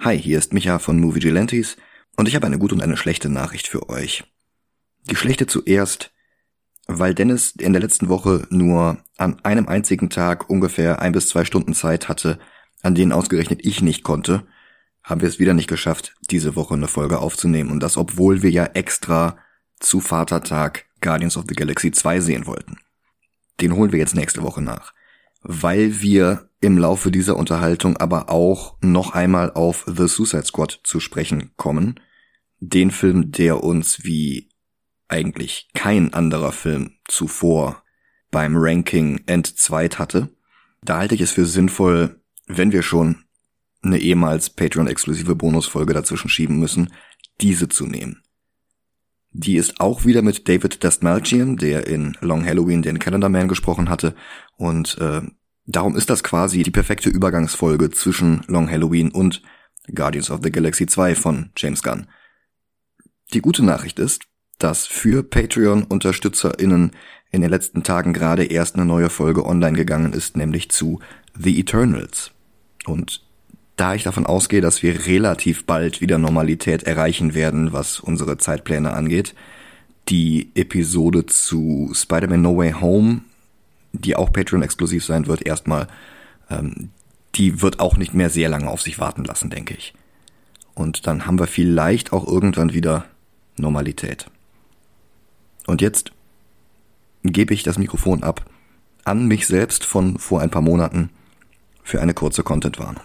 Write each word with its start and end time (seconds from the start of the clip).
Hi, 0.00 0.16
hier 0.16 0.38
ist 0.38 0.52
Micha 0.52 0.78
von 0.78 1.00
Movie 1.00 1.18
Gelantes 1.18 1.76
und 2.16 2.28
ich 2.28 2.36
habe 2.36 2.46
eine 2.46 2.58
gute 2.58 2.72
und 2.72 2.82
eine 2.82 2.96
schlechte 2.96 3.28
Nachricht 3.28 3.66
für 3.66 3.88
euch. 3.88 4.22
Die 5.10 5.16
schlechte 5.16 5.48
zuerst, 5.48 6.12
weil 6.86 7.14
Dennis 7.14 7.50
in 7.58 7.72
der 7.72 7.82
letzten 7.82 8.08
Woche 8.08 8.46
nur 8.48 8.98
an 9.16 9.40
einem 9.44 9.66
einzigen 9.66 10.08
Tag 10.08 10.48
ungefähr 10.48 11.02
ein 11.02 11.10
bis 11.10 11.28
zwei 11.28 11.44
Stunden 11.44 11.74
Zeit 11.74 12.08
hatte, 12.08 12.38
an 12.80 12.94
denen 12.94 13.10
ausgerechnet 13.10 13.66
ich 13.66 13.82
nicht 13.82 14.04
konnte, 14.04 14.46
haben 15.02 15.20
wir 15.20 15.28
es 15.28 15.40
wieder 15.40 15.52
nicht 15.52 15.68
geschafft, 15.68 16.14
diese 16.30 16.54
Woche 16.54 16.74
eine 16.74 16.86
Folge 16.86 17.18
aufzunehmen 17.18 17.72
und 17.72 17.80
das 17.80 17.96
obwohl 17.96 18.42
wir 18.42 18.50
ja 18.50 18.66
extra 18.66 19.36
zu 19.80 20.00
Vatertag 20.00 20.86
Guardians 21.00 21.36
of 21.36 21.46
the 21.48 21.56
Galaxy 21.56 21.90
2 21.90 22.20
sehen 22.20 22.46
wollten. 22.46 22.78
Den 23.60 23.74
holen 23.74 23.90
wir 23.90 23.98
jetzt 23.98 24.14
nächste 24.14 24.44
Woche 24.44 24.62
nach 24.62 24.92
weil 25.42 26.00
wir 26.00 26.47
im 26.60 26.78
Laufe 26.78 27.10
dieser 27.10 27.36
Unterhaltung 27.36 27.96
aber 27.96 28.30
auch 28.30 28.76
noch 28.80 29.12
einmal 29.14 29.52
auf 29.52 29.84
The 29.86 30.08
Suicide 30.08 30.44
Squad 30.44 30.80
zu 30.82 31.00
sprechen 31.00 31.52
kommen. 31.56 32.00
Den 32.60 32.90
Film, 32.90 33.30
der 33.30 33.62
uns 33.62 34.04
wie 34.04 34.48
eigentlich 35.06 35.68
kein 35.74 36.12
anderer 36.12 36.52
Film 36.52 36.96
zuvor 37.06 37.82
beim 38.30 38.56
Ranking 38.56 39.22
entzweit 39.26 39.98
hatte. 39.98 40.28
Da 40.82 40.98
halte 40.98 41.14
ich 41.14 41.20
es 41.20 41.32
für 41.32 41.46
sinnvoll, 41.46 42.20
wenn 42.46 42.72
wir 42.72 42.82
schon 42.82 43.24
eine 43.82 43.98
ehemals 43.98 44.50
Patreon-exklusive 44.50 45.34
Bonusfolge 45.34 45.94
dazwischen 45.94 46.28
schieben 46.28 46.58
müssen, 46.58 46.92
diese 47.40 47.68
zu 47.68 47.86
nehmen. 47.86 48.22
Die 49.30 49.56
ist 49.56 49.80
auch 49.80 50.04
wieder 50.04 50.22
mit 50.22 50.48
David 50.48 50.82
Dastmalchian, 50.82 51.56
der 51.56 51.86
in 51.86 52.16
Long 52.20 52.44
Halloween 52.44 52.82
den 52.82 52.98
Calendar 52.98 53.30
Man 53.30 53.46
gesprochen 53.46 53.88
hatte. 53.88 54.14
Und 54.56 54.98
äh, 54.98 55.22
darum 55.68 55.96
ist 55.96 56.10
das 56.10 56.24
quasi 56.24 56.62
die 56.62 56.70
perfekte 56.70 57.10
Übergangsfolge 57.10 57.90
zwischen 57.90 58.42
Long 58.48 58.68
Halloween 58.70 59.10
und 59.10 59.42
Guardians 59.94 60.30
of 60.30 60.40
the 60.42 60.50
Galaxy 60.50 60.86
2 60.86 61.14
von 61.14 61.50
James 61.56 61.82
Gunn. 61.82 62.06
Die 63.34 63.40
gute 63.40 63.64
Nachricht 63.64 63.98
ist, 63.98 64.22
dass 64.58 64.86
für 64.86 65.22
Patreon-UnterstützerInnen 65.22 66.92
in 67.30 67.42
den 67.42 67.50
letzten 67.50 67.82
Tagen 67.82 68.12
gerade 68.12 68.44
erst 68.44 68.74
eine 68.74 68.86
neue 68.86 69.10
Folge 69.10 69.44
online 69.44 69.76
gegangen 69.76 70.12
ist, 70.14 70.36
nämlich 70.36 70.70
zu 70.70 71.00
The 71.38 71.60
Eternals. 71.60 72.32
Und 72.86 73.22
da 73.76 73.94
ich 73.94 74.02
davon 74.02 74.26
ausgehe, 74.26 74.62
dass 74.62 74.82
wir 74.82 75.06
relativ 75.06 75.66
bald 75.66 76.00
wieder 76.00 76.18
Normalität 76.18 76.84
erreichen 76.84 77.34
werden, 77.34 77.72
was 77.72 78.00
unsere 78.00 78.38
Zeitpläne 78.38 78.92
angeht, 78.92 79.34
die 80.08 80.50
Episode 80.54 81.26
zu 81.26 81.90
Spider-Man 81.94 82.42
No 82.42 82.56
Way 82.56 82.72
Home, 82.80 83.20
die 83.92 84.16
auch 84.16 84.32
Patreon-exklusiv 84.32 85.04
sein 85.04 85.26
wird, 85.26 85.46
erstmal, 85.46 85.88
ähm, 86.50 86.90
die 87.34 87.62
wird 87.62 87.80
auch 87.80 87.96
nicht 87.96 88.14
mehr 88.14 88.30
sehr 88.30 88.48
lange 88.48 88.70
auf 88.70 88.82
sich 88.82 88.98
warten 88.98 89.24
lassen, 89.24 89.50
denke 89.50 89.74
ich. 89.74 89.94
Und 90.74 91.06
dann 91.06 91.26
haben 91.26 91.38
wir 91.38 91.46
vielleicht 91.46 92.12
auch 92.12 92.26
irgendwann 92.26 92.72
wieder 92.72 93.04
Normalität. 93.56 94.30
Und 95.66 95.82
jetzt 95.82 96.12
gebe 97.24 97.52
ich 97.52 97.62
das 97.62 97.78
Mikrofon 97.78 98.22
ab 98.22 98.48
an 99.04 99.26
mich 99.26 99.46
selbst 99.46 99.84
von 99.84 100.18
vor 100.18 100.40
ein 100.40 100.50
paar 100.50 100.62
Monaten 100.62 101.10
für 101.82 102.00
eine 102.00 102.14
kurze 102.14 102.42
Contentwarnung. 102.42 103.02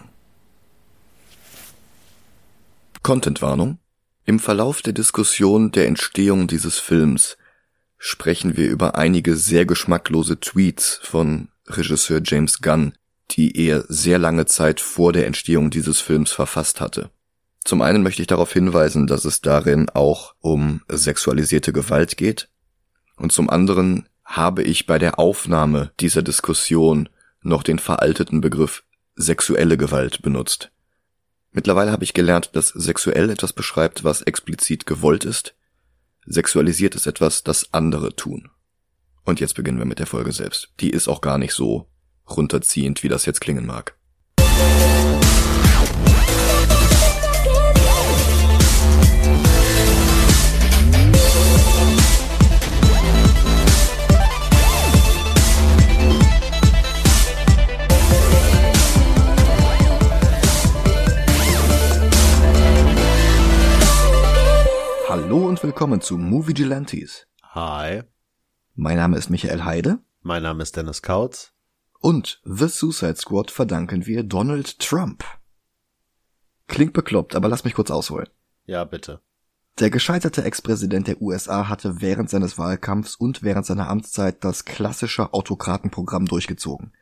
Contentwarnung. 3.02 3.78
Im 4.26 4.38
Verlauf 4.38 4.80
der 4.80 4.92
Diskussion 4.94 5.72
der 5.72 5.86
Entstehung 5.86 6.46
dieses 6.46 6.78
Films 6.78 7.36
sprechen 8.06 8.58
wir 8.58 8.68
über 8.68 8.96
einige 8.96 9.34
sehr 9.34 9.64
geschmacklose 9.64 10.38
Tweets 10.38 11.00
von 11.02 11.48
Regisseur 11.66 12.20
James 12.22 12.60
Gunn, 12.60 12.92
die 13.30 13.56
er 13.56 13.86
sehr 13.88 14.18
lange 14.18 14.44
Zeit 14.44 14.82
vor 14.82 15.14
der 15.14 15.26
Entstehung 15.26 15.70
dieses 15.70 16.02
Films 16.02 16.30
verfasst 16.30 16.82
hatte. 16.82 17.08
Zum 17.64 17.80
einen 17.80 18.02
möchte 18.02 18.20
ich 18.20 18.28
darauf 18.28 18.52
hinweisen, 18.52 19.06
dass 19.06 19.24
es 19.24 19.40
darin 19.40 19.88
auch 19.88 20.34
um 20.40 20.82
sexualisierte 20.86 21.72
Gewalt 21.72 22.18
geht, 22.18 22.50
und 23.16 23.32
zum 23.32 23.48
anderen 23.48 24.06
habe 24.22 24.62
ich 24.62 24.84
bei 24.84 24.98
der 24.98 25.18
Aufnahme 25.18 25.90
dieser 25.98 26.22
Diskussion 26.22 27.08
noch 27.40 27.62
den 27.62 27.78
veralteten 27.78 28.42
Begriff 28.42 28.84
sexuelle 29.16 29.78
Gewalt 29.78 30.20
benutzt. 30.20 30.70
Mittlerweile 31.52 31.90
habe 31.90 32.04
ich 32.04 32.12
gelernt, 32.12 32.50
dass 32.52 32.68
sexuell 32.68 33.30
etwas 33.30 33.54
beschreibt, 33.54 34.04
was 34.04 34.20
explizit 34.20 34.84
gewollt 34.84 35.24
ist. 35.24 35.54
Sexualisiert 36.26 36.94
ist 36.94 37.06
etwas, 37.06 37.42
das 37.42 37.72
andere 37.72 38.16
tun. 38.16 38.50
Und 39.24 39.40
jetzt 39.40 39.54
beginnen 39.54 39.78
wir 39.78 39.86
mit 39.86 39.98
der 39.98 40.06
Folge 40.06 40.32
selbst. 40.32 40.72
Die 40.80 40.90
ist 40.90 41.08
auch 41.08 41.20
gar 41.20 41.38
nicht 41.38 41.54
so 41.54 41.88
runterziehend, 42.28 43.02
wie 43.02 43.08
das 43.08 43.26
jetzt 43.26 43.40
klingen 43.40 43.66
mag. 43.66 43.96
Hallo 65.34 65.48
und 65.48 65.60
willkommen 65.64 66.00
zu 66.00 66.16
Movie 66.16 66.54
Gelantes. 66.54 67.26
Hi. 67.42 68.02
Mein 68.76 68.98
Name 68.98 69.16
ist 69.16 69.30
Michael 69.30 69.64
Heide. 69.64 69.98
Mein 70.22 70.44
Name 70.44 70.62
ist 70.62 70.76
Dennis 70.76 71.02
Kautz. 71.02 71.52
Und 71.98 72.40
The 72.44 72.68
Suicide 72.68 73.16
Squad 73.16 73.50
verdanken 73.50 74.06
wir 74.06 74.22
Donald 74.22 74.78
Trump. 74.78 75.24
Klingt 76.68 76.92
bekloppt, 76.92 77.34
aber 77.34 77.48
lass 77.48 77.64
mich 77.64 77.74
kurz 77.74 77.90
ausholen. 77.90 78.28
Ja, 78.66 78.84
bitte. 78.84 79.22
Der 79.80 79.90
gescheiterte 79.90 80.44
Ex-Präsident 80.44 81.08
der 81.08 81.20
USA 81.20 81.68
hatte 81.68 82.00
während 82.00 82.30
seines 82.30 82.56
Wahlkampfs 82.56 83.16
und 83.16 83.42
während 83.42 83.66
seiner 83.66 83.88
Amtszeit 83.88 84.44
das 84.44 84.64
klassische 84.64 85.34
Autokratenprogramm 85.34 86.26
durchgezogen. 86.26 86.92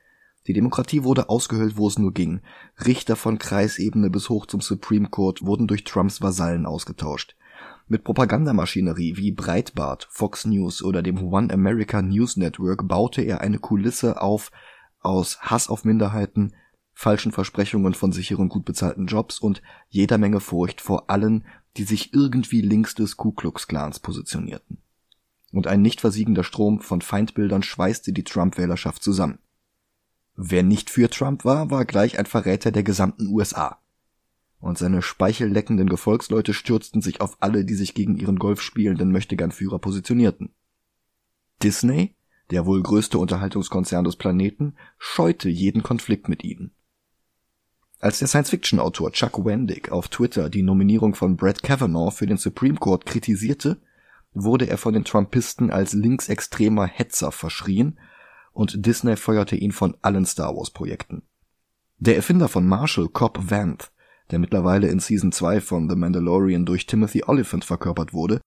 Die 0.47 0.55
Demokratie 0.55 1.05
wurde 1.05 1.29
ausgehöhlt, 1.29 1.77
wo 1.77 1.87
es 1.87 1.99
nur 1.99 2.15
ging. 2.15 2.41
Richter 2.83 3.15
von 3.15 3.39
Kreisebene 3.39 4.09
bis 4.09 4.31
hoch 4.31 4.47
zum 4.47 4.63
Supreme 4.63 5.11
Court 5.11 5.45
wurden 5.45 5.67
durch 5.67 5.85
Trumps 5.85 6.23
Vasallen 6.23 6.65
ausgetauscht. 6.65 7.37
Mit 7.93 8.05
Propagandamaschinerie 8.05 9.19
wie 9.19 9.33
Breitbart, 9.33 10.09
Fox 10.11 10.47
News 10.47 10.83
oder 10.83 11.03
dem 11.03 11.23
One 11.23 11.53
America 11.53 12.01
News 12.01 12.39
Network 12.39 12.89
baute 12.89 13.21
er 13.21 13.43
eine 13.43 13.59
Kulisse 13.59 14.23
auf 14.23 14.51
aus 15.01 15.43
Hass 15.43 15.69
auf 15.69 15.85
Minderheiten, 15.85 16.55
falschen 16.95 17.33
Versprechungen 17.33 17.93
von 17.93 18.11
sicheren 18.11 18.49
gut 18.49 18.65
bezahlten 18.65 19.09
Jobs 19.09 19.41
und 19.41 19.61
jeder 19.91 20.17
Menge 20.17 20.41
Furcht 20.41 20.81
vor 20.81 21.11
allen, 21.11 21.45
die 21.77 21.83
sich 21.83 22.15
irgendwie 22.15 22.63
links 22.63 22.95
des 22.95 23.19
Ku 23.19 23.31
Klux 23.33 23.69
Klans 23.69 24.01
positionierten. 24.01 24.79
Und 25.53 25.67
ein 25.67 25.83
nicht 25.83 26.01
versiegender 26.01 26.45
Strom 26.45 26.81
von 26.81 27.03
Feindbildern 27.03 27.63
schweißte 27.63 28.15
die 28.15 28.25
Trump-Wählerschaft 28.25 29.03
zusammen. 29.03 29.39
Wer 30.35 30.63
nicht 30.63 30.89
für 30.89 31.11
Trump 31.11 31.45
war, 31.45 31.71
war 31.71 31.85
gleich 31.85 32.19
ein 32.19 32.25
Verräter 32.25 32.73
der 32.73 32.85
gesamten 32.85 33.27
USA 33.27 33.82
und 34.63 34.79
seine 34.79 35.03
speichelleckenden 35.03 35.89
Gefolgsleute 35.89 36.55
stürzten 36.55 37.03
sich 37.03 37.21
auf 37.21 37.37
alle, 37.41 37.65
die 37.65 37.75
sich 37.75 37.95
gegen 37.95 38.17
ihren 38.17 38.39
Golf 38.39 38.63
spielenden 38.63 39.11
Möchtegern-Führer 39.11 39.81
positionierten. 39.81 40.55
Disney, 41.65 42.15
der 42.51 42.65
wohl 42.65 42.81
größte 42.81 43.19
Unterhaltungskonzern 43.19 44.05
des 44.05 44.15
Planeten, 44.15 44.77
scheute 44.99 45.49
jeden 45.49 45.83
Konflikt 45.83 46.29
mit 46.29 46.45
ihnen. 46.45 46.71
Als 47.99 48.21
der 48.21 48.29
Science-Fiction-Autor 48.29 49.11
Chuck 49.11 49.45
Wendig 49.45 49.91
auf 49.91 50.07
Twitter 50.07 50.49
die 50.49 50.63
Nominierung 50.63 51.17
von 51.17 51.37
Brett 51.37 51.65
Kavanaugh 51.65 52.13
für 52.13 52.27
den 52.27 52.37
Supreme 52.37 52.77
Court 52.77 53.05
kritisierte, 53.05 53.83
wurde 54.33 54.69
er 54.69 54.79
von 54.79 54.95
den 54.95 55.05
Trumpisten 55.05 55.73
als 55.73 55.93
linksextremer 55.93 56.87
Hetzer 56.87 57.33
verschrien 57.33 57.99
und 58.53 58.87
Disney 58.87 59.17
feuerte 59.17 59.57
ihn 59.57 59.73
von 59.73 59.97
allen 60.03 60.25
Star 60.25 60.55
Wars 60.55 60.71
Projekten. 60.71 61.23
Der 61.99 62.15
Erfinder 62.17 62.49
von 62.49 62.67
Marshall, 62.67 63.09
Cobb 63.09 63.51
Vanth, 63.51 63.92
der 64.33 64.39
mittlerweile 64.39 64.89
in 64.89 64.99
Season 64.99 65.31
2 65.31 65.61
von 65.61 65.89
The 65.89 65.95
Mandalorian 65.95 66.65
durch 66.65 66.87
Timothy 66.87 67.23
Oliphant 67.27 67.65
verkörpert 67.65 68.13
wurde. 68.13 68.41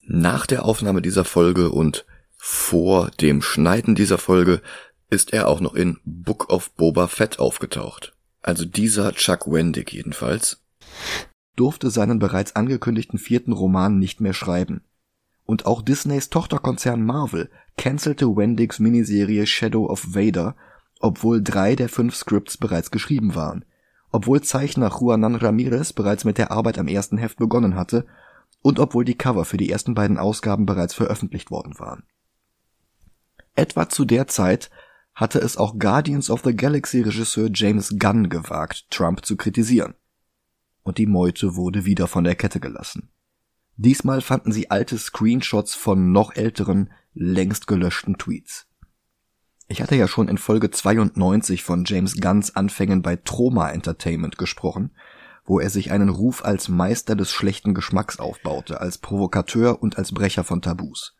Nach 0.00 0.46
der 0.46 0.64
Aufnahme 0.64 1.02
dieser 1.02 1.24
Folge 1.24 1.70
und 1.70 2.06
vor 2.36 3.10
dem 3.20 3.42
Schneiden 3.42 3.94
dieser 3.94 4.16
Folge 4.16 4.62
ist 5.10 5.32
er 5.32 5.46
auch 5.48 5.60
noch 5.60 5.74
in 5.74 5.98
Book 6.04 6.50
of 6.50 6.72
Boba 6.72 7.06
Fett 7.06 7.38
aufgetaucht. 7.38 8.16
Also 8.40 8.64
dieser 8.64 9.12
Chuck 9.12 9.52
Wendig 9.52 9.92
jedenfalls. 9.92 10.64
Durfte 11.54 11.90
seinen 11.90 12.18
bereits 12.18 12.56
angekündigten 12.56 13.18
vierten 13.18 13.52
Roman 13.52 13.98
nicht 13.98 14.22
mehr 14.22 14.32
schreiben. 14.32 14.80
Und 15.44 15.66
auch 15.66 15.82
Disneys 15.82 16.30
Tochterkonzern 16.30 17.04
Marvel 17.04 17.50
cancelte 17.76 18.26
Wendigs 18.36 18.78
Miniserie 18.78 19.46
Shadow 19.46 19.86
of 19.86 20.14
Vader, 20.14 20.56
obwohl 20.98 21.42
drei 21.42 21.76
der 21.76 21.90
fünf 21.90 22.14
Scripts 22.14 22.56
bereits 22.56 22.90
geschrieben 22.90 23.34
waren 23.34 23.64
obwohl 24.10 24.40
Zeichner 24.40 24.90
Juanan 24.90 25.36
Ramirez 25.36 25.92
bereits 25.92 26.24
mit 26.24 26.38
der 26.38 26.50
Arbeit 26.50 26.78
am 26.78 26.88
ersten 26.88 27.18
Heft 27.18 27.38
begonnen 27.38 27.76
hatte 27.76 28.06
und 28.62 28.78
obwohl 28.78 29.04
die 29.04 29.16
Cover 29.16 29.44
für 29.44 29.56
die 29.56 29.70
ersten 29.70 29.94
beiden 29.94 30.18
Ausgaben 30.18 30.66
bereits 30.66 30.94
veröffentlicht 30.94 31.50
worden 31.50 31.78
waren. 31.78 32.04
Etwa 33.54 33.88
zu 33.88 34.04
der 34.04 34.26
Zeit 34.26 34.70
hatte 35.14 35.38
es 35.38 35.56
auch 35.56 35.78
Guardians 35.78 36.30
of 36.30 36.42
the 36.44 36.54
Galaxy 36.54 37.02
Regisseur 37.02 37.50
James 37.52 37.96
Gunn 37.98 38.28
gewagt, 38.28 38.86
Trump 38.90 39.24
zu 39.24 39.36
kritisieren. 39.36 39.94
und 40.82 40.98
die 40.98 41.06
Meute 41.06 41.56
wurde 41.56 41.84
wieder 41.84 42.08
von 42.08 42.24
der 42.24 42.34
Kette 42.34 42.58
gelassen. 42.58 43.10
Diesmal 43.76 44.20
fanden 44.22 44.50
sie 44.50 44.70
alte 44.70 44.98
Screenshots 44.98 45.74
von 45.74 46.10
noch 46.10 46.34
älteren, 46.34 46.90
längst 47.14 47.66
gelöschten 47.66 48.18
Tweets. 48.18 48.66
Ich 49.70 49.80
hatte 49.80 49.94
ja 49.94 50.08
schon 50.08 50.26
in 50.26 50.36
Folge 50.36 50.72
92 50.72 51.62
von 51.62 51.84
James 51.86 52.20
Gunns 52.20 52.56
Anfängen 52.56 53.02
bei 53.02 53.14
Troma 53.14 53.70
Entertainment 53.70 54.36
gesprochen, 54.36 54.90
wo 55.44 55.60
er 55.60 55.70
sich 55.70 55.92
einen 55.92 56.08
Ruf 56.08 56.44
als 56.44 56.68
Meister 56.68 57.14
des 57.14 57.30
schlechten 57.30 57.72
Geschmacks 57.72 58.18
aufbaute, 58.18 58.80
als 58.80 58.98
Provokateur 58.98 59.80
und 59.80 59.96
als 59.96 60.10
Brecher 60.10 60.42
von 60.42 60.60
Tabus. 60.60 61.14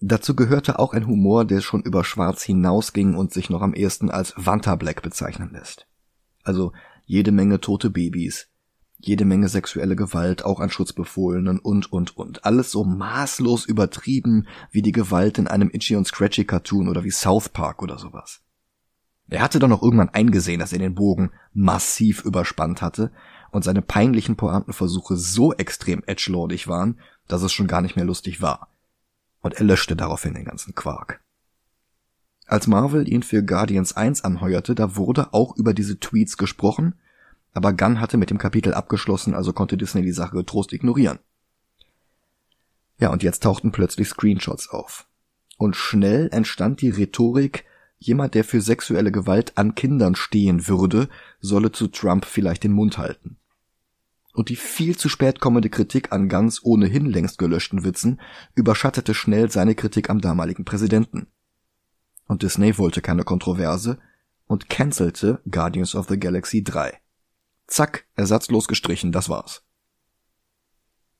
Dazu 0.00 0.36
gehörte 0.36 0.78
auch 0.78 0.92
ein 0.92 1.06
Humor, 1.06 1.46
der 1.46 1.62
schon 1.62 1.80
über 1.80 2.04
Schwarz 2.04 2.42
hinausging 2.42 3.14
und 3.14 3.32
sich 3.32 3.48
noch 3.48 3.62
am 3.62 3.72
ehesten 3.72 4.10
als 4.10 4.34
Vanta 4.36 4.76
Black 4.76 5.00
bezeichnen 5.00 5.48
lässt. 5.54 5.86
Also 6.42 6.74
jede 7.06 7.32
Menge 7.32 7.58
tote 7.58 7.88
Babys, 7.88 8.48
jede 9.06 9.24
Menge 9.24 9.48
sexuelle 9.48 9.96
Gewalt, 9.96 10.44
auch 10.44 10.60
an 10.60 10.70
Schutzbefohlenen 10.70 11.58
und, 11.58 11.92
und, 11.92 12.16
und. 12.16 12.44
Alles 12.44 12.70
so 12.70 12.84
maßlos 12.84 13.66
übertrieben 13.66 14.46
wie 14.70 14.82
die 14.82 14.92
Gewalt 14.92 15.38
in 15.38 15.48
einem 15.48 15.70
Itchy 15.72 15.96
und 15.96 16.06
Scratchy 16.06 16.44
Cartoon 16.44 16.88
oder 16.88 17.04
wie 17.04 17.10
South 17.10 17.48
Park 17.48 17.82
oder 17.82 17.98
sowas. 17.98 18.40
Er 19.28 19.42
hatte 19.42 19.58
doch 19.58 19.68
noch 19.68 19.82
irgendwann 19.82 20.10
eingesehen, 20.10 20.60
dass 20.60 20.72
er 20.72 20.78
den 20.78 20.94
Bogen 20.94 21.30
massiv 21.52 22.24
überspannt 22.24 22.82
hatte 22.82 23.10
und 23.50 23.64
seine 23.64 23.82
peinlichen 23.82 24.36
Pointenversuche 24.36 25.16
so 25.16 25.52
extrem 25.54 26.02
edgelordig 26.06 26.68
waren, 26.68 27.00
dass 27.28 27.42
es 27.42 27.52
schon 27.52 27.66
gar 27.66 27.80
nicht 27.80 27.96
mehr 27.96 28.04
lustig 28.04 28.42
war. 28.42 28.68
Und 29.40 29.54
er 29.54 29.64
löschte 29.64 29.96
daraufhin 29.96 30.34
den 30.34 30.44
ganzen 30.44 30.74
Quark. 30.74 31.20
Als 32.46 32.66
Marvel 32.66 33.08
ihn 33.10 33.22
für 33.22 33.42
Guardians 33.42 33.96
1 33.96 34.24
anheuerte, 34.24 34.74
da 34.74 34.96
wurde 34.96 35.32
auch 35.32 35.56
über 35.56 35.72
diese 35.72 35.98
Tweets 35.98 36.36
gesprochen 36.36 36.94
aber 37.54 37.72
Gunn 37.72 38.00
hatte 38.00 38.16
mit 38.16 38.30
dem 38.30 38.38
Kapitel 38.38 38.74
abgeschlossen, 38.74 39.34
also 39.34 39.52
konnte 39.52 39.76
Disney 39.76 40.02
die 40.02 40.12
Sache 40.12 40.36
getrost 40.36 40.72
ignorieren. 40.72 41.20
Ja, 42.98 43.10
und 43.10 43.22
jetzt 43.22 43.42
tauchten 43.42 43.72
plötzlich 43.72 44.08
Screenshots 44.08 44.68
auf. 44.68 45.06
Und 45.56 45.76
schnell 45.76 46.28
entstand 46.32 46.80
die 46.80 46.90
Rhetorik, 46.90 47.64
jemand, 47.98 48.34
der 48.34 48.44
für 48.44 48.60
sexuelle 48.60 49.12
Gewalt 49.12 49.56
an 49.56 49.74
Kindern 49.74 50.16
stehen 50.16 50.68
würde, 50.68 51.08
solle 51.40 51.72
zu 51.72 51.88
Trump 51.88 52.24
vielleicht 52.24 52.64
den 52.64 52.72
Mund 52.72 52.98
halten. 52.98 53.36
Und 54.32 54.48
die 54.48 54.56
viel 54.56 54.96
zu 54.96 55.08
spät 55.08 55.38
kommende 55.38 55.70
Kritik 55.70 56.10
an 56.12 56.28
Guns 56.28 56.62
ohnehin 56.64 57.06
längst 57.06 57.38
gelöschten 57.38 57.84
Witzen 57.84 58.20
überschattete 58.56 59.14
schnell 59.14 59.48
seine 59.48 59.76
Kritik 59.76 60.10
am 60.10 60.20
damaligen 60.20 60.64
Präsidenten. 60.64 61.28
Und 62.26 62.42
Disney 62.42 62.76
wollte 62.76 63.00
keine 63.00 63.22
Kontroverse 63.22 63.98
und 64.46 64.68
cancelte 64.68 65.40
Guardians 65.48 65.94
of 65.94 66.08
the 66.08 66.18
Galaxy 66.18 66.64
3. 66.64 66.98
Zack, 67.66 68.06
ersatzlos 68.14 68.68
gestrichen, 68.68 69.12
das 69.12 69.28
war's. 69.28 69.62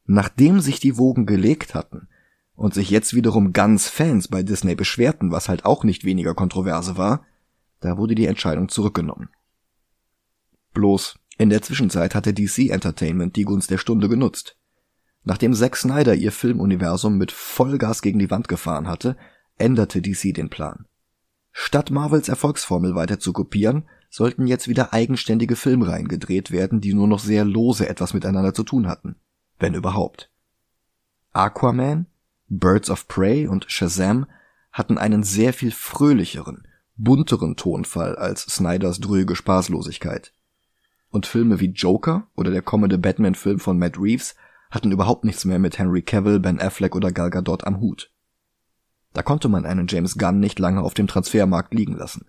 Nachdem 0.06 0.60
sich 0.60 0.80
die 0.80 0.98
Wogen 0.98 1.26
gelegt 1.26 1.74
hatten 1.74 2.08
und 2.54 2.74
sich 2.74 2.90
jetzt 2.90 3.14
wiederum 3.14 3.52
ganz 3.52 3.88
Fans 3.88 4.28
bei 4.28 4.42
Disney 4.42 4.74
beschwerten, 4.74 5.30
was 5.30 5.48
halt 5.48 5.64
auch 5.64 5.84
nicht 5.84 6.04
weniger 6.04 6.34
kontroverse 6.34 6.96
war, 6.96 7.24
da 7.80 7.96
wurde 7.96 8.14
die 8.14 8.26
Entscheidung 8.26 8.68
zurückgenommen. 8.68 9.30
Bloß, 10.74 11.18
in 11.38 11.50
der 11.50 11.62
Zwischenzeit 11.62 12.14
hatte 12.14 12.34
DC 12.34 12.70
Entertainment 12.70 13.36
die 13.36 13.44
Gunst 13.44 13.70
der 13.70 13.78
Stunde 13.78 14.08
genutzt. 14.08 14.56
Nachdem 15.24 15.54
Zack 15.54 15.76
Snyder 15.76 16.14
ihr 16.14 16.32
Filmuniversum 16.32 17.16
mit 17.16 17.32
Vollgas 17.32 18.02
gegen 18.02 18.18
die 18.18 18.30
Wand 18.30 18.46
gefahren 18.46 18.86
hatte, 18.88 19.16
änderte 19.56 20.02
DC 20.02 20.34
den 20.34 20.50
Plan. 20.50 20.86
Statt 21.52 21.90
Marvels 21.90 22.28
Erfolgsformel 22.28 22.94
weiter 22.94 23.20
zu 23.20 23.32
kopieren, 23.32 23.88
sollten 24.14 24.46
jetzt 24.46 24.68
wieder 24.68 24.92
eigenständige 24.92 25.56
Filmreihen 25.56 26.06
gedreht 26.06 26.52
werden, 26.52 26.80
die 26.80 26.94
nur 26.94 27.08
noch 27.08 27.18
sehr 27.18 27.44
lose 27.44 27.88
etwas 27.88 28.14
miteinander 28.14 28.54
zu 28.54 28.62
tun 28.62 28.86
hatten. 28.86 29.16
Wenn 29.58 29.74
überhaupt. 29.74 30.30
Aquaman, 31.32 32.06
Birds 32.48 32.90
of 32.90 33.08
Prey 33.08 33.48
und 33.48 33.66
Shazam 33.66 34.26
hatten 34.70 34.98
einen 34.98 35.24
sehr 35.24 35.52
viel 35.52 35.72
fröhlicheren, 35.72 36.68
bunteren 36.94 37.56
Tonfall 37.56 38.14
als 38.14 38.42
Snyders 38.42 39.00
dröge 39.00 39.34
Spaßlosigkeit. 39.34 40.32
Und 41.10 41.26
Filme 41.26 41.58
wie 41.58 41.72
Joker 41.72 42.28
oder 42.36 42.52
der 42.52 42.62
kommende 42.62 42.98
Batman-Film 42.98 43.58
von 43.58 43.80
Matt 43.80 43.98
Reeves 43.98 44.36
hatten 44.70 44.92
überhaupt 44.92 45.24
nichts 45.24 45.44
mehr 45.44 45.58
mit 45.58 45.76
Henry 45.76 46.02
Cavill, 46.02 46.38
Ben 46.38 46.60
Affleck 46.60 46.94
oder 46.94 47.10
Gal 47.10 47.30
Gadot 47.30 47.64
am 47.64 47.80
Hut. 47.80 48.12
Da 49.12 49.24
konnte 49.24 49.48
man 49.48 49.66
einen 49.66 49.88
James 49.88 50.16
Gunn 50.18 50.38
nicht 50.38 50.60
lange 50.60 50.82
auf 50.82 50.94
dem 50.94 51.08
Transfermarkt 51.08 51.74
liegen 51.74 51.96
lassen 51.96 52.26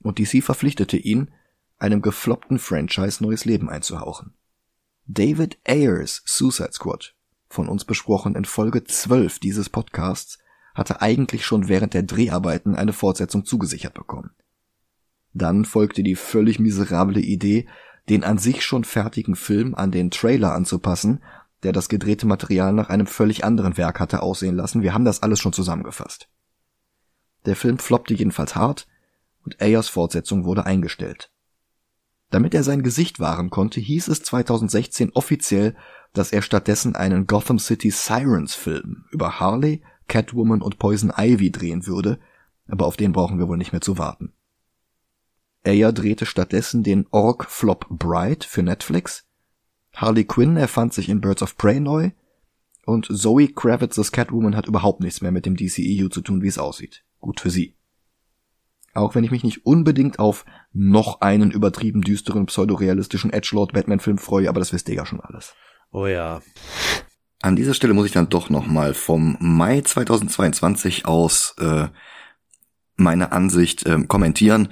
und 0.00 0.18
DC 0.18 0.42
verpflichtete 0.42 0.96
ihn, 0.96 1.30
einem 1.78 2.02
gefloppten 2.02 2.58
Franchise 2.58 3.22
neues 3.22 3.44
Leben 3.44 3.68
einzuhauchen. 3.68 4.34
David 5.06 5.58
Ayers 5.64 6.22
Suicide 6.24 6.72
Squad, 6.72 7.14
von 7.48 7.68
uns 7.68 7.84
besprochen 7.84 8.34
in 8.34 8.44
Folge 8.44 8.84
12 8.84 9.38
dieses 9.38 9.68
Podcasts, 9.68 10.38
hatte 10.74 11.00
eigentlich 11.00 11.46
schon 11.46 11.68
während 11.68 11.94
der 11.94 12.02
Dreharbeiten 12.02 12.74
eine 12.74 12.92
Fortsetzung 12.92 13.44
zugesichert 13.44 13.94
bekommen. 13.94 14.30
Dann 15.32 15.64
folgte 15.64 16.02
die 16.02 16.16
völlig 16.16 16.58
miserable 16.58 17.20
Idee, 17.20 17.68
den 18.08 18.24
an 18.24 18.38
sich 18.38 18.64
schon 18.64 18.84
fertigen 18.84 19.36
Film 19.36 19.74
an 19.74 19.90
den 19.90 20.10
Trailer 20.10 20.52
anzupassen, 20.52 21.22
der 21.62 21.72
das 21.72 21.88
gedrehte 21.88 22.26
Material 22.26 22.72
nach 22.72 22.88
einem 22.88 23.06
völlig 23.06 23.44
anderen 23.44 23.76
Werk 23.76 24.00
hatte 24.00 24.22
aussehen 24.22 24.56
lassen. 24.56 24.82
Wir 24.82 24.94
haben 24.94 25.04
das 25.04 25.22
alles 25.22 25.40
schon 25.40 25.52
zusammengefasst. 25.52 26.28
Der 27.44 27.56
Film 27.56 27.78
floppte 27.78 28.14
jedenfalls 28.14 28.54
hart, 28.54 28.86
und 29.46 29.62
Ayers 29.62 29.88
Fortsetzung 29.88 30.44
wurde 30.44 30.66
eingestellt. 30.66 31.30
Damit 32.30 32.52
er 32.52 32.62
sein 32.62 32.82
Gesicht 32.82 33.20
wahren 33.20 33.48
konnte, 33.48 33.80
hieß 33.80 34.08
es 34.08 34.22
2016 34.22 35.12
offiziell, 35.12 35.74
dass 36.12 36.32
er 36.32 36.42
stattdessen 36.42 36.94
einen 36.94 37.26
Gotham 37.26 37.58
City 37.58 37.90
Sirens 37.90 38.54
Film 38.54 39.04
über 39.10 39.40
Harley, 39.40 39.82
Catwoman 40.08 40.60
und 40.60 40.78
Poison 40.78 41.12
Ivy 41.16 41.50
drehen 41.50 41.86
würde, 41.86 42.18
aber 42.68 42.86
auf 42.86 42.98
den 42.98 43.12
brauchen 43.12 43.38
wir 43.38 43.48
wohl 43.48 43.56
nicht 43.56 43.72
mehr 43.72 43.80
zu 43.80 43.96
warten. 43.96 44.34
Ayer 45.64 45.92
drehte 45.92 46.26
stattdessen 46.26 46.82
den 46.82 47.06
Orc-Flop 47.10 47.86
Bright 47.88 48.44
für 48.44 48.62
Netflix, 48.62 49.26
Harley 49.96 50.24
Quinn 50.24 50.58
erfand 50.58 50.92
sich 50.92 51.08
in 51.08 51.22
Birds 51.22 51.42
of 51.42 51.56
Prey 51.56 51.80
neu 51.80 52.10
und 52.84 53.06
Zoe 53.10 53.48
Kravitz's 53.48 54.12
Catwoman 54.12 54.54
hat 54.54 54.66
überhaupt 54.66 55.00
nichts 55.00 55.22
mehr 55.22 55.32
mit 55.32 55.46
dem 55.46 55.56
DCEU 55.56 56.08
zu 56.08 56.20
tun, 56.20 56.42
wie 56.42 56.48
es 56.48 56.58
aussieht. 56.58 57.02
Gut 57.18 57.40
für 57.40 57.50
sie. 57.50 57.75
Auch 58.96 59.14
wenn 59.14 59.24
ich 59.24 59.30
mich 59.30 59.44
nicht 59.44 59.66
unbedingt 59.66 60.18
auf 60.18 60.46
noch 60.72 61.20
einen 61.20 61.50
übertrieben 61.50 62.00
düsteren 62.00 62.46
pseudorealistischen 62.46 63.32
Edgelord 63.32 63.72
Batman 63.72 64.00
Film 64.00 64.18
freue, 64.18 64.48
aber 64.48 64.58
das 64.58 64.72
wisst 64.72 64.88
ihr 64.88 64.94
ja 64.94 65.04
schon 65.04 65.20
alles. 65.20 65.54
Oh 65.92 66.06
ja. 66.06 66.40
An 67.42 67.56
dieser 67.56 67.74
Stelle 67.74 67.92
muss 67.92 68.06
ich 68.06 68.12
dann 68.12 68.30
doch 68.30 68.48
noch 68.48 68.66
mal 68.66 68.94
vom 68.94 69.36
Mai 69.38 69.82
2022 69.82 71.04
aus 71.04 71.54
äh, 71.58 71.88
meine 72.96 73.32
Ansicht 73.32 73.84
äh, 73.84 74.02
kommentieren. 74.08 74.68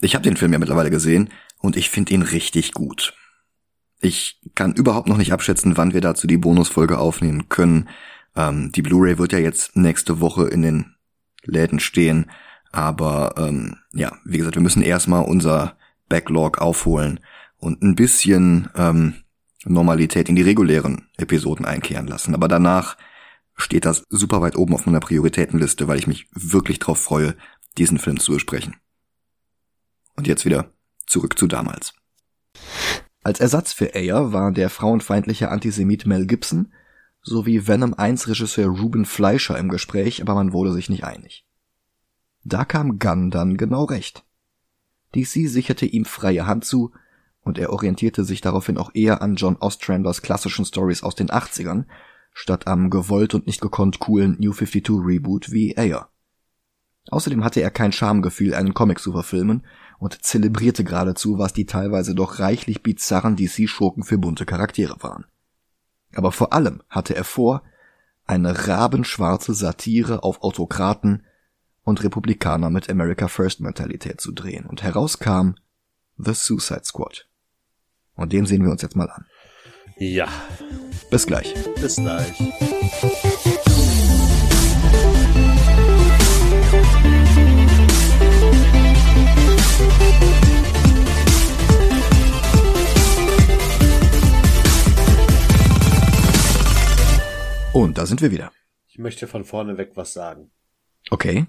Ich 0.00 0.14
habe 0.14 0.24
den 0.24 0.36
Film 0.36 0.52
ja 0.52 0.58
mittlerweile 0.58 0.90
gesehen 0.90 1.30
und 1.60 1.76
ich 1.76 1.88
finde 1.88 2.14
ihn 2.14 2.22
richtig 2.22 2.72
gut. 2.72 3.14
Ich 4.00 4.40
kann 4.56 4.74
überhaupt 4.74 5.08
noch 5.08 5.18
nicht 5.18 5.32
abschätzen, 5.32 5.76
wann 5.76 5.94
wir 5.94 6.00
dazu 6.00 6.26
die 6.26 6.36
Bonusfolge 6.36 6.98
aufnehmen 6.98 7.48
können. 7.48 7.88
Ähm, 8.34 8.72
die 8.72 8.82
Blu-ray 8.82 9.18
wird 9.18 9.32
ja 9.32 9.38
jetzt 9.38 9.76
nächste 9.76 10.18
Woche 10.18 10.48
in 10.48 10.62
den 10.62 10.96
Läden 11.44 11.78
stehen. 11.78 12.28
Aber 12.72 13.34
ähm, 13.36 13.76
ja, 13.92 14.16
wie 14.24 14.38
gesagt, 14.38 14.56
wir 14.56 14.62
müssen 14.62 14.82
erstmal 14.82 15.24
unser 15.24 15.76
Backlog 16.08 16.58
aufholen 16.58 17.20
und 17.58 17.82
ein 17.82 17.94
bisschen 17.94 18.68
ähm, 18.74 19.14
Normalität 19.64 20.28
in 20.28 20.36
die 20.36 20.42
regulären 20.42 21.08
Episoden 21.16 21.64
einkehren 21.64 22.06
lassen. 22.06 22.34
Aber 22.34 22.48
danach 22.48 22.96
steht 23.54 23.84
das 23.84 24.04
super 24.08 24.40
weit 24.40 24.56
oben 24.56 24.74
auf 24.74 24.86
meiner 24.86 25.00
Prioritätenliste, 25.00 25.86
weil 25.86 25.98
ich 25.98 26.06
mich 26.06 26.28
wirklich 26.32 26.78
drauf 26.78 26.98
freue, 26.98 27.36
diesen 27.78 27.98
Film 27.98 28.18
zu 28.18 28.32
besprechen. 28.32 28.76
Und 30.16 30.26
jetzt 30.26 30.44
wieder 30.44 30.72
zurück 31.06 31.38
zu 31.38 31.46
damals. 31.46 31.94
Als 33.22 33.40
Ersatz 33.40 33.72
für 33.72 33.94
Ayer 33.94 34.32
war 34.32 34.50
der 34.50 34.68
frauenfeindliche 34.68 35.50
Antisemit 35.50 36.06
Mel 36.06 36.26
Gibson 36.26 36.72
sowie 37.22 37.68
Venom 37.68 37.94
1 37.94 38.28
Regisseur 38.28 38.66
Ruben 38.66 39.04
Fleischer 39.04 39.56
im 39.58 39.68
Gespräch, 39.68 40.20
aber 40.22 40.34
man 40.34 40.52
wurde 40.52 40.72
sich 40.72 40.90
nicht 40.90 41.04
einig. 41.04 41.46
Da 42.44 42.64
kam 42.64 42.98
Gunn 42.98 43.30
dann 43.30 43.56
genau 43.56 43.84
recht. 43.84 44.24
DC 45.14 45.48
sicherte 45.48 45.86
ihm 45.86 46.04
freie 46.04 46.46
Hand 46.46 46.64
zu, 46.64 46.92
und 47.44 47.58
er 47.58 47.72
orientierte 47.72 48.24
sich 48.24 48.40
daraufhin 48.40 48.78
auch 48.78 48.90
eher 48.94 49.20
an 49.20 49.34
John 49.34 49.56
Ostranders 49.56 50.22
klassischen 50.22 50.64
Stories 50.64 51.02
aus 51.02 51.14
den 51.14 51.28
80ern, 51.28 51.84
statt 52.32 52.66
am 52.66 52.88
gewollt 52.88 53.34
und 53.34 53.46
nicht 53.46 53.60
gekonnt 53.60 53.98
coolen 53.98 54.36
New 54.38 54.52
52 54.52 55.04
Reboot 55.04 55.50
wie 55.50 55.76
Ayer. 55.76 56.08
Außerdem 57.10 57.42
hatte 57.42 57.60
er 57.60 57.70
kein 57.70 57.92
Schamgefühl, 57.92 58.54
einen 58.54 58.74
Comic 58.74 59.00
zu 59.00 59.12
verfilmen 59.12 59.66
und 59.98 60.22
zelebrierte 60.22 60.84
geradezu, 60.84 61.38
was 61.38 61.52
die 61.52 61.66
teilweise 61.66 62.14
doch 62.14 62.38
reichlich 62.38 62.82
bizarren 62.82 63.36
DC-Schurken 63.36 64.04
für 64.04 64.18
bunte 64.18 64.46
Charaktere 64.46 65.02
waren. 65.02 65.26
Aber 66.14 66.32
vor 66.32 66.52
allem 66.52 66.82
hatte 66.88 67.16
er 67.16 67.24
vor, 67.24 67.62
eine 68.24 68.68
rabenschwarze 68.68 69.52
Satire 69.52 70.22
auf 70.22 70.42
Autokraten, 70.42 71.24
und 71.84 72.02
Republikaner 72.02 72.70
mit 72.70 72.88
America 72.88 73.28
First 73.28 73.60
Mentalität 73.60 74.20
zu 74.20 74.32
drehen 74.32 74.66
und 74.66 74.82
herauskam 74.82 75.54
The 76.16 76.34
Suicide 76.34 76.84
Squad. 76.84 77.28
Und 78.14 78.32
den 78.32 78.46
sehen 78.46 78.64
wir 78.64 78.70
uns 78.70 78.82
jetzt 78.82 78.96
mal 78.96 79.10
an. 79.10 79.26
Ja. 79.96 80.28
Bis 81.10 81.26
gleich. 81.26 81.54
Bis 81.80 81.96
gleich. 81.96 82.38
Und 97.72 97.96
da 97.96 98.04
sind 98.04 98.20
wir 98.20 98.30
wieder. 98.30 98.52
Ich 98.86 98.98
möchte 98.98 99.26
von 99.26 99.44
vorne 99.44 99.78
weg 99.78 99.92
was 99.94 100.12
sagen. 100.12 100.50
Okay. 101.10 101.46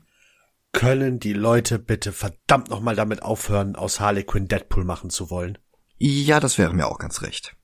Können 0.74 1.20
die 1.20 1.34
Leute 1.34 1.80
bitte 1.80 2.12
verdammt 2.12 2.70
nochmal 2.70 2.96
damit 2.96 3.22
aufhören, 3.22 3.76
aus 3.76 4.00
Harley 4.00 4.24
Quinn 4.24 4.48
Deadpool 4.48 4.84
machen 4.84 5.10
zu 5.10 5.30
wollen? 5.30 5.60
Ja, 5.98 6.40
das 6.40 6.58
wäre 6.58 6.74
mir 6.74 6.88
auch 6.88 6.98
ganz 6.98 7.22
recht. 7.22 7.56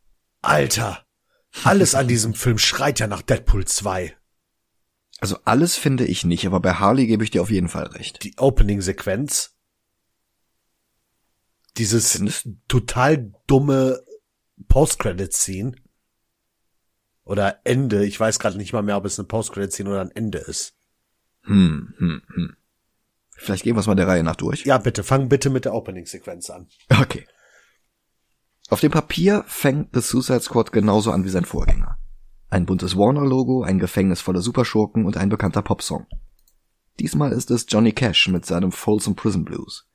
Alter! 0.41 1.05
Alles 1.63 1.95
an 1.95 2.07
diesem 2.07 2.35
Film 2.35 2.59
schreit 2.59 2.99
ja 2.99 3.07
nach 3.07 3.23
Deadpool 3.23 3.65
2. 3.65 4.15
Also 5.19 5.37
alles 5.43 5.75
finde 5.75 6.05
ich 6.05 6.23
nicht, 6.23 6.45
aber 6.45 6.59
bei 6.59 6.75
Harley 6.75 7.07
gebe 7.07 7.23
ich 7.23 7.31
dir 7.31 7.41
auf 7.41 7.49
jeden 7.49 7.67
Fall 7.67 7.87
recht. 7.87 8.23
Die 8.23 8.37
Opening-Sequenz. 8.37 9.55
Dieses 11.77 12.11
Findest 12.13 12.47
total 12.67 13.33
dumme 13.47 14.03
Post-Credit-Scene. 14.67 15.73
Oder 17.23 17.59
Ende. 17.63 18.05
Ich 18.05 18.19
weiß 18.19 18.39
gerade 18.39 18.57
nicht 18.57 18.71
mal 18.71 18.83
mehr, 18.83 18.97
ob 18.97 19.05
es 19.05 19.19
eine 19.19 19.27
Post-Credit-Scene 19.27 19.89
oder 19.89 20.01
ein 20.01 20.11
Ende 20.11 20.37
ist. 20.37 20.75
Hm, 21.43 21.93
hm, 21.97 22.21
hm. 22.27 22.55
Vielleicht 23.39 23.63
gehen 23.63 23.75
wir 23.75 23.79
es 23.79 23.87
mal 23.87 23.95
der 23.95 24.07
Reihe 24.07 24.23
nach 24.23 24.35
durch. 24.35 24.65
Ja, 24.65 24.77
bitte, 24.77 25.03
fang 25.03 25.29
bitte 25.29 25.49
mit 25.49 25.65
der 25.65 25.73
Opening-Sequenz 25.73 26.49
an. 26.49 26.67
Okay. 27.01 27.25
Auf 28.69 28.81
dem 28.81 28.91
Papier 28.91 29.43
fängt 29.47 29.89
The 29.93 30.01
Suicide 30.01 30.41
Squad 30.41 30.71
genauso 30.71 31.11
an 31.11 31.23
wie 31.23 31.29
sein 31.29 31.45
Vorgänger. 31.45 31.97
Ein 32.49 32.65
buntes 32.65 32.97
Warner-Logo, 32.97 33.63
ein 33.63 33.79
Gefängnis 33.79 34.21
voller 34.21 34.41
Superschurken 34.41 35.05
und 35.05 35.17
ein 35.17 35.29
bekannter 35.29 35.61
Popsong. 35.61 36.05
Diesmal 36.99 37.31
ist 37.31 37.49
es 37.49 37.65
Johnny 37.69 37.93
Cash 37.93 38.27
mit 38.27 38.45
seinem 38.45 38.71
Folsom 38.71 39.15
Prison 39.15 39.45
Blues. 39.45 39.87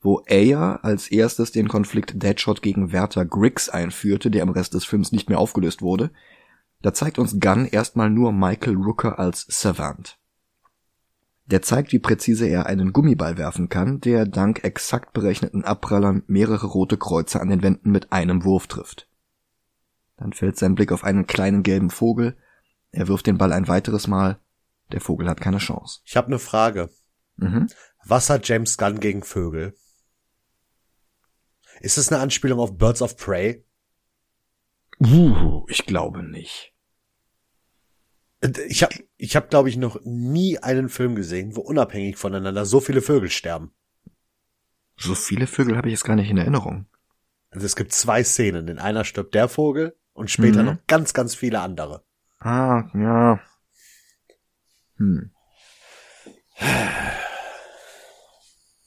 Wo 0.00 0.22
Ayer 0.28 0.80
als 0.82 1.08
erstes 1.08 1.52
den 1.52 1.68
Konflikt 1.68 2.22
Deadshot 2.22 2.62
gegen 2.62 2.92
Werther 2.92 3.24
Griggs 3.24 3.68
einführte, 3.68 4.30
der 4.30 4.42
im 4.42 4.48
Rest 4.48 4.74
des 4.74 4.84
Films 4.84 5.12
nicht 5.12 5.28
mehr 5.28 5.38
aufgelöst 5.38 5.82
wurde, 5.82 6.10
da 6.82 6.92
zeigt 6.92 7.18
uns 7.18 7.38
Gunn 7.38 7.66
erstmal 7.66 8.10
nur 8.10 8.32
Michael 8.32 8.76
Rooker 8.76 9.18
als 9.18 9.46
Savant. 9.48 10.18
Der 11.50 11.62
zeigt, 11.62 11.92
wie 11.92 11.98
präzise 11.98 12.46
er 12.46 12.66
einen 12.66 12.92
Gummiball 12.92 13.36
werfen 13.36 13.68
kann, 13.68 14.00
der 14.00 14.24
dank 14.24 14.62
exakt 14.62 15.12
berechneten 15.12 15.64
Abprallern 15.64 16.22
mehrere 16.26 16.66
rote 16.66 16.96
Kreuze 16.96 17.40
an 17.40 17.48
den 17.48 17.62
Wänden 17.62 17.90
mit 17.90 18.12
einem 18.12 18.44
Wurf 18.44 18.68
trifft. 18.68 19.08
Dann 20.16 20.32
fällt 20.32 20.56
sein 20.56 20.74
Blick 20.74 20.92
auf 20.92 21.02
einen 21.02 21.26
kleinen 21.26 21.62
gelben 21.62 21.90
Vogel, 21.90 22.36
er 22.92 23.08
wirft 23.08 23.26
den 23.26 23.38
Ball 23.38 23.52
ein 23.52 23.68
weiteres 23.68 24.06
Mal, 24.06 24.38
der 24.92 25.00
Vogel 25.00 25.28
hat 25.28 25.40
keine 25.40 25.58
Chance. 25.58 26.00
Ich 26.04 26.16
habe 26.16 26.28
eine 26.28 26.38
Frage. 26.38 26.90
Mhm. 27.36 27.68
Was 28.04 28.30
hat 28.30 28.46
James 28.46 28.76
Gunn 28.76 29.00
gegen 29.00 29.22
Vögel? 29.22 29.74
Ist 31.80 31.98
es 31.98 32.12
eine 32.12 32.20
Anspielung 32.20 32.60
auf 32.60 32.76
Birds 32.76 33.02
of 33.02 33.16
Prey? 33.16 33.64
Uh, 35.00 35.64
ich 35.68 35.86
glaube 35.86 36.22
nicht. 36.22 36.74
Äh, 38.40 38.52
Ich 38.68 38.82
habe, 38.82 38.94
ich 39.22 39.36
hab, 39.36 39.50
glaube 39.50 39.68
ich, 39.68 39.76
noch 39.76 40.00
nie 40.04 40.58
einen 40.58 40.88
Film 40.88 41.14
gesehen, 41.14 41.54
wo 41.56 41.60
unabhängig 41.60 42.16
voneinander 42.16 42.64
so 42.64 42.80
viele 42.80 43.02
Vögel 43.02 43.30
sterben. 43.30 43.72
So 44.96 45.14
viele 45.14 45.46
Vögel 45.46 45.76
habe 45.76 45.88
ich 45.88 45.92
jetzt 45.92 46.04
gar 46.04 46.16
nicht 46.16 46.30
in 46.30 46.38
Erinnerung. 46.38 46.86
Also 47.50 47.66
es 47.66 47.76
gibt 47.76 47.92
zwei 47.92 48.22
Szenen. 48.24 48.68
In 48.68 48.78
einer 48.78 49.04
stirbt 49.04 49.34
der 49.34 49.48
Vogel 49.48 49.96
und 50.12 50.30
später 50.30 50.60
Mhm. 50.60 50.66
noch 50.66 50.76
ganz, 50.86 51.14
ganz 51.14 51.34
viele 51.34 51.60
andere. 51.60 52.04
Ah, 52.38 52.84
ja. 52.94 53.40
Hm. 54.96 55.30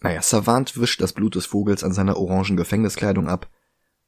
Naja, 0.01 0.21
Savant 0.21 0.79
wischt 0.79 1.01
das 1.01 1.13
Blut 1.13 1.35
des 1.35 1.45
Vogels 1.45 1.83
an 1.83 1.93
seiner 1.93 2.17
orangen 2.17 2.57
Gefängniskleidung 2.57 3.27
ab. 3.27 3.49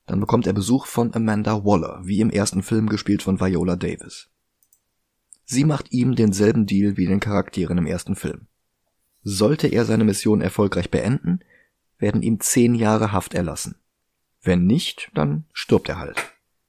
Dann 0.05 0.19
bekommt 0.19 0.45
er 0.45 0.53
Besuch 0.53 0.85
von 0.85 1.13
Amanda 1.15 1.63
Waller, 1.65 2.01
wie 2.03 2.19
im 2.19 2.29
ersten 2.29 2.63
Film 2.63 2.89
gespielt 2.89 3.23
von 3.23 3.39
Viola 3.39 3.75
Davis. 3.75 4.29
Sie 5.45 5.63
macht 5.63 5.91
ihm 5.91 6.15
denselben 6.15 6.65
Deal 6.65 6.97
wie 6.97 7.05
den 7.05 7.19
Charakteren 7.19 7.77
im 7.77 7.85
ersten 7.85 8.15
Film. 8.15 8.47
Sollte 9.21 9.67
er 9.67 9.85
seine 9.85 10.03
Mission 10.03 10.41
erfolgreich 10.41 10.89
beenden, 10.89 11.39
werden 11.97 12.21
ihm 12.21 12.39
zehn 12.39 12.75
Jahre 12.75 13.11
Haft 13.11 13.33
erlassen. 13.33 13.75
Wenn 14.41 14.65
nicht, 14.65 15.11
dann 15.13 15.45
stirbt 15.53 15.89
er 15.89 15.99
halt. 15.99 16.17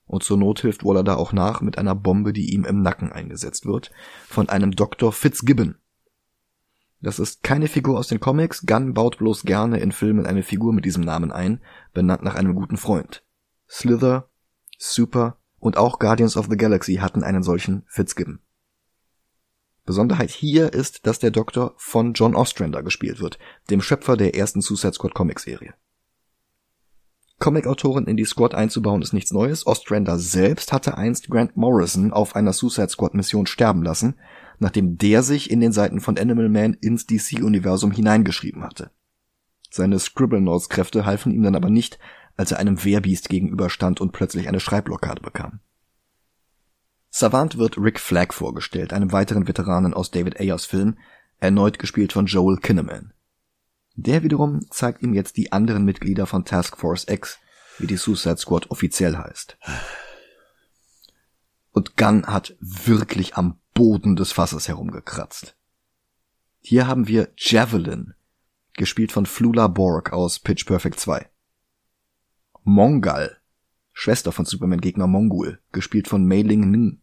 Und 0.04 0.23
zur 0.23 0.38
Not 0.38 0.61
hilft 0.61 0.85
Waller 0.85 1.02
da 1.02 1.16
auch 1.16 1.33
nach 1.33 1.61
mit 1.61 1.78
einer 1.78 1.95
Bombe, 1.95 2.33
die 2.33 2.54
ihm 2.54 2.64
im 2.64 2.80
Nacken 2.80 3.11
eingesetzt 3.11 3.66
wird, 3.66 3.90
von 4.26 4.49
einem 4.49 4.71
Dr. 4.71 5.12
Fitzgibbon. 5.12 5.76
Das 7.00 7.18
ist 7.18 7.42
keine 7.42 7.68
Figur 7.68 7.99
aus 7.99 8.09
den 8.09 8.21
Comics, 8.21 8.64
Gunn 8.66 8.95
baut 8.95 9.18
bloß 9.18 9.42
gerne 9.42 9.80
in 9.80 9.92
Filmen 9.92 10.26
eine 10.26 10.42
Figur 10.42 10.73
mit 10.73 10.85
diesem 10.85 11.02
Namen 11.02 11.33
ein, 11.33 11.61
benannt 11.92 12.23
nach 12.23 12.35
einem 12.35 12.54
guten 12.54 12.76
Freund. 12.76 13.25
Slither, 13.68 14.30
Super 14.78 15.38
und 15.59 15.76
auch 15.76 15.99
Guardians 15.99 16.37
of 16.37 16.47
the 16.49 16.56
Galaxy 16.56 16.97
hatten 16.97 17.23
einen 17.23 17.42
solchen 17.42 17.83
Fitzgibbon. 17.88 18.40
Besonderheit 19.87 20.31
hier 20.31 20.73
ist, 20.73 21.07
dass 21.07 21.19
der 21.19 21.31
Doktor 21.31 21.75
von 21.76 22.12
John 22.12 22.35
Ostrander 22.35 22.83
gespielt 22.83 23.21
wird, 23.21 23.38
dem 23.71 23.81
Schöpfer 23.81 24.16
der 24.16 24.35
ersten 24.37 24.61
Suicide 24.61 24.93
Squad 24.93 25.14
Comicserie. 25.14 25.75
Comic-Autoren 27.38 28.07
in 28.07 28.16
die 28.16 28.25
Squad 28.25 28.55
einzubauen 28.55 29.02
ist 29.02 29.12
nichts 29.12 29.31
Neues. 29.31 29.66
Ostrander 29.66 30.19
selbst 30.19 30.73
hatte 30.73 30.97
einst 30.97 31.28
Grant 31.28 31.57
Morrison 31.57 32.12
auf 32.12 32.35
einer 32.35 32.52
Suicide 32.52 32.88
Squad 32.88 33.14
Mission 33.14 33.47
sterben 33.47 33.83
lassen, 33.83 34.16
nachdem 34.59 34.97
der 34.97 35.23
sich 35.23 35.50
in 35.50 35.61
den 35.61 35.73
Seiten 35.73 36.00
von 36.00 36.19
Animal 36.19 36.49
Man 36.49 36.75
ins 36.75 37.07
DC-Universum 37.07 37.90
hineingeschrieben 37.90 38.64
hatte. 38.64 38.90
Seine 39.71 39.99
Scribble 39.99 40.40
Notes 40.40 40.71
Kräfte 40.71 41.05
halfen 41.05 41.31
ihm 41.31 41.43
dann 41.43 41.55
aber 41.55 41.69
nicht, 41.69 41.99
als 42.37 42.52
er 42.52 42.59
einem 42.59 42.83
Wehrbiest 42.83 43.28
gegenüberstand 43.28 44.00
und 44.00 44.12
plötzlich 44.12 44.49
eine 44.49 44.61
Schreibblockade 44.61 45.21
bekam. 45.21 45.61
Savant 47.18 47.56
wird 47.56 47.78
Rick 47.78 47.99
Flagg 47.99 48.35
vorgestellt, 48.35 48.92
einem 48.92 49.11
weiteren 49.11 49.49
Veteranen 49.49 49.94
aus 49.94 50.11
David 50.11 50.38
Ayers 50.38 50.66
Film, 50.66 50.99
erneut 51.38 51.78
gespielt 51.78 52.12
von 52.12 52.26
Joel 52.26 52.58
Kinnaman. 52.58 53.14
Der 53.94 54.23
wiederum 54.23 54.70
zeigt 54.70 55.02
ihm 55.02 55.14
jetzt 55.14 55.38
die 55.38 55.50
anderen 55.50 55.87
Mitglieder 55.87 56.26
von 56.26 56.44
Task 56.44 56.76
Force 56.76 57.06
X, 57.08 57.38
wie 57.78 57.87
die 57.87 57.96
Suicide 57.96 58.37
Squad 58.37 58.70
offiziell 58.70 59.16
heißt. 59.16 59.56
Und 61.73 61.96
Gunn 61.96 62.26
hat 62.26 62.54
wirklich 62.61 63.35
am 63.35 63.61
Boden 63.73 64.16
des 64.16 64.32
Fasses 64.32 64.68
herumgekratzt. 64.68 65.56
Hier 66.61 66.87
haben 66.87 67.08
wir 67.08 67.30
Javelin, 67.38 68.12
gespielt 68.75 69.11
von 69.11 69.25
Flula 69.25 69.68
Borg 69.68 70.12
aus 70.12 70.38
Pitch 70.38 70.66
Perfect 70.66 71.00
2. 71.00 71.30
Mongal, 72.62 73.38
Schwester 73.94 74.32
von 74.32 74.44
Superman-Gegner 74.44 75.06
Mongul, 75.06 75.62
gespielt 75.73 76.08
von 76.08 76.26
Mei 76.26 76.42
Ling 76.42 76.70
Ning. 76.70 77.00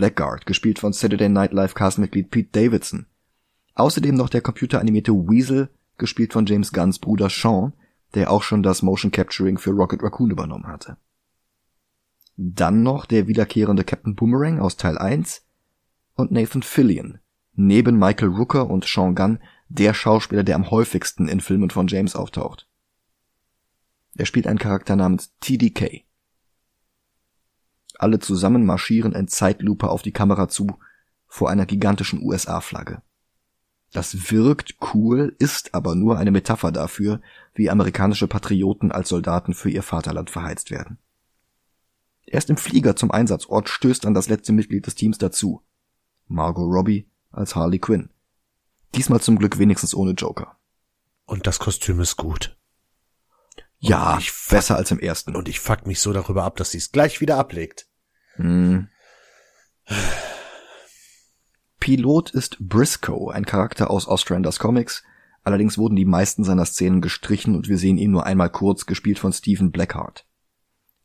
Blackguard, 0.00 0.46
gespielt 0.46 0.78
von 0.78 0.94
Saturday 0.94 1.28
Night 1.28 1.52
Live 1.52 1.74
Castmitglied 1.74 2.30
Pete 2.30 2.48
Davidson. 2.52 3.04
Außerdem 3.74 4.14
noch 4.14 4.30
der 4.30 4.40
computeranimierte 4.40 5.12
Weasel, 5.12 5.68
gespielt 5.98 6.32
von 6.32 6.46
James 6.46 6.72
Gunns 6.72 6.98
Bruder 6.98 7.28
Sean, 7.28 7.74
der 8.14 8.30
auch 8.30 8.42
schon 8.42 8.62
das 8.62 8.80
Motion 8.80 9.12
Capturing 9.12 9.58
für 9.58 9.72
Rocket 9.72 10.02
Raccoon 10.02 10.30
übernommen 10.30 10.68
hatte. 10.68 10.96
Dann 12.38 12.82
noch 12.82 13.04
der 13.04 13.28
wiederkehrende 13.28 13.84
Captain 13.84 14.14
Boomerang 14.16 14.58
aus 14.58 14.78
Teil 14.78 14.96
1 14.96 15.44
und 16.14 16.32
Nathan 16.32 16.62
Fillion, 16.62 17.18
neben 17.52 17.98
Michael 17.98 18.30
Rooker 18.30 18.70
und 18.70 18.86
Sean 18.86 19.14
Gunn 19.14 19.38
der 19.68 19.92
Schauspieler, 19.92 20.44
der 20.44 20.54
am 20.54 20.70
häufigsten 20.70 21.28
in 21.28 21.40
Filmen 21.40 21.68
von 21.68 21.88
James 21.88 22.16
auftaucht. 22.16 22.66
Er 24.16 24.24
spielt 24.24 24.46
einen 24.46 24.58
Charakter 24.58 24.96
namens 24.96 25.34
TDK. 25.40 26.06
Alle 28.00 28.18
zusammen 28.18 28.64
marschieren 28.64 29.12
in 29.12 29.28
Zeitlupe 29.28 29.90
auf 29.90 30.00
die 30.00 30.10
Kamera 30.10 30.48
zu, 30.48 30.78
vor 31.26 31.50
einer 31.50 31.66
gigantischen 31.66 32.22
USA-Flagge. 32.22 33.02
Das 33.92 34.30
wirkt 34.30 34.76
cool, 34.94 35.36
ist 35.38 35.74
aber 35.74 35.94
nur 35.94 36.16
eine 36.16 36.30
Metapher 36.30 36.72
dafür, 36.72 37.20
wie 37.52 37.68
amerikanische 37.68 38.26
Patrioten 38.26 38.90
als 38.90 39.10
Soldaten 39.10 39.52
für 39.52 39.68
ihr 39.68 39.82
Vaterland 39.82 40.30
verheizt 40.30 40.70
werden. 40.70 40.96
Erst 42.24 42.48
im 42.48 42.56
Flieger 42.56 42.96
zum 42.96 43.10
Einsatzort 43.10 43.68
stößt 43.68 44.02
dann 44.06 44.14
das 44.14 44.30
letzte 44.30 44.52
Mitglied 44.52 44.86
des 44.86 44.94
Teams 44.94 45.18
dazu. 45.18 45.60
Margot 46.26 46.72
Robbie 46.72 47.06
als 47.30 47.54
Harley 47.54 47.80
Quinn. 47.80 48.08
Diesmal 48.94 49.20
zum 49.20 49.38
Glück 49.38 49.58
wenigstens 49.58 49.94
ohne 49.94 50.12
Joker. 50.12 50.56
Und 51.26 51.46
das 51.46 51.58
Kostüm 51.58 52.00
ist 52.00 52.16
gut. 52.16 52.56
Ja, 53.78 54.16
ich 54.18 54.32
besser 54.48 54.76
als 54.76 54.90
im 54.90 55.00
ersten. 55.00 55.36
Und 55.36 55.48
ich 55.48 55.60
fuck 55.60 55.86
mich 55.86 56.00
so 56.00 56.14
darüber 56.14 56.44
ab, 56.44 56.56
dass 56.56 56.70
sie 56.70 56.78
es 56.78 56.92
gleich 56.92 57.20
wieder 57.20 57.36
ablegt. 57.36 57.89
Hm. 58.40 58.88
Pilot 61.78 62.30
ist 62.30 62.56
Briscoe, 62.58 63.30
ein 63.30 63.44
Charakter 63.44 63.90
aus 63.90 64.08
Ostranders 64.08 64.58
Comics. 64.58 65.02
Allerdings 65.42 65.78
wurden 65.78 65.96
die 65.96 66.04
meisten 66.04 66.44
seiner 66.44 66.64
Szenen 66.64 67.00
gestrichen 67.00 67.54
und 67.54 67.68
wir 67.68 67.78
sehen 67.78 67.98
ihn 67.98 68.10
nur 68.10 68.26
einmal 68.26 68.50
kurz, 68.50 68.86
gespielt 68.86 69.18
von 69.18 69.32
Stephen 69.32 69.72
Blackheart. 69.72 70.26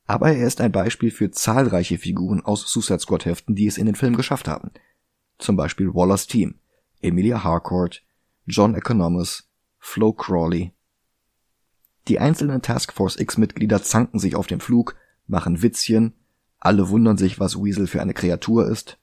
Aber 0.05 0.31
er 0.31 0.45
ist 0.45 0.61
ein 0.61 0.71
Beispiel 0.71 1.11
für 1.11 1.31
zahlreiche 1.31 1.97
Figuren 1.97 2.43
aus 2.43 2.69
Suicide 2.71 2.99
Squad 2.99 3.25
Heften, 3.25 3.55
die 3.55 3.67
es 3.67 3.77
in 3.77 3.85
den 3.85 3.95
Film 3.95 4.15
geschafft 4.15 4.47
haben. 4.47 4.71
Zum 5.37 5.55
Beispiel 5.55 5.93
Wallers 5.93 6.27
Team, 6.27 6.59
Emilia 7.01 7.43
Harcourt, 7.43 8.03
John 8.45 8.75
Economus, 8.75 9.49
Flo 9.79 10.13
Crawley. 10.13 10.73
Die 12.07 12.19
einzelnen 12.19 12.61
Task 12.61 12.93
Force 12.93 13.19
X-Mitglieder 13.19 13.81
zanken 13.81 14.19
sich 14.19 14.35
auf 14.35 14.47
dem 14.47 14.59
Flug, 14.59 14.95
machen 15.27 15.61
Witzchen, 15.61 16.13
alle 16.65 16.89
wundern 16.89 17.17
sich, 17.17 17.39
was 17.39 17.57
Weasel 17.57 17.87
für 17.87 18.01
eine 18.01 18.13
Kreatur 18.13 18.67
ist. 18.67 18.97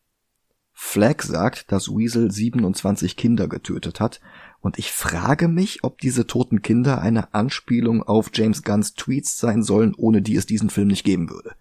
Flag 0.73 1.23
sagt, 1.23 1.71
dass 1.71 1.89
Weasel 1.89 2.31
27 2.31 3.17
Kinder 3.17 3.47
getötet 3.47 4.01
hat, 4.01 4.21
und 4.61 4.79
ich 4.79 4.93
frage 4.93 5.49
mich, 5.49 5.83
ob 5.83 5.99
diese 5.99 6.27
toten 6.27 6.63
Kinder 6.63 7.03
eine 7.03 7.35
Anspielung 7.35 8.03
auf 8.03 8.31
James 8.33 8.63
Gunns 8.63 8.95
Tweets 8.95 9.39
sein 9.39 9.63
sollen, 9.63 9.95
ohne 9.97 10.23
die 10.23 10.37
es 10.37 10.47
diesen 10.47 10.71
Film 10.71 10.89
nicht 10.89 11.05
geben 11.05 11.31
würde. 11.31 11.55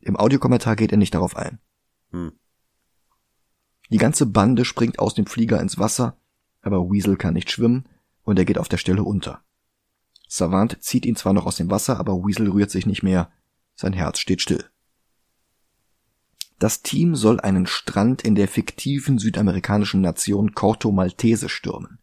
Im 0.00 0.16
Audiokommentar 0.16 0.76
geht 0.76 0.92
er 0.92 0.98
nicht 0.98 1.14
darauf 1.14 1.36
ein. 1.36 1.58
Hm. 2.10 2.32
Die 3.90 3.98
ganze 3.98 4.26
Bande 4.26 4.64
springt 4.64 4.98
aus 4.98 5.14
dem 5.14 5.26
Flieger 5.26 5.60
ins 5.60 5.78
Wasser, 5.78 6.16
aber 6.62 6.90
Weasel 6.90 7.16
kann 7.16 7.34
nicht 7.34 7.50
schwimmen 7.50 7.88
und 8.22 8.38
er 8.38 8.44
geht 8.44 8.58
auf 8.58 8.68
der 8.68 8.78
Stelle 8.78 9.02
unter. 9.02 9.42
Savant 10.28 10.82
zieht 10.82 11.06
ihn 11.06 11.16
zwar 11.16 11.32
noch 11.32 11.46
aus 11.46 11.56
dem 11.56 11.70
Wasser, 11.70 11.98
aber 11.98 12.24
Weasel 12.24 12.50
rührt 12.50 12.70
sich 12.70 12.86
nicht 12.86 13.02
mehr. 13.02 13.30
Sein 13.74 13.92
Herz 13.92 14.18
steht 14.18 14.40
still. 14.40 14.64
Das 16.64 16.80
Team 16.80 17.14
soll 17.14 17.40
einen 17.40 17.66
Strand 17.66 18.22
in 18.22 18.34
der 18.34 18.48
fiktiven 18.48 19.18
südamerikanischen 19.18 20.00
Nation 20.00 20.54
Corto 20.54 20.92
Maltese 20.92 21.50
stürmen. 21.50 21.98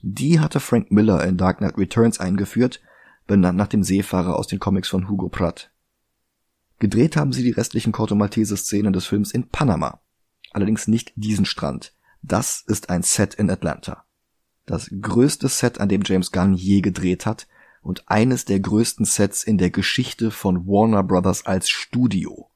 Die 0.00 0.40
hatte 0.40 0.60
Frank 0.60 0.90
Miller 0.90 1.22
in 1.24 1.36
Dark 1.36 1.58
Knight 1.58 1.76
Returns 1.76 2.18
eingeführt, 2.18 2.80
benannt 3.26 3.58
nach 3.58 3.66
dem 3.66 3.82
Seefahrer 3.82 4.36
aus 4.36 4.46
den 4.46 4.60
Comics 4.60 4.88
von 4.88 5.10
Hugo 5.10 5.28
Pratt. 5.28 5.70
Gedreht 6.78 7.18
haben 7.18 7.34
sie 7.34 7.42
die 7.42 7.50
restlichen 7.50 7.92
Corto 7.92 8.14
Maltese 8.14 8.56
Szenen 8.56 8.94
des 8.94 9.04
Films 9.04 9.30
in 9.30 9.46
Panama. 9.50 10.00
Allerdings 10.52 10.88
nicht 10.88 11.12
diesen 11.14 11.44
Strand. 11.44 11.92
Das 12.22 12.64
ist 12.66 12.88
ein 12.88 13.02
Set 13.02 13.34
in 13.34 13.50
Atlanta. 13.50 14.06
Das 14.64 14.88
größte 15.02 15.50
Set, 15.50 15.80
an 15.80 15.90
dem 15.90 16.00
James 16.02 16.32
Gunn 16.32 16.54
je 16.54 16.80
gedreht 16.80 17.26
hat 17.26 17.46
und 17.82 18.08
eines 18.08 18.46
der 18.46 18.58
größten 18.58 19.04
Sets 19.04 19.44
in 19.44 19.58
der 19.58 19.68
Geschichte 19.68 20.30
von 20.30 20.66
Warner 20.66 21.02
Brothers 21.02 21.44
als 21.44 21.68
Studio. 21.68 22.48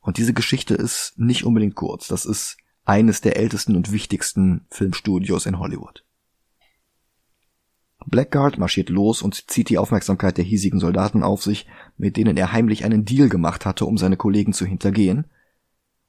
Und 0.00 0.16
diese 0.16 0.32
Geschichte 0.32 0.74
ist 0.74 1.14
nicht 1.16 1.44
unbedingt 1.44 1.74
kurz. 1.74 2.08
Das 2.08 2.24
ist 2.24 2.56
eines 2.84 3.20
der 3.20 3.36
ältesten 3.36 3.76
und 3.76 3.92
wichtigsten 3.92 4.66
Filmstudios 4.70 5.46
in 5.46 5.58
Hollywood. 5.58 6.04
Blackguard 8.06 8.58
marschiert 8.58 8.88
los 8.88 9.22
und 9.22 9.50
zieht 9.50 9.68
die 9.68 9.78
Aufmerksamkeit 9.78 10.38
der 10.38 10.44
hiesigen 10.44 10.80
Soldaten 10.80 11.22
auf 11.22 11.42
sich, 11.42 11.66
mit 11.96 12.16
denen 12.16 12.36
er 12.36 12.52
heimlich 12.52 12.84
einen 12.84 13.04
Deal 13.04 13.28
gemacht 13.28 13.66
hatte, 13.66 13.84
um 13.84 13.98
seine 13.98 14.16
Kollegen 14.16 14.52
zu 14.52 14.64
hintergehen, 14.64 15.26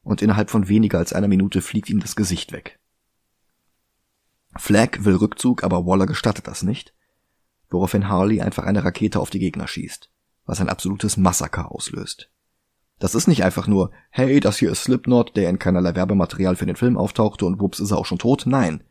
und 0.04 0.22
innerhalb 0.22 0.50
von 0.50 0.68
weniger 0.68 0.98
als 0.98 1.14
einer 1.14 1.28
Minute 1.28 1.62
fliegt 1.62 1.90
ihm 1.90 2.00
das 2.00 2.16
Gesicht 2.16 2.54
weg. 2.54 2.80
Flag 4.56 5.04
will 5.04 5.16
Rückzug, 5.16 5.64
aber 5.64 5.86
Waller 5.86 6.08
gestattet 6.08 6.48
das 6.48 6.64
nicht, 6.64 6.94
woraufhin 7.70 8.08
Harley 8.08 8.42
einfach 8.42 8.64
eine 8.64 8.84
Rakete 8.84 9.20
auf 9.20 9.30
die 9.30 9.40
Gegner 9.40 9.68
schießt, 9.68 10.10
was 10.46 10.60
ein 10.60 10.70
absolutes 10.70 11.18
Massaker 11.18 11.72
auslöst. 11.72 12.32
Das 13.02 13.16
ist 13.16 13.28
nicht 13.28 13.44
einfach 13.44 13.66
nur, 13.66 13.92
hey, 14.12 14.40
das 14.40 14.60
hier 14.60 14.72
ist 14.72 14.84
Slipknot, 14.84 15.36
der 15.36 15.50
in 15.50 15.58
keinerlei 15.58 15.96
Werbematerial 15.96 16.56
für 16.56 16.68
den 16.68 16.76
Film 16.76 16.98
auftauchte 16.98 17.46
und 17.46 17.60
wups 17.60 17.80
ist 17.80 17.90
er 17.90 17.98
auch 17.98 18.06
schon 18.06 18.20
tot. 18.20 18.44
Nein. 18.46 18.84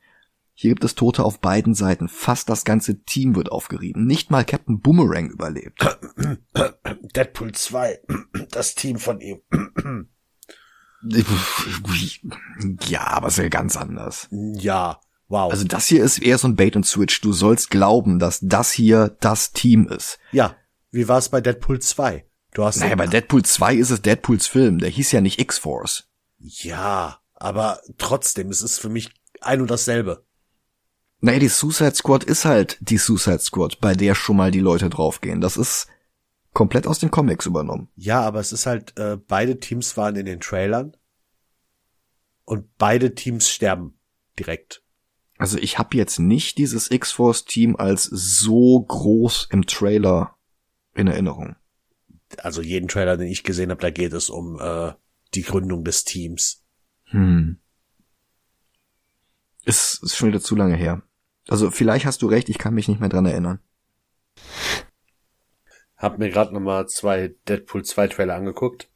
Hier 0.53 0.71
gibt 0.73 0.83
es 0.83 0.97
Tote 0.97 1.25
auf 1.25 1.39
beiden 1.39 1.75
Seiten. 1.75 2.09
Fast 2.09 2.49
das 2.49 2.65
ganze 2.65 3.05
Team 3.05 3.37
wird 3.37 3.53
aufgerieben. 3.53 4.05
Nicht 4.07 4.33
mal 4.33 4.45
Captain 4.45 4.81
Boomerang 4.81 5.31
überlebt. 5.31 5.97
Deadpool 7.15 7.53
2. 7.53 8.01
Das 8.51 8.75
Team 8.75 8.99
von 8.99 9.21
ihm. 9.21 9.41
ja, 12.89 13.07
aber 13.07 13.29
ist 13.29 13.39
ja 13.39 13.49
ganz 13.49 13.77
anders. 13.77 14.27
Ja, 14.31 15.01
wow. 15.29 15.53
Also 15.53 15.65
das 15.65 15.87
hier 15.87 16.03
ist 16.03 16.19
eher 16.19 16.37
so 16.37 16.49
ein 16.49 16.57
Bait 16.57 16.75
and 16.75 16.85
Switch. 16.85 17.21
Du 17.21 17.33
sollst 17.33 17.71
glauben, 17.71 18.19
dass 18.19 18.41
das 18.43 18.73
hier 18.73 19.17
das 19.21 19.53
Team 19.53 19.87
ist. 19.87 20.19
Ja. 20.33 20.57
Wie 20.91 21.07
war 21.07 21.19
es 21.19 21.29
bei 21.29 21.41
Deadpool 21.41 21.79
2? 21.79 22.27
Du 22.53 22.65
hast 22.65 22.79
naja, 22.81 22.97
bei 22.97 23.07
Deadpool 23.07 23.45
2 23.45 23.75
ist 23.75 23.91
es 23.91 24.03
Deadpools 24.03 24.47
Film. 24.47 24.79
Der 24.79 24.91
hieß 24.91 25.13
ja 25.13 25.21
nicht 25.21 25.41
X-Force. 25.41 26.09
Ja, 26.39 27.21
aber 27.35 27.81
trotzdem, 27.99 28.51
es 28.51 28.63
ist 28.63 28.79
für 28.79 28.89
mich 28.89 29.11
ein 29.41 29.61
und 29.61 29.71
dasselbe. 29.71 30.25
Naja, 31.21 31.39
die 31.39 31.49
Suicide 31.49 31.95
Squad 31.95 32.25
ist 32.25 32.45
halt 32.45 32.79
die 32.81 32.99
Suicide 32.99 33.41
Squad, 33.41 33.81
bei 33.81 33.95
der 33.95 34.15
schon 34.15 34.37
mal 34.37 34.51
die 34.51 34.61
Leute 34.61 34.89
draufgehen. 34.89 35.41
Das 35.41 35.57
ist 35.57 35.87
komplett 36.53 36.87
aus 36.87 36.99
den 36.99 37.11
Comics 37.11 37.47
übernommen. 37.47 37.89
Ja, 37.95 38.23
aber 38.23 38.41
es 38.41 38.53
ist 38.53 38.67
halt, 38.67 38.99
äh, 38.99 39.17
beide 39.17 39.61
Teams 39.61 39.97
waren 39.97 40.17
in 40.17 40.27
den 40.27 40.41
Trailern 40.41 40.97
und 42.45 42.77
beide 42.79 43.15
Teams 43.15 43.49
sterben 43.49 43.99
direkt. 44.39 44.83
Also 45.39 45.57
ich 45.59 45.79
habe 45.79 45.97
jetzt 45.97 46.19
nicht 46.19 46.59
dieses 46.59 46.91
X-Force-Team 46.91 47.77
als 47.77 48.05
so 48.05 48.81
groß 48.81 49.49
im 49.51 49.67
Trailer 49.67 50.37
in 50.95 51.07
Erinnerung 51.07 51.57
also 52.39 52.63
jeden 52.63 52.89
Trailer, 52.89 53.17
den 53.17 53.29
ich 53.29 53.43
gesehen 53.43 53.71
habe, 53.71 53.81
da 53.81 53.91
geht 53.91 54.13
es 54.13 54.31
um 54.31 54.61
äh, 54.61 54.93
die 55.35 55.43
Gründung 55.43 55.85
des 55.85 56.05
Teams. 56.05 56.65
Hm. 57.07 57.59
Ist, 59.65 60.03
ist 60.03 60.17
schon 60.17 60.29
wieder 60.29 60.41
zu 60.41 60.57
lange 60.57 60.77
her. 60.77 61.03
Also 61.49 61.71
vielleicht 61.71 62.07
hast 62.07 62.23
du 62.23 62.27
recht, 62.27 62.49
ich 62.49 62.59
kann 62.59 62.75
mich 62.75 62.89
nicht 62.89 63.01
mehr 63.01 63.09
dran 63.09 63.27
erinnern. 63.27 63.59
Hab 65.97 66.19
mir 66.19 66.31
gerade 66.31 66.55
nochmal 66.55 66.89
zwei 66.89 67.35
Deadpool 67.49 67.85
2 67.85 68.09
Trailer 68.09 68.35
angeguckt. 68.35 68.89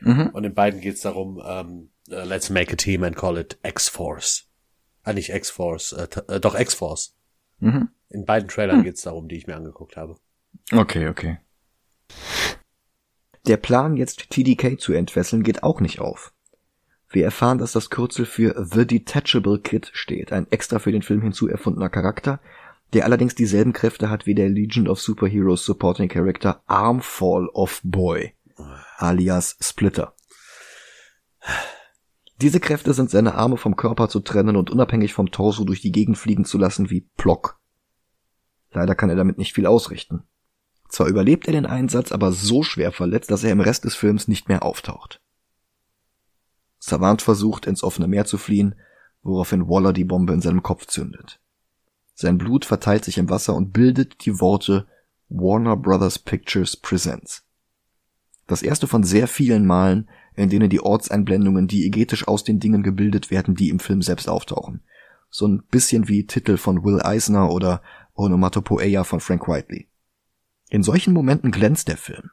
Mhm. 0.00 0.30
Und 0.32 0.44
in 0.44 0.54
beiden 0.54 0.80
geht's 0.80 1.02
darum, 1.02 1.40
ähm, 1.44 1.90
uh, 2.10 2.24
let's 2.24 2.50
make 2.50 2.72
a 2.72 2.76
team 2.76 3.04
and 3.04 3.16
call 3.16 3.36
it 3.36 3.58
X-Force. 3.62 4.48
Ah, 5.02 5.12
nicht 5.12 5.30
X-Force, 5.30 5.92
äh, 5.92 6.08
äh, 6.28 6.40
doch 6.40 6.58
X-Force. 6.58 7.14
Mhm. 7.60 7.90
In 8.10 8.24
beiden 8.24 8.48
Trailern 8.48 8.78
mhm. 8.78 8.84
geht's 8.84 9.02
darum, 9.02 9.28
die 9.28 9.36
ich 9.36 9.46
mir 9.46 9.56
angeguckt 9.56 9.96
habe. 9.96 10.16
Okay, 10.72 11.08
okay. 11.08 11.38
Der 13.46 13.56
Plan, 13.56 13.96
jetzt 13.96 14.30
TDK 14.30 14.80
zu 14.80 14.92
entfesseln, 14.92 15.42
geht 15.42 15.62
auch 15.62 15.80
nicht 15.80 16.00
auf. 16.00 16.32
Wir 17.10 17.24
erfahren, 17.24 17.58
dass 17.58 17.72
das 17.72 17.88
Kürzel 17.88 18.26
für 18.26 18.66
The 18.70 18.86
Detachable 18.86 19.60
Kid 19.60 19.90
steht, 19.94 20.32
ein 20.32 20.46
extra 20.50 20.78
für 20.78 20.92
den 20.92 21.02
Film 21.02 21.22
hinzu 21.22 21.48
erfundener 21.48 21.88
Charakter, 21.88 22.40
der 22.92 23.04
allerdings 23.04 23.34
dieselben 23.34 23.72
Kräfte 23.72 24.10
hat 24.10 24.26
wie 24.26 24.34
der 24.34 24.48
Legion 24.48 24.88
of 24.88 25.00
Superheroes 25.00 25.64
Supporting 25.64 26.08
Character 26.08 26.62
Armfall 26.66 27.48
of 27.48 27.80
Boy, 27.82 28.34
alias 28.96 29.56
Splitter. 29.60 30.14
Diese 32.40 32.60
Kräfte 32.60 32.94
sind 32.94 33.10
seine 33.10 33.34
Arme 33.34 33.56
vom 33.56 33.74
Körper 33.74 34.08
zu 34.08 34.20
trennen 34.20 34.56
und 34.56 34.70
unabhängig 34.70 35.12
vom 35.12 35.30
Torso 35.30 35.64
durch 35.64 35.80
die 35.80 35.92
Gegend 35.92 36.18
fliegen 36.18 36.44
zu 36.44 36.56
lassen 36.56 36.90
wie 36.90 37.08
Plock. 37.16 37.58
Leider 38.70 38.94
kann 38.94 39.10
er 39.10 39.16
damit 39.16 39.38
nicht 39.38 39.54
viel 39.54 39.66
ausrichten. 39.66 40.22
Zwar 40.88 41.06
überlebt 41.06 41.46
er 41.46 41.52
den 41.52 41.66
Einsatz, 41.66 42.12
aber 42.12 42.32
so 42.32 42.62
schwer 42.62 42.92
verletzt, 42.92 43.30
dass 43.30 43.44
er 43.44 43.52
im 43.52 43.60
Rest 43.60 43.84
des 43.84 43.94
Films 43.94 44.26
nicht 44.26 44.48
mehr 44.48 44.62
auftaucht. 44.62 45.20
Savant 46.78 47.22
versucht, 47.22 47.66
ins 47.66 47.82
offene 47.82 48.08
Meer 48.08 48.24
zu 48.24 48.38
fliehen, 48.38 48.74
woraufhin 49.22 49.68
Waller 49.68 49.92
die 49.92 50.04
Bombe 50.04 50.32
in 50.32 50.40
seinem 50.40 50.62
Kopf 50.62 50.86
zündet. 50.86 51.40
Sein 52.14 52.38
Blut 52.38 52.64
verteilt 52.64 53.04
sich 53.04 53.18
im 53.18 53.28
Wasser 53.30 53.54
und 53.54 53.72
bildet 53.72 54.24
die 54.24 54.40
Worte 54.40 54.86
Warner 55.28 55.76
Brothers 55.76 56.18
Pictures 56.18 56.76
Presents. 56.76 57.44
Das 58.46 58.62
erste 58.62 58.86
von 58.86 59.04
sehr 59.04 59.28
vielen 59.28 59.66
Malen, 59.66 60.08
in 60.34 60.48
denen 60.48 60.70
die 60.70 60.80
Ortseinblendungen 60.80 61.68
diegetisch 61.68 62.26
aus 62.26 62.44
den 62.44 62.60
Dingen 62.60 62.82
gebildet 62.82 63.30
werden, 63.30 63.54
die 63.54 63.68
im 63.68 63.78
Film 63.78 64.00
selbst 64.00 64.28
auftauchen. 64.28 64.82
So 65.30 65.46
ein 65.46 65.62
bisschen 65.70 66.08
wie 66.08 66.26
Titel 66.26 66.56
von 66.56 66.84
Will 66.84 67.02
Eisner 67.02 67.50
oder 67.50 67.82
Onomatopoeia 68.14 69.04
von 69.04 69.20
Frank 69.20 69.46
Whiteley. 69.46 69.87
In 70.70 70.82
solchen 70.82 71.14
Momenten 71.14 71.50
glänzt 71.50 71.88
der 71.88 71.96
Film. 71.96 72.30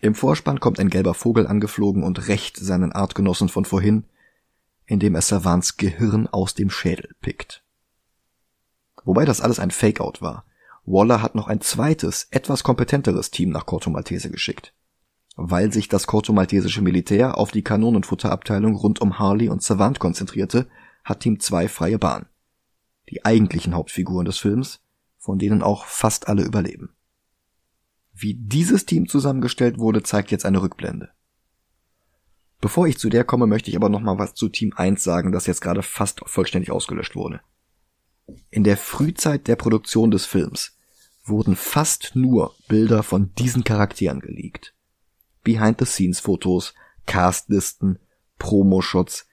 Im 0.00 0.14
Vorspann 0.14 0.58
kommt 0.58 0.80
ein 0.80 0.90
gelber 0.90 1.14
Vogel 1.14 1.46
angeflogen 1.46 2.02
und 2.02 2.26
rächt 2.26 2.56
seinen 2.56 2.90
Artgenossen 2.90 3.48
von 3.48 3.64
vorhin, 3.64 4.04
indem 4.86 5.14
er 5.14 5.22
Savants 5.22 5.76
Gehirn 5.76 6.26
aus 6.26 6.54
dem 6.54 6.70
Schädel 6.70 7.14
pickt. 7.20 7.62
Wobei 9.04 9.24
das 9.24 9.40
alles 9.40 9.60
ein 9.60 9.70
Fake-Out 9.70 10.20
war. 10.20 10.44
Waller 10.84 11.22
hat 11.22 11.34
noch 11.34 11.46
ein 11.46 11.60
zweites, 11.60 12.26
etwas 12.30 12.64
kompetenteres 12.64 13.30
Team 13.30 13.50
nach 13.50 13.66
Corto 13.66 13.90
Maltese 13.90 14.30
geschickt. 14.30 14.74
Weil 15.36 15.72
sich 15.72 15.88
das 15.88 16.06
Corto 16.06 16.32
Maltesische 16.32 16.82
Militär 16.82 17.38
auf 17.38 17.52
die 17.52 17.62
Kanonenfutterabteilung 17.62 18.74
rund 18.74 19.00
um 19.00 19.18
Harley 19.18 19.48
und 19.48 19.62
Savant 19.62 20.00
konzentrierte, 20.00 20.68
hat 21.04 21.20
Team 21.20 21.38
2 21.38 21.68
freie 21.68 21.98
Bahn. 21.98 22.26
Die 23.08 23.24
eigentlichen 23.24 23.74
Hauptfiguren 23.74 24.24
des 24.24 24.38
Films 24.38 24.80
von 25.20 25.38
denen 25.38 25.62
auch 25.62 25.84
fast 25.84 26.26
alle 26.28 26.42
überleben. 26.42 26.96
Wie 28.12 28.34
dieses 28.34 28.86
Team 28.86 29.06
zusammengestellt 29.06 29.78
wurde, 29.78 30.02
zeigt 30.02 30.30
jetzt 30.32 30.44
eine 30.44 30.62
Rückblende. 30.62 31.10
Bevor 32.60 32.86
ich 32.86 32.98
zu 32.98 33.08
der 33.08 33.24
komme, 33.24 33.46
möchte 33.46 33.70
ich 33.70 33.76
aber 33.76 33.88
noch 33.88 34.00
mal 34.00 34.18
was 34.18 34.34
zu 34.34 34.48
Team 34.48 34.72
1 34.74 35.02
sagen, 35.02 35.30
das 35.30 35.46
jetzt 35.46 35.60
gerade 35.60 35.82
fast 35.82 36.20
vollständig 36.26 36.70
ausgelöscht 36.70 37.14
wurde. 37.14 37.40
In 38.50 38.64
der 38.64 38.76
Frühzeit 38.76 39.46
der 39.46 39.56
Produktion 39.56 40.10
des 40.10 40.26
Films 40.26 40.76
wurden 41.24 41.54
fast 41.54 42.12
nur 42.14 42.54
Bilder 42.68 43.02
von 43.02 43.34
diesen 43.34 43.64
Charakteren 43.64 44.20
geleakt. 44.20 44.74
Behind-the-Scenes-Fotos, 45.44 46.74
Castlisten, 47.06 47.98
Promo-Shots, 48.38 49.26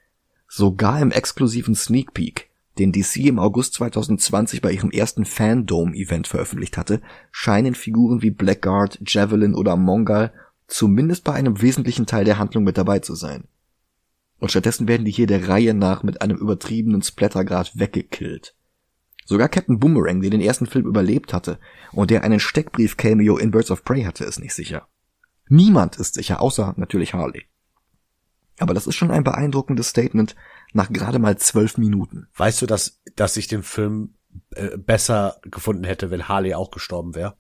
sogar 0.48 1.02
im 1.02 1.12
exklusiven 1.12 1.76
Sneak 1.76 2.14
Peek, 2.14 2.47
den 2.80 2.92
DC 2.92 3.18
im 3.26 3.40
August 3.40 3.74
2020 3.76 4.62
bei 4.62 4.72
ihrem 4.72 4.92
ersten 4.92 5.26
Fandome-Event 5.26 6.28
veröffentlicht 6.28 6.78
hatte, 6.78 7.02
scheinen 7.32 7.76
Figuren 7.76 8.22
wie 8.22 8.32
Blackguard, 8.32 9.00
Javelin 9.06 9.56
oder 9.56 9.76
Mongal 9.76 10.34
zumindest 10.68 11.24
bei 11.24 11.34
einem 11.34 11.62
wesentlichen 11.62 12.06
Teil 12.06 12.26
der 12.26 12.38
Handlung 12.38 12.64
mit 12.64 12.78
dabei 12.78 13.00
zu 13.00 13.16
sein. 13.16 13.46
Und 14.40 14.52
stattdessen 14.52 14.88
werden 14.88 15.06
die 15.06 15.12
hier 15.12 15.28
der 15.28 15.48
Reihe 15.48 15.74
nach 15.74 16.04
mit 16.04 16.22
einem 16.22 16.38
übertriebenen 16.38 17.02
Splattergrad 17.02 17.80
weggekillt. 17.80 18.56
Sogar 19.26 19.50
Captain 19.50 19.80
Boomerang, 19.80 20.22
der 20.22 20.30
den 20.30 20.42
ersten 20.42 20.68
Film 20.68 20.86
überlebt 20.86 21.34
hatte 21.34 21.60
und 21.92 22.12
der 22.12 22.24
einen 22.24 22.40
Steckbrief-Cameo 22.40 23.38
in 23.38 23.52
Birds 23.52 23.72
of 23.72 23.84
Prey 23.84 24.04
hatte, 24.04 24.24
ist 24.24 24.40
nicht 24.40 24.54
sicher. 24.54 24.88
Niemand 25.50 25.98
ist 25.98 26.14
sicher, 26.14 26.42
außer 26.42 26.76
natürlich 26.78 27.14
Harley. 27.14 27.46
Aber 28.60 28.74
das 28.74 28.88
ist 28.88 28.96
schon 28.96 29.12
ein 29.12 29.24
beeindruckendes 29.24 29.90
Statement 29.90 30.36
nach 30.74 30.92
gerade 30.92 31.20
mal 31.20 31.38
zwölf 31.38 31.78
Minuten. 31.78 32.28
Weißt 32.36 32.62
du, 32.62 32.66
dass, 32.66 33.02
dass 33.16 33.38
ich 33.38 33.48
den 33.48 33.64
Film 33.64 34.16
äh, 34.52 34.78
besser 34.78 35.40
gefunden 35.44 35.84
hätte, 35.84 36.10
wenn 36.12 36.28
Harley 36.28 36.54
auch 36.54 36.72
gestorben 36.72 37.16
wäre? 37.16 37.38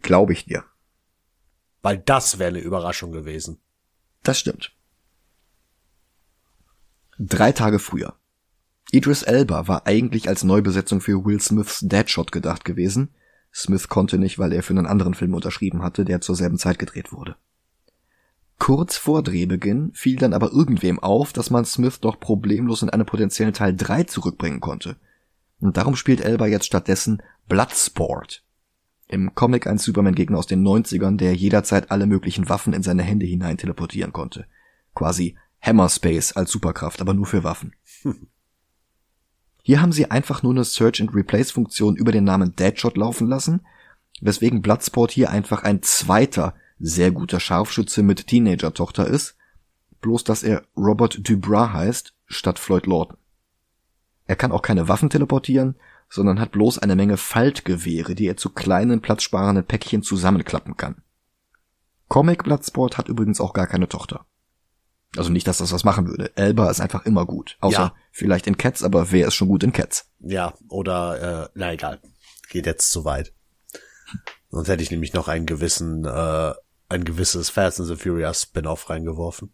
Glaube 0.00 0.32
ich 0.32 0.46
dir. 0.46 0.64
Weil 1.82 1.98
das 1.98 2.38
wäre 2.38 2.48
eine 2.48 2.60
Überraschung 2.60 3.12
gewesen. 3.12 3.60
Das 4.22 4.38
stimmt. 4.38 4.74
Drei 7.18 7.52
Tage 7.52 7.78
früher. 7.78 8.16
Idris 8.90 9.22
Elba 9.22 9.68
war 9.68 9.86
eigentlich 9.86 10.28
als 10.28 10.44
Neubesetzung 10.44 11.00
für 11.00 11.24
Will 11.24 11.40
Smiths 11.40 11.80
Deadshot 11.80 12.32
gedacht 12.32 12.64
gewesen. 12.64 13.14
Smith 13.52 13.88
konnte 13.88 14.18
nicht, 14.18 14.38
weil 14.38 14.52
er 14.52 14.62
für 14.62 14.72
einen 14.72 14.86
anderen 14.86 15.14
Film 15.14 15.34
unterschrieben 15.34 15.82
hatte, 15.82 16.04
der 16.04 16.20
zur 16.20 16.34
selben 16.34 16.58
Zeit 16.58 16.78
gedreht 16.78 17.12
wurde. 17.12 17.36
Kurz 18.58 18.96
vor 18.96 19.22
Drehbeginn 19.22 19.90
fiel 19.94 20.16
dann 20.16 20.32
aber 20.32 20.52
irgendwem 20.52 20.98
auf, 20.98 21.32
dass 21.32 21.50
man 21.50 21.64
Smith 21.64 22.00
doch 22.00 22.20
problemlos 22.20 22.82
in 22.82 22.90
einen 22.90 23.06
potenziellen 23.06 23.52
Teil 23.52 23.74
3 23.76 24.04
zurückbringen 24.04 24.60
konnte. 24.60 24.96
Und 25.60 25.76
darum 25.76 25.96
spielt 25.96 26.20
Elba 26.20 26.46
jetzt 26.46 26.66
stattdessen 26.66 27.22
Bloodsport. 27.48 28.42
Im 29.08 29.34
Comic 29.34 29.66
ein 29.66 29.78
Superman-Gegner 29.78 30.38
aus 30.38 30.46
den 30.46 30.66
90ern, 30.66 31.16
der 31.16 31.34
jederzeit 31.34 31.90
alle 31.90 32.06
möglichen 32.06 32.48
Waffen 32.48 32.72
in 32.72 32.82
seine 32.82 33.02
Hände 33.02 33.26
hinein 33.26 33.58
teleportieren 33.58 34.12
konnte. 34.12 34.46
Quasi 34.94 35.36
Hammer 35.60 35.88
Space 35.88 36.32
als 36.32 36.50
Superkraft, 36.50 37.00
aber 37.00 37.14
nur 37.14 37.26
für 37.26 37.44
Waffen. 37.44 37.74
Hier 39.62 39.80
haben 39.80 39.92
sie 39.92 40.10
einfach 40.10 40.42
nur 40.42 40.52
eine 40.52 40.64
Search 40.64 41.00
and 41.00 41.14
Replace 41.14 41.50
Funktion 41.50 41.96
über 41.96 42.12
den 42.12 42.24
Namen 42.24 42.54
Deadshot 42.54 42.96
laufen 42.96 43.28
lassen, 43.28 43.62
weswegen 44.20 44.62
Bloodsport 44.62 45.10
hier 45.10 45.30
einfach 45.30 45.62
ein 45.62 45.82
zweiter 45.82 46.54
sehr 46.78 47.10
guter 47.10 47.40
Scharfschütze 47.40 48.02
mit 48.02 48.26
Teenager-Tochter 48.26 49.06
ist, 49.06 49.36
bloß 50.00 50.24
dass 50.24 50.42
er 50.42 50.62
Robert 50.76 51.28
Dubras 51.28 51.72
heißt, 51.72 52.14
statt 52.26 52.58
Floyd 52.58 52.86
Lawton. 52.86 53.16
Er 54.26 54.36
kann 54.36 54.52
auch 54.52 54.62
keine 54.62 54.88
Waffen 54.88 55.10
teleportieren, 55.10 55.76
sondern 56.08 56.40
hat 56.40 56.52
bloß 56.52 56.78
eine 56.78 56.96
Menge 56.96 57.16
Faltgewehre, 57.16 58.14
die 58.14 58.26
er 58.26 58.36
zu 58.36 58.50
kleinen, 58.50 59.00
platzsparenden 59.00 59.64
Päckchen 59.64 60.02
zusammenklappen 60.02 60.76
kann. 60.76 61.02
Comic 62.08 62.44
Bloodsport 62.44 62.98
hat 62.98 63.08
übrigens 63.08 63.40
auch 63.40 63.52
gar 63.52 63.66
keine 63.66 63.88
Tochter. 63.88 64.26
Also 65.16 65.30
nicht, 65.30 65.46
dass 65.46 65.58
das 65.58 65.72
was 65.72 65.84
machen 65.84 66.08
würde. 66.08 66.36
Elba 66.36 66.70
ist 66.70 66.80
einfach 66.80 67.06
immer 67.06 67.24
gut. 67.24 67.56
Außer 67.60 67.78
ja. 67.78 67.94
vielleicht 68.10 68.46
in 68.46 68.58
Cats, 68.58 68.82
aber 68.82 69.12
wer 69.12 69.28
ist 69.28 69.34
schon 69.34 69.48
gut 69.48 69.62
in 69.62 69.72
Cats? 69.72 70.10
Ja, 70.20 70.54
oder, 70.68 71.44
äh, 71.44 71.48
na 71.54 71.72
egal. 71.72 72.00
Geht 72.48 72.66
jetzt 72.66 72.90
zu 72.90 73.04
weit. 73.04 73.32
Sonst 74.50 74.68
hätte 74.68 74.82
ich 74.82 74.90
nämlich 74.90 75.14
noch 75.14 75.28
einen 75.28 75.46
gewissen 75.46 76.04
äh, 76.04 76.52
ein 76.88 77.04
gewisses 77.04 77.50
Fast 77.50 77.80
and 77.80 77.88
the 77.88 77.96
Furious 77.96 78.42
Spin-off 78.42 78.88
reingeworfen. 78.90 79.52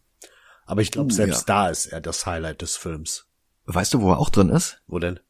Aber 0.67 0.83
ich 0.83 0.91
glaube, 0.91 1.13
selbst 1.13 1.49
ja. 1.49 1.65
da 1.65 1.69
ist 1.69 1.87
er 1.87 2.01
das 2.01 2.27
Highlight 2.27 2.63
des 2.63 2.77
Films. 2.77 3.27
Weißt 3.67 3.95
du, 3.95 4.01
wo 4.01 4.13
er 4.13 4.19
auch 4.19 4.31
drin 4.31 4.51
ist? 4.51 4.81
Wo 4.87 4.99
denn? 4.99 5.21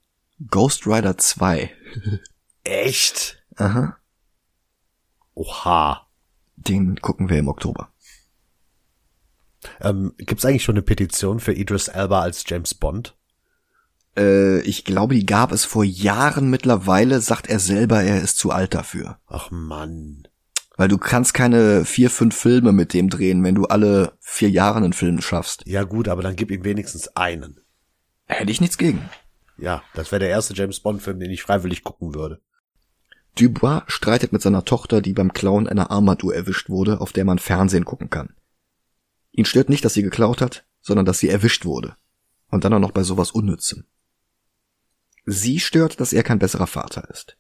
Ghost 0.49 0.87
Rider 0.87 1.17
2. 1.17 1.71
Echt? 2.65 3.43
Aha. 3.57 3.97
Oha. 5.35 6.07
Den 6.57 7.01
gucken 7.01 7.31
wir 7.31 7.39
im 7.39 7.49
Oktober. 7.49 7.91
Ähm, 9.81 10.15
Gibt 10.19 10.41
es 10.41 10.45
eigentlich 10.45 10.65
schon 10.65 10.75
eine 10.75 10.83
Petition 10.83 11.41
für 11.41 11.53
Idris 11.53 11.89
Elba 11.89 12.21
als 12.21 12.45
James 12.47 12.75
Bond? 12.75 13.17
Äh, 14.17 14.61
ich 14.61 14.85
glaube, 14.85 15.15
die 15.15 15.27
gab 15.27 15.53
es 15.53 15.65
vor 15.65 15.85
Jahren 15.85 16.51
mittlerweile, 16.51 17.21
sagt 17.21 17.49
er 17.49 17.59
selber, 17.59 18.03
er 18.03 18.21
ist 18.21 18.39
zu 18.39 18.51
alt 18.51 18.75
dafür. 18.75 19.19
Ach 19.27 19.51
Mann. 19.51 20.29
Weil 20.81 20.89
du 20.89 20.97
kannst 20.97 21.35
keine 21.35 21.85
vier, 21.85 22.09
fünf 22.09 22.35
Filme 22.35 22.73
mit 22.73 22.95
dem 22.95 23.11
drehen, 23.11 23.45
wenn 23.45 23.55
du 23.55 23.67
alle 23.67 24.15
vier 24.19 24.49
Jahre 24.49 24.79
einen 24.79 24.95
Film 24.95 25.21
schaffst. 25.21 25.63
Ja 25.67 25.83
gut, 25.83 26.09
aber 26.09 26.23
dann 26.23 26.37
gib 26.37 26.51
ihm 26.51 26.65
wenigstens 26.65 27.15
einen. 27.19 27.61
Hätte 28.25 28.51
ich 28.51 28.63
nichts 28.63 28.79
gegen. 28.79 29.07
Ja, 29.59 29.83
das 29.93 30.11
wäre 30.11 30.21
der 30.21 30.31
erste 30.31 30.55
James 30.55 30.81
Bond-Film, 30.81 31.21
den 31.21 31.31
ich 31.31 31.43
freiwillig 31.43 31.85
gucken 31.85 32.15
würde. 32.15 32.41
Dubois 33.39 33.83
streitet 33.89 34.33
mit 34.33 34.41
seiner 34.41 34.65
Tochter, 34.65 35.03
die 35.03 35.13
beim 35.13 35.35
Klauen 35.35 35.69
einer 35.69 35.91
Armbanduhr 35.91 36.35
erwischt 36.35 36.71
wurde, 36.71 37.03
auf 37.03 37.13
der 37.13 37.27
man 37.27 37.39
Fernsehen 37.39 37.85
gucken 37.85 38.09
kann. 38.09 38.35
Ihn 39.33 39.45
stört 39.45 39.69
nicht, 39.69 39.85
dass 39.85 39.93
sie 39.93 40.03
geklaut 40.03 40.41
hat, 40.41 40.65
sondern 40.81 41.05
dass 41.05 41.19
sie 41.19 41.29
erwischt 41.29 41.67
wurde. 41.67 41.95
Und 42.49 42.65
dann 42.65 42.73
auch 42.73 42.81
noch 42.81 42.93
bei 42.93 43.03
sowas 43.03 43.33
Unnützem. 43.33 43.85
Sie 45.27 45.61
stört, 45.61 46.01
dass 46.01 46.15
er 46.15 46.23
kein 46.23 46.39
besserer 46.39 46.67
Vater 46.67 47.07
ist. 47.11 47.37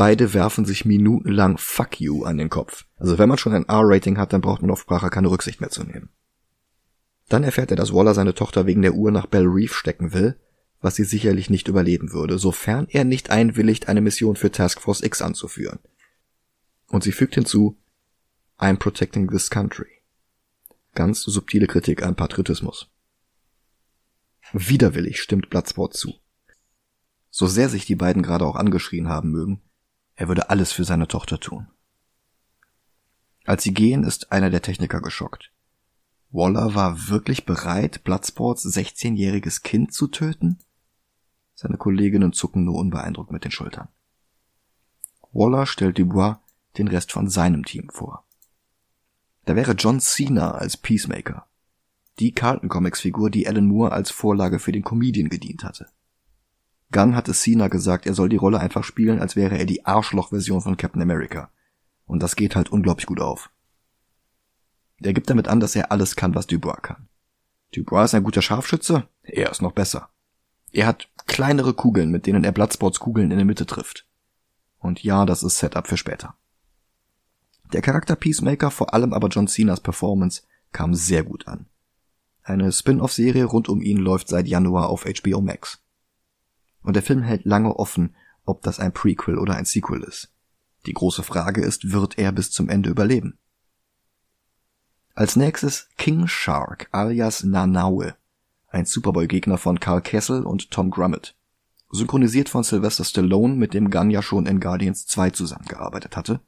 Beide 0.00 0.32
werfen 0.32 0.64
sich 0.64 0.86
minutenlang 0.86 1.58
Fuck 1.58 2.00
you 2.00 2.24
an 2.24 2.38
den 2.38 2.48
Kopf. 2.48 2.86
Also 2.96 3.18
wenn 3.18 3.28
man 3.28 3.36
schon 3.36 3.52
ein 3.52 3.68
R-Rating 3.68 4.16
hat, 4.16 4.32
dann 4.32 4.40
braucht 4.40 4.62
man 4.62 4.70
auf 4.70 4.80
Sprache 4.80 5.10
keine 5.10 5.30
Rücksicht 5.30 5.60
mehr 5.60 5.68
zu 5.68 5.84
nehmen. 5.84 6.08
Dann 7.28 7.44
erfährt 7.44 7.70
er, 7.70 7.76
dass 7.76 7.92
Waller 7.92 8.14
seine 8.14 8.32
Tochter 8.32 8.64
wegen 8.64 8.80
der 8.80 8.94
Uhr 8.94 9.10
nach 9.10 9.26
Bell 9.26 9.44
Reef 9.44 9.74
stecken 9.74 10.14
will, 10.14 10.40
was 10.80 10.94
sie 10.94 11.04
sicherlich 11.04 11.50
nicht 11.50 11.68
überleben 11.68 12.14
würde, 12.14 12.38
sofern 12.38 12.86
er 12.88 13.04
nicht 13.04 13.28
einwilligt, 13.28 13.90
eine 13.90 14.00
Mission 14.00 14.36
für 14.36 14.50
Task 14.50 14.80
Force 14.80 15.02
X 15.02 15.20
anzuführen. 15.20 15.80
Und 16.88 17.04
sie 17.04 17.12
fügt 17.12 17.34
hinzu, 17.34 17.76
I'm 18.58 18.78
protecting 18.78 19.28
this 19.28 19.50
country. 19.50 20.00
Ganz 20.94 21.20
subtile 21.20 21.66
Kritik 21.66 22.02
an 22.02 22.16
Patriotismus. 22.16 22.88
Widerwillig 24.54 25.20
stimmt 25.20 25.50
Bloodsport 25.50 25.92
zu. 25.92 26.14
So 27.28 27.46
sehr 27.46 27.68
sich 27.68 27.84
die 27.84 27.96
beiden 27.96 28.22
gerade 28.22 28.46
auch 28.46 28.56
angeschrien 28.56 29.06
haben 29.06 29.30
mögen, 29.30 29.60
er 30.20 30.28
würde 30.28 30.50
alles 30.50 30.70
für 30.70 30.84
seine 30.84 31.08
Tochter 31.08 31.40
tun. 31.40 31.68
Als 33.46 33.62
sie 33.62 33.72
gehen, 33.72 34.04
ist 34.04 34.32
einer 34.32 34.50
der 34.50 34.60
Techniker 34.60 35.00
geschockt. 35.00 35.50
Waller 36.30 36.74
war 36.74 37.08
wirklich 37.08 37.46
bereit, 37.46 38.04
Bloodsports 38.04 38.66
16-jähriges 38.66 39.62
Kind 39.62 39.94
zu 39.94 40.08
töten? 40.08 40.58
Seine 41.54 41.78
Kolleginnen 41.78 42.34
zucken 42.34 42.64
nur 42.64 42.74
unbeeindruckt 42.74 43.32
mit 43.32 43.44
den 43.44 43.50
Schultern. 43.50 43.88
Waller 45.32 45.64
stellt 45.64 45.98
Dubois 45.98 46.36
den 46.76 46.88
Rest 46.88 47.12
von 47.12 47.30
seinem 47.30 47.64
Team 47.64 47.88
vor. 47.88 48.26
Da 49.46 49.56
wäre 49.56 49.72
John 49.72 50.00
Cena 50.00 50.50
als 50.50 50.76
Peacemaker. 50.76 51.46
Die 52.18 52.32
Carlton 52.32 52.68
Comics 52.68 53.00
Figur, 53.00 53.30
die 53.30 53.48
Alan 53.48 53.64
Moore 53.64 53.92
als 53.92 54.10
Vorlage 54.10 54.58
für 54.58 54.72
den 54.72 54.84
Comedian 54.84 55.30
gedient 55.30 55.64
hatte. 55.64 55.88
Gunn 56.92 57.14
hatte 57.14 57.32
Cena 57.32 57.68
gesagt, 57.68 58.06
er 58.06 58.14
soll 58.14 58.28
die 58.28 58.36
Rolle 58.36 58.58
einfach 58.58 58.84
spielen, 58.84 59.20
als 59.20 59.36
wäre 59.36 59.56
er 59.56 59.64
die 59.64 59.86
Arschloch-Version 59.86 60.60
von 60.60 60.76
Captain 60.76 61.02
America. 61.02 61.50
Und 62.06 62.22
das 62.22 62.36
geht 62.36 62.56
halt 62.56 62.70
unglaublich 62.70 63.06
gut 63.06 63.20
auf. 63.20 63.50
Er 65.00 65.12
gibt 65.12 65.30
damit 65.30 65.48
an, 65.48 65.60
dass 65.60 65.76
er 65.76 65.92
alles 65.92 66.16
kann, 66.16 66.34
was 66.34 66.46
Dubois 66.46 66.80
kann. 66.82 67.08
Dubois 67.74 68.06
ist 68.06 68.14
ein 68.14 68.24
guter 68.24 68.42
Scharfschütze, 68.42 69.08
er 69.22 69.50
ist 69.50 69.62
noch 69.62 69.72
besser. 69.72 70.10
Er 70.72 70.86
hat 70.86 71.08
kleinere 71.26 71.74
Kugeln, 71.74 72.10
mit 72.10 72.26
denen 72.26 72.44
er 72.44 72.52
Bloodsports 72.52 73.00
Kugeln 73.00 73.30
in 73.30 73.36
der 73.36 73.46
Mitte 73.46 73.66
trifft. 73.66 74.06
Und 74.78 75.02
ja, 75.02 75.26
das 75.26 75.42
ist 75.42 75.58
Setup 75.58 75.86
für 75.86 75.96
später. 75.96 76.34
Der 77.72 77.82
Charakter 77.82 78.16
Peacemaker, 78.16 78.70
vor 78.70 78.92
allem 78.94 79.12
aber 79.12 79.28
John 79.28 79.46
Cenas 79.46 79.80
Performance, 79.80 80.42
kam 80.72 80.94
sehr 80.94 81.22
gut 81.22 81.46
an. 81.46 81.66
Eine 82.42 82.72
Spin-off-Serie 82.72 83.44
rund 83.44 83.68
um 83.68 83.80
ihn 83.80 83.98
läuft 83.98 84.28
seit 84.28 84.48
Januar 84.48 84.88
auf 84.88 85.04
HBO 85.04 85.40
Max. 85.40 85.80
Und 86.82 86.94
der 86.94 87.02
Film 87.02 87.22
hält 87.22 87.44
lange 87.44 87.76
offen, 87.76 88.14
ob 88.44 88.62
das 88.62 88.80
ein 88.80 88.92
Prequel 88.92 89.38
oder 89.38 89.54
ein 89.54 89.64
Sequel 89.64 90.02
ist. 90.02 90.32
Die 90.86 90.94
große 90.94 91.22
Frage 91.22 91.60
ist, 91.60 91.92
wird 91.92 92.18
er 92.18 92.32
bis 92.32 92.50
zum 92.50 92.68
Ende 92.68 92.90
überleben? 92.90 93.38
Als 95.14 95.36
nächstes 95.36 95.88
King 95.98 96.26
Shark 96.26 96.88
alias 96.92 97.44
Nanaue, 97.44 98.14
ein 98.68 98.86
Superboy-Gegner 98.86 99.58
von 99.58 99.78
Carl 99.78 100.00
Kessel 100.00 100.44
und 100.44 100.70
Tom 100.70 100.90
Grummett. 100.90 101.34
Synchronisiert 101.90 102.48
von 102.48 102.62
Sylvester 102.62 103.04
Stallone, 103.04 103.54
mit 103.54 103.74
dem 103.74 103.90
Gunn 103.90 104.10
ja 104.10 104.22
schon 104.22 104.46
in 104.46 104.60
Guardians 104.60 105.06
2 105.06 105.30
zusammengearbeitet 105.30 106.16
hatte 106.16 106.40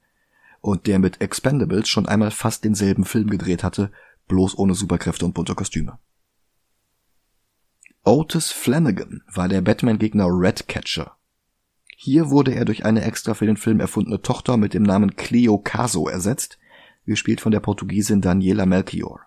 und 0.60 0.86
der 0.86 1.00
mit 1.00 1.20
Expendables 1.20 1.88
schon 1.88 2.06
einmal 2.06 2.30
fast 2.30 2.64
denselben 2.64 3.04
Film 3.04 3.28
gedreht 3.28 3.64
hatte, 3.64 3.90
bloß 4.28 4.56
ohne 4.56 4.74
Superkräfte 4.74 5.26
und 5.26 5.34
bunte 5.34 5.54
Kostüme. 5.54 5.98
Otis 8.04 8.50
Flanagan 8.50 9.22
war 9.32 9.48
der 9.48 9.60
Batman-Gegner 9.60 10.26
Redcatcher. 10.26 11.16
Hier 11.96 12.30
wurde 12.30 12.52
er 12.52 12.64
durch 12.64 12.84
eine 12.84 13.02
extra 13.02 13.32
für 13.34 13.46
den 13.46 13.56
Film 13.56 13.78
erfundene 13.78 14.20
Tochter 14.20 14.56
mit 14.56 14.74
dem 14.74 14.82
Namen 14.82 15.14
Cleo 15.14 15.56
Caso 15.58 16.08
ersetzt, 16.08 16.58
gespielt 17.06 17.40
von 17.40 17.52
der 17.52 17.60
Portugiesin 17.60 18.20
Daniela 18.20 18.66
Melchior. 18.66 19.20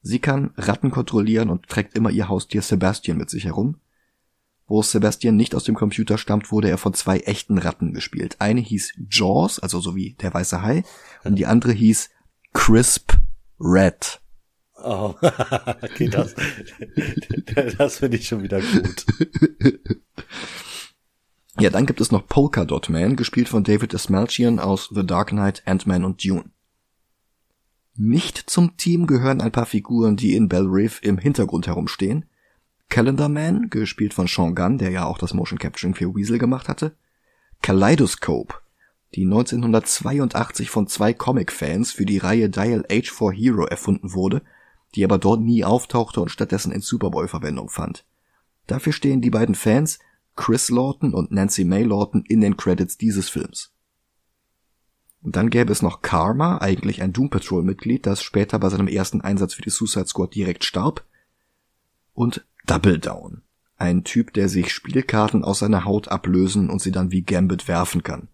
Sie 0.00 0.20
kann 0.20 0.54
Ratten 0.56 0.90
kontrollieren 0.90 1.50
und 1.50 1.68
trägt 1.68 1.94
immer 1.94 2.08
ihr 2.08 2.30
Haustier 2.30 2.62
Sebastian 2.62 3.18
mit 3.18 3.28
sich 3.28 3.44
herum. 3.44 3.78
Wo 4.66 4.80
Sebastian 4.80 5.36
nicht 5.36 5.54
aus 5.54 5.64
dem 5.64 5.74
Computer 5.74 6.16
stammt, 6.16 6.50
wurde 6.50 6.70
er 6.70 6.78
von 6.78 6.94
zwei 6.94 7.18
echten 7.18 7.58
Ratten 7.58 7.92
gespielt. 7.92 8.36
Eine 8.38 8.62
hieß 8.62 8.94
Jaws, 9.10 9.58
also 9.58 9.80
so 9.80 9.94
wie 9.94 10.14
der 10.14 10.32
weiße 10.32 10.62
Hai, 10.62 10.82
und 11.24 11.34
die 11.36 11.44
andere 11.44 11.72
hieß 11.72 12.08
Crisp 12.54 13.18
Red. 13.60 14.22
Oh, 14.82 15.14
okay, 15.82 16.08
das, 16.08 16.34
das 17.78 17.98
finde 17.98 18.16
ich 18.16 18.26
schon 18.26 18.42
wieder 18.42 18.60
gut. 18.60 19.06
Ja, 21.58 21.68
dann 21.68 21.86
gibt 21.86 22.00
es 22.00 22.10
noch 22.10 22.26
Polka 22.26 22.64
Dot 22.64 22.88
Man, 22.88 23.16
gespielt 23.16 23.48
von 23.48 23.64
David 23.64 23.92
Esmalchian 23.92 24.58
aus 24.58 24.88
The 24.94 25.06
Dark 25.06 25.28
Knight, 25.28 25.62
Ant-Man 25.66 26.04
und 26.04 26.24
Dune. 26.24 26.44
Nicht 27.96 28.48
zum 28.48 28.78
Team 28.78 29.06
gehören 29.06 29.42
ein 29.42 29.52
paar 29.52 29.66
Figuren, 29.66 30.16
die 30.16 30.34
in 30.34 30.48
Bell 30.48 30.66
Reef 30.66 31.00
im 31.02 31.18
Hintergrund 31.18 31.66
herumstehen. 31.66 32.24
Calendar 32.88 33.28
Man, 33.28 33.68
gespielt 33.68 34.14
von 34.14 34.26
Sean 34.26 34.54
Gunn, 34.54 34.78
der 34.78 34.90
ja 34.90 35.04
auch 35.04 35.18
das 35.18 35.34
Motion 35.34 35.58
Capturing 35.58 35.94
für 35.94 36.14
Weasel 36.14 36.38
gemacht 36.38 36.68
hatte. 36.68 36.96
Kaleidoscope, 37.62 38.54
die 39.14 39.24
1982 39.24 40.70
von 40.70 40.86
zwei 40.86 41.12
Comic-Fans 41.12 41.92
für 41.92 42.06
die 42.06 42.18
Reihe 42.18 42.48
Dial 42.48 42.86
H 42.90 43.12
for 43.12 43.32
Hero 43.34 43.66
erfunden 43.66 44.14
wurde, 44.14 44.42
die 44.94 45.04
aber 45.04 45.18
dort 45.18 45.40
nie 45.40 45.64
auftauchte 45.64 46.20
und 46.20 46.30
stattdessen 46.30 46.72
in 46.72 46.80
Superboy 46.80 47.28
Verwendung 47.28 47.68
fand. 47.68 48.04
Dafür 48.66 48.92
stehen 48.92 49.20
die 49.20 49.30
beiden 49.30 49.54
Fans 49.54 49.98
Chris 50.36 50.70
Lawton 50.70 51.12
und 51.12 51.32
Nancy 51.32 51.64
May 51.64 51.82
Lawton 51.82 52.24
in 52.26 52.40
den 52.40 52.56
Credits 52.56 52.96
dieses 52.96 53.28
Films. 53.28 53.72
Und 55.22 55.36
dann 55.36 55.50
gäbe 55.50 55.72
es 55.72 55.82
noch 55.82 56.00
Karma, 56.00 56.58
eigentlich 56.58 57.02
ein 57.02 57.12
Doom 57.12 57.28
Patrol 57.28 57.62
Mitglied, 57.62 58.06
das 58.06 58.22
später 58.22 58.58
bei 58.58 58.70
seinem 58.70 58.88
ersten 58.88 59.20
Einsatz 59.20 59.54
für 59.54 59.62
die 59.62 59.70
Suicide 59.70 60.06
Squad 60.06 60.34
direkt 60.34 60.64
starb. 60.64 61.04
Und 62.14 62.46
Double 62.66 62.98
Down, 62.98 63.42
ein 63.76 64.04
Typ, 64.04 64.32
der 64.32 64.48
sich 64.48 64.72
Spielkarten 64.72 65.44
aus 65.44 65.58
seiner 65.58 65.84
Haut 65.84 66.08
ablösen 66.08 66.70
und 66.70 66.80
sie 66.80 66.92
dann 66.92 67.10
wie 67.10 67.22
Gambit 67.22 67.68
werfen 67.68 68.02
kann. 68.02 68.28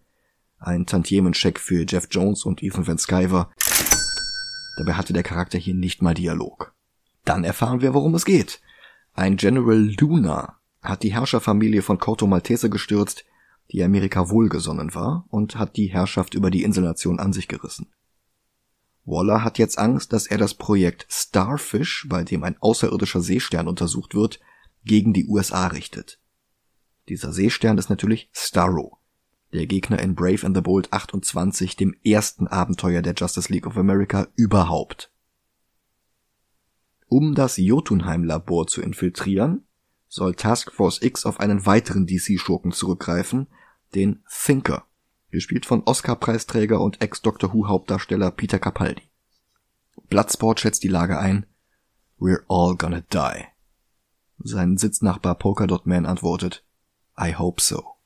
Ein 0.59 0.85
Tantiemencheck 0.85 1.59
für 1.59 1.85
Jeff 1.87 2.07
Jones 2.09 2.45
und 2.45 2.63
Ethan 2.63 2.87
Van 2.87 2.97
Sciver. 2.97 3.49
Dabei 4.77 4.93
hatte 4.93 5.11
der 5.11 5.23
Charakter 5.23 5.57
hier 5.57 5.73
nicht 5.73 6.01
mal 6.03 6.13
Dialog. 6.13 6.73
Dann 7.25 7.43
erfahren 7.43 7.81
wir, 7.81 7.93
worum 7.95 8.13
es 8.13 8.25
geht. 8.25 8.61
Ein 9.11 9.35
General 9.35 9.91
Luna 9.99 10.59
hat 10.81 11.01
die 11.01 11.11
Herrscherfamilie 11.11 11.81
von 11.81 11.97
Corto 11.97 12.27
Maltese 12.27 12.69
gestürzt, 12.69 13.25
die 13.71 13.83
Amerika 13.83 14.29
wohlgesonnen 14.29 14.93
war, 14.93 15.25
und 15.29 15.57
hat 15.57 15.75
die 15.77 15.87
Herrschaft 15.87 16.35
über 16.35 16.51
die 16.51 16.63
Inselnation 16.63 17.19
an 17.19 17.33
sich 17.33 17.47
gerissen. 17.47 17.91
Waller 19.03 19.43
hat 19.43 19.57
jetzt 19.57 19.79
Angst, 19.79 20.13
dass 20.13 20.27
er 20.27 20.37
das 20.37 20.53
Projekt 20.53 21.07
Starfish, 21.09 22.05
bei 22.07 22.23
dem 22.23 22.43
ein 22.43 22.57
außerirdischer 22.59 23.21
Seestern 23.21 23.67
untersucht 23.67 24.13
wird, 24.13 24.39
gegen 24.83 25.11
die 25.11 25.25
USA 25.27 25.67
richtet. 25.67 26.19
Dieser 27.09 27.33
Seestern 27.33 27.79
ist 27.79 27.89
natürlich 27.89 28.29
Starro, 28.31 28.99
der 29.53 29.65
Gegner 29.65 29.99
in 29.99 30.15
Brave 30.15 30.45
and 30.45 30.55
the 30.55 30.61
Bold 30.61 30.91
28, 30.91 31.75
dem 31.75 31.95
ersten 32.03 32.47
Abenteuer 32.47 33.01
der 33.01 33.13
Justice 33.15 33.51
League 33.51 33.67
of 33.67 33.77
America 33.77 34.27
überhaupt. 34.35 35.11
Um 37.07 37.35
das 37.35 37.57
Jotunheim-Labor 37.57 38.67
zu 38.67 38.81
infiltrieren, 38.81 39.65
soll 40.09 40.35
Task 40.35 40.71
Force 40.71 41.01
X 41.01 41.25
auf 41.25 41.39
einen 41.39 41.65
weiteren 41.65 42.05
DC-Schurken 42.05 42.71
zurückgreifen, 42.71 43.47
den 43.95 44.23
Thinker, 44.29 44.85
gespielt 45.31 45.65
von 45.65 45.83
Oscar-Preisträger 45.83 46.81
und 46.81 47.01
Ex-Doctor 47.01 47.53
Who-Hauptdarsteller 47.53 48.31
Peter 48.31 48.59
Capaldi. 48.59 49.03
Bloodsport 50.09 50.59
schätzt 50.59 50.83
die 50.83 50.89
Lage 50.89 51.19
ein. 51.19 51.45
We're 52.19 52.43
all 52.47 52.75
gonna 52.75 53.01
die. 53.01 53.45
Sein 54.39 54.77
Sitznachbar 54.77 55.35
Polkadot 55.35 55.85
Man 55.85 56.05
antwortet, 56.05 56.63
I 57.19 57.33
hope 57.35 57.61
so. 57.61 57.96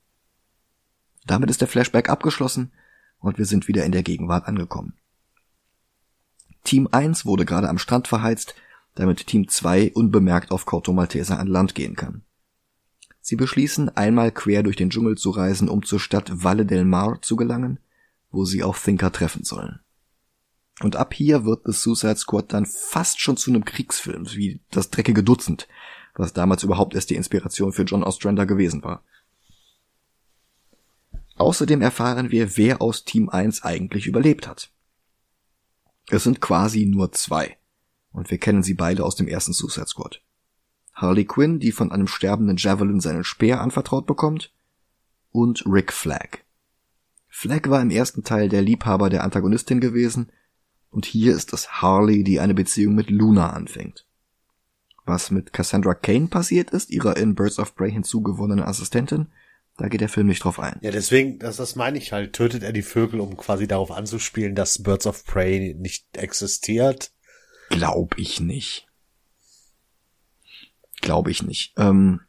Damit 1.25 1.49
ist 1.49 1.62
der 1.62 1.67
Flashback 1.67 2.10
abgeschlossen 2.10 2.71
und 3.19 3.38
wir 3.38 3.45
sind 3.45 3.67
wieder 3.67 3.86
in 3.86 3.91
der 3.91 4.03
Gegenwart 4.03 4.47
angekommen. 4.47 4.93
Team 6.63 6.88
1 6.91 7.25
wurde 7.25 7.45
gerade 7.45 7.69
am 7.69 7.77
Strand 7.77 8.07
verheizt, 8.07 8.55
damit 8.95 9.27
Team 9.27 9.47
2 9.47 9.91
unbemerkt 9.93 10.51
auf 10.51 10.65
Corto 10.65 10.93
Maltese 10.93 11.38
an 11.38 11.47
Land 11.47 11.75
gehen 11.75 11.95
kann. 11.95 12.23
Sie 13.21 13.36
beschließen, 13.36 13.89
einmal 13.95 14.31
quer 14.31 14.63
durch 14.63 14.75
den 14.75 14.89
Dschungel 14.89 15.17
zu 15.17 15.29
reisen, 15.29 15.69
um 15.69 15.84
zur 15.84 15.99
Stadt 15.99 16.43
Valle 16.43 16.65
del 16.65 16.86
Mar 16.86 17.21
zu 17.21 17.36
gelangen, 17.36 17.79
wo 18.31 18.45
sie 18.45 18.63
auf 18.63 18.84
Thinker 18.84 19.12
treffen 19.12 19.43
sollen. 19.43 19.79
Und 20.81 20.95
ab 20.95 21.13
hier 21.13 21.45
wird 21.45 21.62
The 21.65 21.73
Suicide 21.73 22.15
Squad 22.15 22.51
dann 22.53 22.65
fast 22.65 23.21
schon 23.21 23.38
zu 23.38 23.51
einem 23.51 23.65
Kriegsfilm, 23.65 24.27
wie 24.34 24.62
das 24.71 24.89
dreckige 24.89 25.23
Dutzend, 25.23 25.67
was 26.15 26.34
damals 26.34 26.63
überhaupt 26.63 26.95
erst 26.95 27.12
die 27.12 27.15
Inspiration 27.15 27.73
für 27.73 27.84
John 27.84 28.03
Ostrander 28.03 28.47
gewesen 28.47 28.84
war. 28.84 29.03
Außerdem 31.41 31.82
erfahren 31.82 32.30
wir, 32.30 32.56
wer 32.56 32.84
aus 32.84 33.04
Team 33.04 33.27
1 33.27 33.63
eigentlich 33.63 34.06
überlebt 34.06 34.47
hat. 34.47 34.71
Es 36.12 36.23
sind 36.23 36.39
quasi 36.39 36.86
nur 36.86 37.13
zwei. 37.13 37.58
Und 38.12 38.30
wir 38.30 38.38
kennen 38.38 38.62
sie 38.62 38.75
beide 38.75 39.04
aus 39.04 39.15
dem 39.15 39.27
ersten 39.27 39.51
Suicide 39.51 39.88
Squad. 39.88 40.21
Harley 40.93 41.25
Quinn, 41.25 41.60
die 41.60 41.71
von 41.71 41.91
einem 41.91 42.06
sterbenden 42.06 42.58
Javelin 42.58 42.99
seinen 42.99 43.23
Speer 43.23 43.60
anvertraut 43.60 44.06
bekommt, 44.06 44.54
und 45.32 45.63
Rick 45.65 45.91
Flag. 45.91 46.43
Flag 47.27 47.67
war 47.69 47.82
im 47.82 47.89
ersten 47.89 48.23
Teil 48.23 48.47
der 48.47 48.62
Liebhaber 48.62 49.10
der 49.10 49.23
Antagonistin 49.23 49.80
gewesen, 49.80 50.32
und 50.91 51.08
hier 51.08 51.36
ist 51.36 51.54
es 51.54 51.82
Harley, 51.82 52.23
die 52.23 52.39
eine 52.39 52.54
Beziehung 52.54 52.93
mit 52.93 53.10
Luna 53.10 53.49
anfängt. 53.49 54.06
Was 55.06 55.32
mit 55.32 55.54
Cassandra 55.54 55.95
Kane 55.95 56.27
passiert 56.27 56.69
ist, 56.69 56.91
ihrer 56.91 57.17
in 57.17 57.34
Birds 57.34 57.58
of 57.58 57.73
Prey 57.73 57.91
hinzugewonnenen 57.91 58.63
Assistentin, 58.63 59.30
da 59.82 59.89
geht 59.89 60.02
der 60.02 60.10
Film 60.10 60.28
nicht 60.28 60.44
drauf 60.44 60.60
ein. 60.60 60.78
Ja, 60.82 60.91
deswegen, 60.91 61.39
das, 61.39 61.58
das 61.58 61.76
meine 61.76 61.98
ich 61.98 62.12
halt, 62.12 62.34
tötet 62.34 62.63
er 62.63 62.72
die 62.72 62.84
Vögel, 62.84 63.20
um 63.20 63.36
quasi 63.38 63.67
darauf 63.67 63.91
anzuspielen, 63.91 64.56
dass 64.56 64.84
Birds 64.84 65.08
of 65.08 65.26
Prey 65.26 65.76
nicht 65.78 66.06
existiert. 66.15 67.12
Glaub 67.70 68.17
ich 68.17 68.39
nicht. 68.39 68.88
Glaube 71.02 71.32
ich 71.32 71.41
nicht. 71.41 71.74
Ähm, 71.78 72.22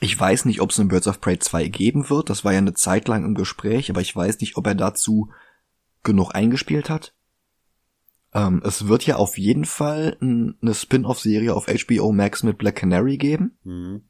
ich 0.00 0.18
weiß 0.18 0.44
nicht, 0.44 0.60
ob 0.60 0.70
es 0.70 0.78
einen 0.78 0.88
Birds 0.88 1.08
of 1.08 1.20
Prey 1.20 1.38
2 1.38 1.68
geben 1.68 2.08
wird. 2.08 2.30
Das 2.30 2.44
war 2.44 2.52
ja 2.52 2.58
eine 2.58 2.74
Zeit 2.74 3.08
lang 3.08 3.24
im 3.24 3.34
Gespräch, 3.34 3.90
aber 3.90 4.00
ich 4.00 4.14
weiß 4.14 4.40
nicht, 4.40 4.56
ob 4.56 4.66
er 4.66 4.74
dazu 4.74 5.30
genug 6.04 6.34
eingespielt 6.34 6.88
hat. 6.88 7.14
Ähm, 8.32 8.62
es 8.64 8.86
wird 8.86 9.06
ja 9.06 9.16
auf 9.16 9.38
jeden 9.38 9.64
Fall 9.64 10.16
eine 10.20 10.74
Spin-off-Serie 10.74 11.54
auf 11.54 11.66
HBO 11.66 12.12
Max 12.12 12.42
mit 12.42 12.58
Black 12.58 12.76
Canary 12.76 13.16
geben. 13.16 13.58
Mhm. 13.64 14.02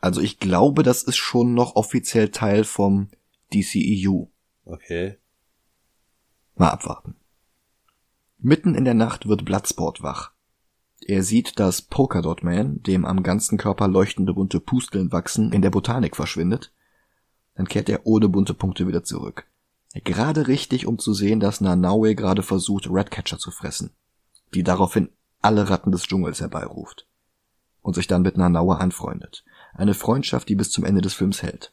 Also 0.00 0.20
ich 0.20 0.38
glaube, 0.38 0.82
das 0.82 1.02
ist 1.02 1.16
schon 1.16 1.54
noch 1.54 1.76
offiziell 1.76 2.30
Teil 2.30 2.64
vom 2.64 3.08
DCEU. 3.52 4.26
Okay. 4.64 5.18
Mal 6.56 6.70
abwarten. 6.70 7.16
Mitten 8.38 8.74
in 8.74 8.84
der 8.84 8.94
Nacht 8.94 9.26
wird 9.28 9.44
Bloodsport 9.44 10.02
wach. 10.02 10.32
Er 11.00 11.22
sieht, 11.22 11.58
dass 11.58 11.82
Polkadot 11.82 12.42
Man, 12.42 12.82
dem 12.82 13.04
am 13.04 13.22
ganzen 13.22 13.58
Körper 13.58 13.88
leuchtende 13.88 14.34
bunte 14.34 14.60
Pusteln 14.60 15.10
wachsen, 15.10 15.52
in 15.52 15.62
der 15.62 15.70
Botanik 15.70 16.16
verschwindet. 16.16 16.72
Dann 17.54 17.66
kehrt 17.66 17.88
er 17.88 18.06
ohne 18.06 18.28
bunte 18.28 18.54
Punkte 18.54 18.86
wieder 18.86 19.04
zurück. 19.04 19.46
Gerade 20.04 20.46
richtig, 20.46 20.86
um 20.86 20.98
zu 20.98 21.14
sehen, 21.14 21.40
dass 21.40 21.60
Nanaue 21.60 22.14
gerade 22.14 22.42
versucht, 22.42 22.86
Ratcatcher 22.88 23.38
zu 23.38 23.50
fressen, 23.50 23.90
die 24.54 24.62
daraufhin 24.62 25.10
alle 25.40 25.70
Ratten 25.70 25.92
des 25.92 26.02
Dschungels 26.02 26.40
herbeiruft 26.40 27.06
und 27.82 27.94
sich 27.94 28.06
dann 28.06 28.22
mit 28.22 28.36
Nanaue 28.36 28.78
anfreundet. 28.78 29.44
Eine 29.78 29.94
Freundschaft, 29.94 30.48
die 30.48 30.56
bis 30.56 30.72
zum 30.72 30.84
Ende 30.84 31.00
des 31.00 31.14
Films 31.14 31.40
hält. 31.40 31.72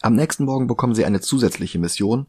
Am 0.00 0.14
nächsten 0.14 0.44
Morgen 0.44 0.68
bekommen 0.68 0.94
sie 0.94 1.04
eine 1.04 1.20
zusätzliche 1.20 1.80
Mission, 1.80 2.28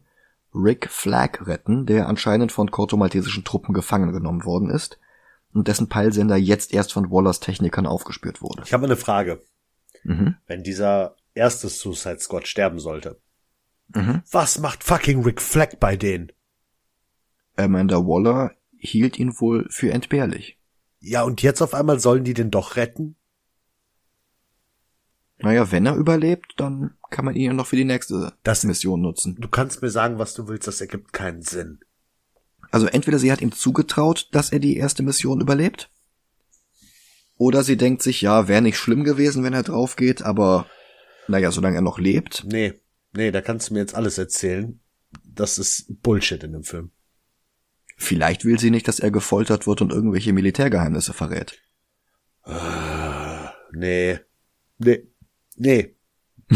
Rick 0.52 0.90
Flag 0.90 1.46
retten, 1.46 1.86
der 1.86 2.08
anscheinend 2.08 2.50
von 2.50 2.72
kortomaltesischen 2.72 3.44
Truppen 3.44 3.74
gefangen 3.74 4.12
genommen 4.12 4.44
worden 4.44 4.70
ist 4.70 4.98
und 5.54 5.68
dessen 5.68 5.88
Peilsender 5.88 6.36
jetzt 6.36 6.74
erst 6.74 6.92
von 6.92 7.12
Wallers 7.12 7.38
Technikern 7.38 7.86
aufgespürt 7.86 8.42
wurde. 8.42 8.64
Ich 8.66 8.72
habe 8.72 8.86
eine 8.86 8.96
Frage. 8.96 9.40
Mhm. 10.02 10.34
Wenn 10.48 10.64
dieser 10.64 11.14
erste 11.34 11.68
Suicide 11.68 12.18
Squad 12.18 12.48
sterben 12.48 12.80
sollte, 12.80 13.20
mhm. 13.94 14.22
was 14.32 14.58
macht 14.58 14.82
fucking 14.82 15.22
Rick 15.22 15.40
Flag 15.40 15.76
bei 15.78 15.96
denen? 15.96 16.32
Amanda 17.54 17.98
Waller 17.98 18.50
hielt 18.76 19.16
ihn 19.16 19.38
wohl 19.38 19.68
für 19.70 19.92
entbehrlich. 19.92 20.58
Ja, 20.98 21.22
und 21.22 21.40
jetzt 21.42 21.62
auf 21.62 21.72
einmal 21.72 22.00
sollen 22.00 22.24
die 22.24 22.34
den 22.34 22.50
doch 22.50 22.74
retten? 22.74 23.14
Naja, 25.38 25.70
wenn 25.70 25.86
er 25.86 25.96
überlebt, 25.96 26.54
dann 26.56 26.94
kann 27.10 27.24
man 27.24 27.34
ihn 27.34 27.42
ja 27.42 27.52
noch 27.52 27.66
für 27.66 27.76
die 27.76 27.84
nächste 27.84 28.32
das, 28.42 28.64
Mission 28.64 29.02
nutzen. 29.02 29.36
Du 29.38 29.48
kannst 29.48 29.82
mir 29.82 29.90
sagen, 29.90 30.18
was 30.18 30.34
du 30.34 30.48
willst, 30.48 30.66
das 30.66 30.80
ergibt 30.80 31.12
keinen 31.12 31.42
Sinn. 31.42 31.80
Also 32.70 32.86
entweder 32.86 33.18
sie 33.18 33.30
hat 33.30 33.42
ihm 33.42 33.52
zugetraut, 33.52 34.28
dass 34.32 34.50
er 34.50 34.58
die 34.58 34.76
erste 34.76 35.02
Mission 35.02 35.40
überlebt. 35.40 35.90
Oder 37.36 37.62
sie 37.62 37.76
denkt 37.76 38.02
sich, 38.02 38.22
ja, 38.22 38.48
wäre 38.48 38.62
nicht 38.62 38.78
schlimm 38.78 39.04
gewesen, 39.04 39.44
wenn 39.44 39.52
er 39.52 39.62
drauf 39.62 39.96
geht, 39.96 40.22
aber 40.22 40.66
naja, 41.28 41.50
solange 41.50 41.76
er 41.76 41.82
noch 41.82 41.98
lebt. 41.98 42.44
Nee, 42.46 42.74
nee, 43.12 43.30
da 43.30 43.42
kannst 43.42 43.68
du 43.68 43.74
mir 43.74 43.80
jetzt 43.80 43.94
alles 43.94 44.16
erzählen. 44.16 44.80
Das 45.24 45.58
ist 45.58 46.02
Bullshit 46.02 46.42
in 46.42 46.52
dem 46.52 46.64
Film. 46.64 46.90
Vielleicht 47.98 48.44
will 48.44 48.58
sie 48.58 48.70
nicht, 48.70 48.88
dass 48.88 49.00
er 49.00 49.10
gefoltert 49.10 49.66
wird 49.66 49.80
und 49.80 49.92
irgendwelche 49.92 50.32
Militärgeheimnisse 50.32 51.12
verrät. 51.12 51.58
Uh, 52.46 53.48
nee. 53.72 54.18
Nee. 54.78 55.08
Nee. 55.56 55.96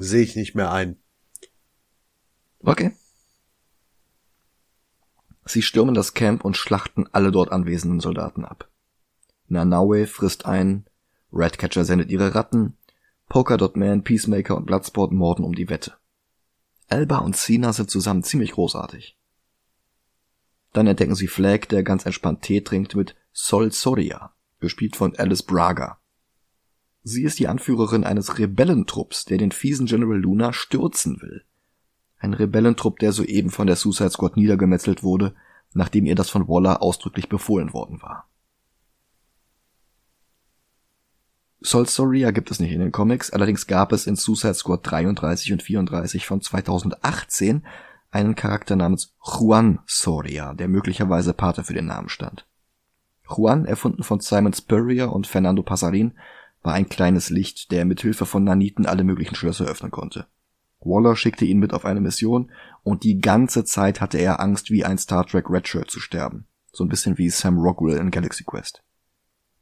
Sehe 0.00 0.22
ich 0.22 0.36
nicht 0.36 0.54
mehr 0.54 0.72
ein. 0.72 0.96
Okay. 2.60 2.92
Sie 5.44 5.62
stürmen 5.62 5.94
das 5.94 6.14
Camp 6.14 6.44
und 6.44 6.56
schlachten 6.56 7.06
alle 7.12 7.32
dort 7.32 7.50
anwesenden 7.50 8.00
Soldaten 8.00 8.44
ab. 8.44 8.70
Nanaue 9.48 10.06
frisst 10.06 10.46
ein, 10.46 10.86
Ratcatcher 11.32 11.84
sendet 11.84 12.10
ihre 12.10 12.34
Ratten, 12.34 12.78
Polkadot 13.28 13.76
Man, 13.76 14.04
Peacemaker 14.04 14.56
und 14.56 14.66
Bloodsport 14.66 15.12
morden 15.12 15.44
um 15.44 15.54
die 15.54 15.68
Wette. 15.68 15.94
Elba 16.88 17.18
und 17.18 17.36
Cena 17.36 17.72
sind 17.72 17.90
zusammen 17.90 18.22
ziemlich 18.22 18.52
großartig. 18.52 19.18
Dann 20.72 20.86
entdecken 20.86 21.14
sie 21.14 21.28
Flag, 21.28 21.66
der 21.68 21.82
ganz 21.82 22.06
entspannt 22.06 22.42
Tee 22.42 22.60
trinkt 22.60 22.94
mit 22.94 23.16
Sol 23.32 23.72
Soria, 23.72 24.34
gespielt 24.60 24.96
von 24.96 25.16
Alice 25.16 25.42
Braga. 25.42 26.01
Sie 27.04 27.24
ist 27.24 27.38
die 27.38 27.48
Anführerin 27.48 28.04
eines 28.04 28.38
Rebellentrupps, 28.38 29.24
der 29.24 29.38
den 29.38 29.52
fiesen 29.52 29.86
General 29.86 30.18
Luna 30.18 30.52
stürzen 30.52 31.20
will. 31.20 31.44
Ein 32.18 32.34
Rebellentrupp, 32.34 33.00
der 33.00 33.12
soeben 33.12 33.50
von 33.50 33.66
der 33.66 33.74
Suicide 33.74 34.10
Squad 34.10 34.36
niedergemetzelt 34.36 35.02
wurde, 35.02 35.34
nachdem 35.72 36.06
ihr 36.06 36.14
das 36.14 36.30
von 36.30 36.46
Waller 36.46 36.80
ausdrücklich 36.80 37.28
befohlen 37.28 37.72
worden 37.72 38.00
war. 38.02 38.28
Sol 41.60 41.88
Soria 41.88 42.32
gibt 42.32 42.50
es 42.50 42.60
nicht 42.60 42.72
in 42.72 42.80
den 42.80 42.92
Comics, 42.92 43.30
allerdings 43.30 43.66
gab 43.66 43.92
es 43.92 44.06
in 44.06 44.16
Suicide 44.16 44.54
Squad 44.54 44.80
33 44.82 45.52
und 45.52 45.62
34 45.62 46.26
von 46.26 46.40
2018 46.40 47.64
einen 48.10 48.34
Charakter 48.34 48.76
namens 48.76 49.14
Juan 49.22 49.80
Soria, 49.86 50.54
der 50.54 50.68
möglicherweise 50.68 51.32
Pate 51.32 51.64
für 51.64 51.72
den 51.72 51.86
Namen 51.86 52.08
stand. 52.08 52.46
Juan, 53.28 53.64
erfunden 53.64 54.02
von 54.02 54.20
Simon 54.20 54.52
Spurrier 54.52 55.12
und 55.12 55.26
Fernando 55.26 55.62
Passarin, 55.62 56.12
war 56.62 56.74
ein 56.74 56.88
kleines 56.88 57.30
Licht, 57.30 57.70
der 57.72 57.84
mit 57.84 58.00
Hilfe 58.00 58.26
von 58.26 58.44
Naniten 58.44 58.86
alle 58.86 59.04
möglichen 59.04 59.34
Schlösser 59.34 59.66
öffnen 59.66 59.90
konnte. 59.90 60.26
Waller 60.80 61.16
schickte 61.16 61.44
ihn 61.44 61.58
mit 61.58 61.72
auf 61.72 61.84
eine 61.84 62.00
Mission 62.00 62.50
und 62.82 63.04
die 63.04 63.20
ganze 63.20 63.64
Zeit 63.64 64.00
hatte 64.00 64.18
er 64.18 64.40
Angst, 64.40 64.70
wie 64.70 64.84
ein 64.84 64.98
Star 64.98 65.26
Trek 65.26 65.48
Redshirt 65.48 65.90
zu 65.90 66.00
sterben. 66.00 66.46
So 66.72 66.84
ein 66.84 66.88
bisschen 66.88 67.18
wie 67.18 67.30
Sam 67.30 67.58
Rockwell 67.58 67.98
in 67.98 68.10
Galaxy 68.10 68.44
Quest. 68.44 68.82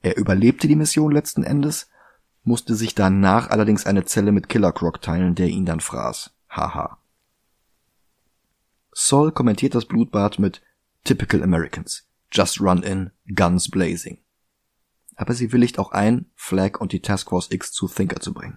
Er 0.02 0.16
überlebte 0.16 0.68
die 0.68 0.76
Mission 0.76 1.12
letzten 1.12 1.42
Endes, 1.42 1.88
musste 2.42 2.74
sich 2.74 2.94
danach 2.94 3.50
allerdings 3.50 3.84
eine 3.84 4.04
Zelle 4.06 4.32
mit 4.32 4.48
Killer 4.48 4.72
Croc 4.72 5.02
teilen, 5.02 5.34
der 5.34 5.48
ihn 5.48 5.66
dann 5.66 5.80
fraß. 5.80 6.30
Haha. 6.48 6.98
Sol 8.92 9.32
kommentiert 9.32 9.74
das 9.74 9.84
Blutbad 9.84 10.38
mit 10.38 10.62
Typical 11.04 11.42
Americans. 11.42 12.06
Just 12.32 12.60
run 12.60 12.82
in, 12.82 13.10
guns 13.34 13.68
blazing 13.68 14.18
aber 15.20 15.34
sie 15.34 15.52
willigt 15.52 15.78
auch 15.78 15.92
ein, 15.92 16.24
Flag 16.34 16.80
und 16.80 16.92
die 16.92 17.02
Task 17.02 17.28
Force 17.28 17.48
X 17.50 17.72
zu 17.72 17.88
Thinker 17.88 18.20
zu 18.20 18.32
bringen. 18.32 18.56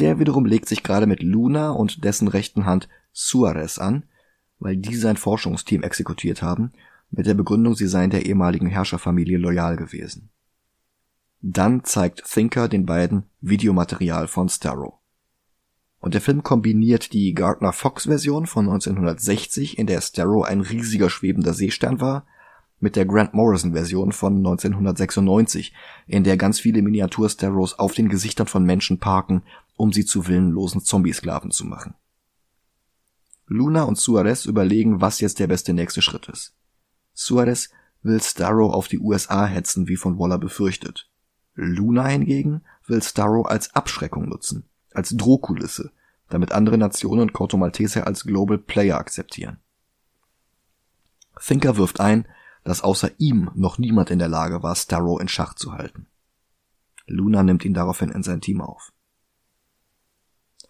Der 0.00 0.18
wiederum 0.18 0.44
legt 0.44 0.68
sich 0.68 0.82
gerade 0.82 1.06
mit 1.06 1.22
Luna 1.22 1.70
und 1.70 2.04
dessen 2.04 2.28
rechten 2.28 2.66
Hand 2.66 2.90
Suarez 3.10 3.78
an, 3.78 4.04
weil 4.58 4.76
die 4.76 4.94
sein 4.96 5.16
Forschungsteam 5.16 5.82
exekutiert 5.82 6.42
haben, 6.42 6.72
mit 7.10 7.24
der 7.24 7.32
Begründung, 7.32 7.74
sie 7.74 7.86
seien 7.86 8.10
der 8.10 8.26
ehemaligen 8.26 8.66
Herrscherfamilie 8.66 9.38
loyal 9.38 9.76
gewesen. 9.76 10.28
Dann 11.40 11.84
zeigt 11.84 12.30
Thinker 12.30 12.68
den 12.68 12.84
beiden 12.84 13.24
Videomaterial 13.40 14.28
von 14.28 14.50
Starro. 14.50 15.00
Und 16.00 16.12
der 16.12 16.20
Film 16.20 16.42
kombiniert 16.42 17.14
die 17.14 17.32
Gardner 17.32 17.72
Fox 17.72 18.04
Version 18.04 18.44
von 18.44 18.66
1960, 18.66 19.78
in 19.78 19.86
der 19.86 20.02
Starro 20.02 20.42
ein 20.42 20.60
riesiger 20.60 21.08
schwebender 21.08 21.54
Seestern 21.54 21.98
war, 21.98 22.26
mit 22.82 22.96
der 22.96 23.06
Grant 23.06 23.32
Morrison 23.32 23.72
Version 23.72 24.10
von 24.10 24.36
1996, 24.36 25.72
in 26.08 26.24
der 26.24 26.36
ganz 26.36 26.58
viele 26.58 26.82
Miniatur-Starros 26.82 27.78
auf 27.78 27.94
den 27.94 28.08
Gesichtern 28.08 28.48
von 28.48 28.64
Menschen 28.64 28.98
parken, 28.98 29.42
um 29.76 29.92
sie 29.92 30.04
zu 30.04 30.26
willenlosen 30.26 30.82
Zombie-Sklaven 30.82 31.52
zu 31.52 31.64
machen. 31.64 31.94
Luna 33.46 33.84
und 33.84 33.98
Suarez 33.98 34.46
überlegen, 34.46 35.00
was 35.00 35.20
jetzt 35.20 35.38
der 35.38 35.46
beste 35.46 35.72
nächste 35.72 36.02
Schritt 36.02 36.28
ist. 36.28 36.54
Suarez 37.14 37.70
will 38.02 38.20
Starro 38.20 38.72
auf 38.72 38.88
die 38.88 38.98
USA 38.98 39.46
hetzen, 39.46 39.86
wie 39.86 39.96
von 39.96 40.18
Waller 40.18 40.38
befürchtet. 40.38 41.08
Luna 41.54 42.06
hingegen 42.08 42.62
will 42.86 43.02
Starro 43.02 43.42
als 43.42 43.74
Abschreckung 43.76 44.28
nutzen, 44.28 44.64
als 44.92 45.10
Drohkulisse, 45.10 45.92
damit 46.30 46.50
andere 46.50 46.78
Nationen 46.78 47.32
Corto 47.32 47.56
Maltese 47.56 48.08
als 48.08 48.24
Global 48.24 48.58
Player 48.58 48.98
akzeptieren. 48.98 49.58
Thinker 51.38 51.76
wirft 51.76 52.00
ein, 52.00 52.26
dass 52.64 52.82
außer 52.82 53.10
ihm 53.18 53.50
noch 53.54 53.78
niemand 53.78 54.10
in 54.10 54.18
der 54.18 54.28
Lage 54.28 54.62
war, 54.62 54.74
Starrow 54.76 55.20
in 55.20 55.28
Schach 55.28 55.54
zu 55.54 55.72
halten. 55.72 56.06
Luna 57.06 57.42
nimmt 57.42 57.64
ihn 57.64 57.74
daraufhin 57.74 58.10
in 58.10 58.22
sein 58.22 58.40
Team 58.40 58.60
auf. 58.60 58.92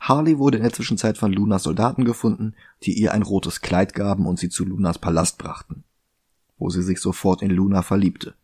Harley 0.01 0.39
wurde 0.39 0.57
in 0.57 0.65
der 0.65 0.73
Zwischenzeit 0.73 1.17
von 1.17 1.33
Lunas 1.33 1.63
Soldaten 1.63 2.05
gefunden, 2.05 2.55
die 2.83 2.99
ihr 2.99 3.13
ein 3.13 3.23
rotes 3.23 3.61
Kleid 3.61 3.95
gaben 3.95 4.27
und 4.27 4.39
sie 4.39 4.49
zu 4.49 4.65
Lunas 4.65 4.99
Palast 4.99 5.39
brachten, 5.39 5.85
wo 6.59 6.71
sie 6.71 6.83
sich 6.83 7.01
sofort 7.01 7.41
in 7.43 7.51
Luna 7.51 7.83
verliebte. 7.83 8.35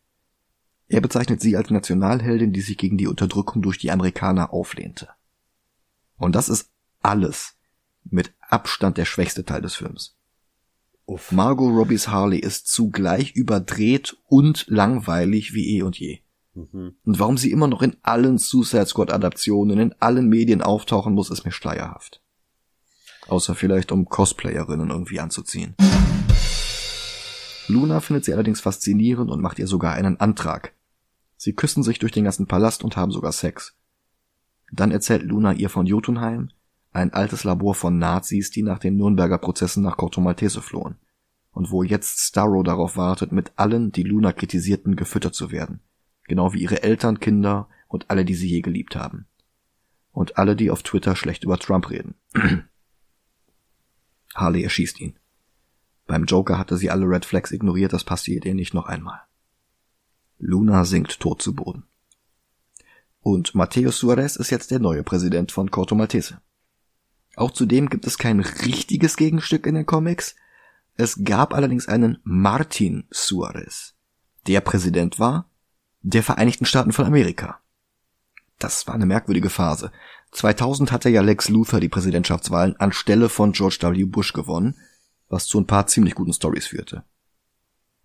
Er 0.86 1.00
bezeichnet 1.00 1.40
sie 1.40 1.56
als 1.56 1.70
Nationalheldin, 1.70 2.52
die 2.52 2.60
sich 2.60 2.78
gegen 2.78 2.96
die 2.96 3.08
Unterdrückung 3.08 3.60
durch 3.60 3.78
die 3.78 3.90
Amerikaner 3.90 4.52
auflehnte. 4.52 5.08
Und 6.16 6.34
das 6.34 6.48
ist 6.48 6.70
alles 7.02 7.56
mit 8.04 8.32
Abstand 8.40 8.96
der 8.96 9.04
schwächste 9.04 9.44
Teil 9.44 9.60
des 9.60 9.74
Films. 9.74 10.17
Uff. 11.08 11.32
Margot 11.32 11.70
Robbies 11.70 12.08
Harley 12.08 12.38
ist 12.38 12.68
zugleich 12.68 13.32
überdreht 13.34 14.18
und 14.26 14.66
langweilig 14.68 15.54
wie 15.54 15.78
eh 15.78 15.82
und 15.82 15.98
je. 15.98 16.18
Mhm. 16.52 16.96
Und 17.02 17.18
warum 17.18 17.38
sie 17.38 17.50
immer 17.50 17.66
noch 17.66 17.80
in 17.80 17.96
allen 18.02 18.36
Suicide 18.36 18.84
Squad 18.84 19.10
Adaptionen, 19.10 19.78
in 19.78 19.94
allen 20.00 20.28
Medien 20.28 20.60
auftauchen 20.60 21.14
muss, 21.14 21.30
ist 21.30 21.46
mir 21.46 21.50
schleierhaft. 21.50 22.20
Außer 23.26 23.54
vielleicht 23.54 23.90
um 23.90 24.04
Cosplayerinnen 24.04 24.90
irgendwie 24.90 25.18
anzuziehen. 25.18 25.76
Luna 27.68 28.00
findet 28.00 28.26
sie 28.26 28.34
allerdings 28.34 28.60
faszinierend 28.60 29.30
und 29.30 29.40
macht 29.40 29.58
ihr 29.58 29.66
sogar 29.66 29.94
einen 29.94 30.20
Antrag. 30.20 30.74
Sie 31.38 31.54
küssen 31.54 31.82
sich 31.82 31.98
durch 31.98 32.12
den 32.12 32.24
ganzen 32.24 32.46
Palast 32.46 32.84
und 32.84 32.98
haben 32.98 33.12
sogar 33.12 33.32
Sex. 33.32 33.74
Dann 34.72 34.90
erzählt 34.90 35.22
Luna 35.22 35.54
ihr 35.54 35.70
von 35.70 35.86
Jotunheim, 35.86 36.50
ein 36.98 37.12
altes 37.12 37.44
Labor 37.44 37.74
von 37.74 37.98
Nazis, 37.98 38.50
die 38.50 38.62
nach 38.62 38.78
den 38.78 38.96
Nürnberger 38.96 39.38
Prozessen 39.38 39.82
nach 39.82 39.96
Corto 39.96 40.20
Maltese 40.20 40.60
flohen 40.60 40.96
und 41.58 41.72
wo 41.72 41.82
jetzt 41.82 42.20
Starro 42.20 42.62
darauf 42.62 42.96
wartet, 42.96 43.32
mit 43.32 43.52
allen, 43.56 43.90
die 43.90 44.04
Luna 44.04 44.32
kritisierten, 44.32 44.94
gefüttert 44.94 45.34
zu 45.34 45.50
werden, 45.50 45.80
genau 46.24 46.52
wie 46.52 46.62
ihre 46.62 46.84
Eltern, 46.84 47.18
Kinder 47.18 47.68
und 47.88 48.10
alle, 48.10 48.24
die 48.24 48.36
sie 48.36 48.48
je 48.48 48.60
geliebt 48.60 48.94
haben. 48.94 49.26
Und 50.12 50.38
alle, 50.38 50.54
die 50.54 50.70
auf 50.70 50.82
Twitter 50.82 51.16
schlecht 51.16 51.44
über 51.44 51.58
Trump 51.58 51.90
reden. 51.90 52.14
Harley 54.36 54.62
erschießt 54.62 55.00
ihn. 55.00 55.18
Beim 56.06 56.26
Joker 56.26 56.58
hatte 56.58 56.76
sie 56.76 56.90
alle 56.90 57.06
Red 57.06 57.24
Flags 57.24 57.50
ignoriert, 57.50 57.92
das 57.92 58.04
passiert 58.04 58.44
ihr 58.44 58.54
nicht 58.54 58.72
noch 58.72 58.86
einmal. 58.86 59.20
Luna 60.38 60.84
sinkt 60.84 61.18
tot 61.18 61.42
zu 61.42 61.54
Boden. 61.54 61.84
Und 63.20 63.54
Mateo 63.54 63.90
Suarez 63.90 64.36
ist 64.36 64.50
jetzt 64.50 64.70
der 64.70 64.78
neue 64.78 65.02
Präsident 65.02 65.50
von 65.50 65.70
Corto 65.70 65.94
Maltese. 65.94 66.40
Auch 67.38 67.52
zudem 67.52 67.88
gibt 67.88 68.04
es 68.04 68.18
kein 68.18 68.40
richtiges 68.40 69.16
Gegenstück 69.16 69.64
in 69.66 69.76
den 69.76 69.86
Comics. 69.86 70.34
Es 70.96 71.22
gab 71.22 71.54
allerdings 71.54 71.86
einen 71.86 72.18
Martin 72.24 73.06
Suarez, 73.12 73.94
der 74.48 74.60
Präsident 74.60 75.20
war 75.20 75.48
der 76.02 76.24
Vereinigten 76.24 76.64
Staaten 76.64 76.92
von 76.92 77.06
Amerika. 77.06 77.60
Das 78.58 78.88
war 78.88 78.94
eine 78.94 79.06
merkwürdige 79.06 79.50
Phase. 79.50 79.92
2000 80.32 80.90
hatte 80.90 81.10
ja 81.10 81.22
Lex 81.22 81.48
Luthor 81.48 81.78
die 81.78 81.88
Präsidentschaftswahlen 81.88 82.74
anstelle 82.76 83.28
von 83.28 83.52
George 83.52 83.78
W. 83.82 84.04
Bush 84.04 84.32
gewonnen, 84.32 84.74
was 85.28 85.46
zu 85.46 85.60
ein 85.60 85.66
paar 85.66 85.86
ziemlich 85.86 86.16
guten 86.16 86.32
Stories 86.32 86.66
führte. 86.66 87.04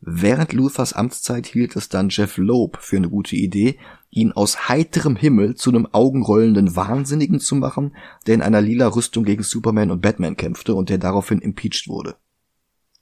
Während 0.06 0.52
Luthers 0.52 0.92
Amtszeit 0.92 1.48
hielt 1.48 1.78
es 1.78 1.88
dann 1.88 2.10
Jeff 2.10 2.36
Loeb 2.36 2.78
für 2.82 2.98
eine 2.98 3.10
gute 3.10 3.38
Idee, 3.38 3.80
ihn 4.10 4.34
aus 4.34 4.68
heiterem 4.68 5.16
Himmel 5.16 5.56
zu 5.56 5.70
einem 5.70 5.88
augenrollenden 5.90 6.76
Wahnsinnigen 6.76 7.40
zu 7.40 7.56
machen, 7.56 7.96
der 8.28 8.36
in 8.36 8.42
einer 8.42 8.60
lila 8.60 8.88
Rüstung 8.88 9.24
gegen 9.24 9.44
Superman 9.44 9.92
und 9.92 10.02
Batman 10.02 10.36
kämpfte 10.36 10.76
und 10.76 10.90
der 10.90 10.98
daraufhin 10.98 11.40
impeached 11.40 11.88
wurde. 11.88 12.18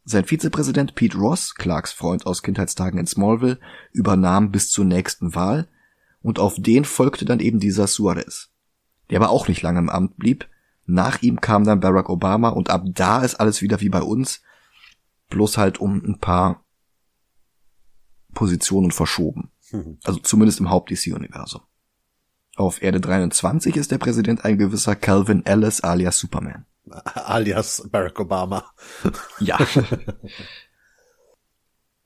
Sein 0.03 0.25
Vizepräsident 0.25 0.93
Pete 0.93 1.17
Ross, 1.17 1.55
Clarks 1.55 1.91
Freund 1.91 2.27
aus 2.27 2.43
Kindheitstagen 2.43 2.99
in 2.99 3.07
Smallville, 3.07 3.59
übernahm 3.93 4.51
bis 4.51 4.69
zur 4.69 4.85
nächsten 4.85 5.33
Wahl 5.33 5.67
und 6.21 6.37
auf 6.37 6.53
den 6.59 6.85
folgte 6.85 7.25
dann 7.25 7.39
eben 7.39 7.59
dieser 7.59 7.87
Suarez, 7.87 8.51
der 9.09 9.19
aber 9.19 9.31
auch 9.31 9.47
nicht 9.47 9.63
lange 9.63 9.79
im 9.79 9.89
Amt 9.89 10.17
blieb. 10.17 10.47
Nach 10.85 11.23
ihm 11.23 11.41
kam 11.41 11.63
dann 11.63 11.79
Barack 11.79 12.09
Obama 12.09 12.49
und 12.49 12.69
ab 12.69 12.83
da 12.85 13.23
ist 13.23 13.39
alles 13.39 13.63
wieder 13.63 13.81
wie 13.81 13.89
bei 13.89 14.03
uns, 14.03 14.43
bloß 15.29 15.57
halt 15.57 15.79
um 15.79 15.95
ein 16.05 16.19
paar 16.19 16.63
Positionen 18.33 18.91
verschoben. 18.91 19.51
Mhm. 19.71 19.97
Also 20.03 20.19
zumindest 20.19 20.59
im 20.59 20.69
Haupt-DC-Universum. 20.69 21.61
Auf 22.55 22.81
Erde 22.81 22.99
23 22.99 23.75
ist 23.77 23.91
der 23.91 23.97
Präsident 23.97 24.43
ein 24.45 24.57
gewisser 24.57 24.95
Calvin 24.95 25.45
Ellis 25.45 25.81
alias 25.81 26.19
Superman. 26.19 26.65
Alias 27.15 27.87
Barack 27.91 28.19
Obama. 28.19 28.65
ja. 29.39 29.57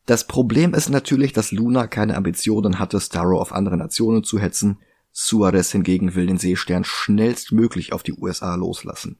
Das 0.05 0.27
Problem 0.27 0.73
ist 0.73 0.89
natürlich, 0.89 1.33
dass 1.33 1.51
Luna 1.51 1.87
keine 1.87 2.15
Ambitionen 2.15 2.77
hatte, 2.77 2.99
Starro 2.99 3.41
auf 3.41 3.51
andere 3.51 3.77
Nationen 3.77 4.23
zu 4.23 4.39
hetzen. 4.39 4.79
Suarez 5.11 5.71
hingegen 5.71 6.13
will 6.13 6.27
den 6.27 6.37
Seestern 6.37 6.83
schnellstmöglich 6.83 7.93
auf 7.93 8.03
die 8.03 8.13
USA 8.13 8.55
loslassen. 8.55 9.17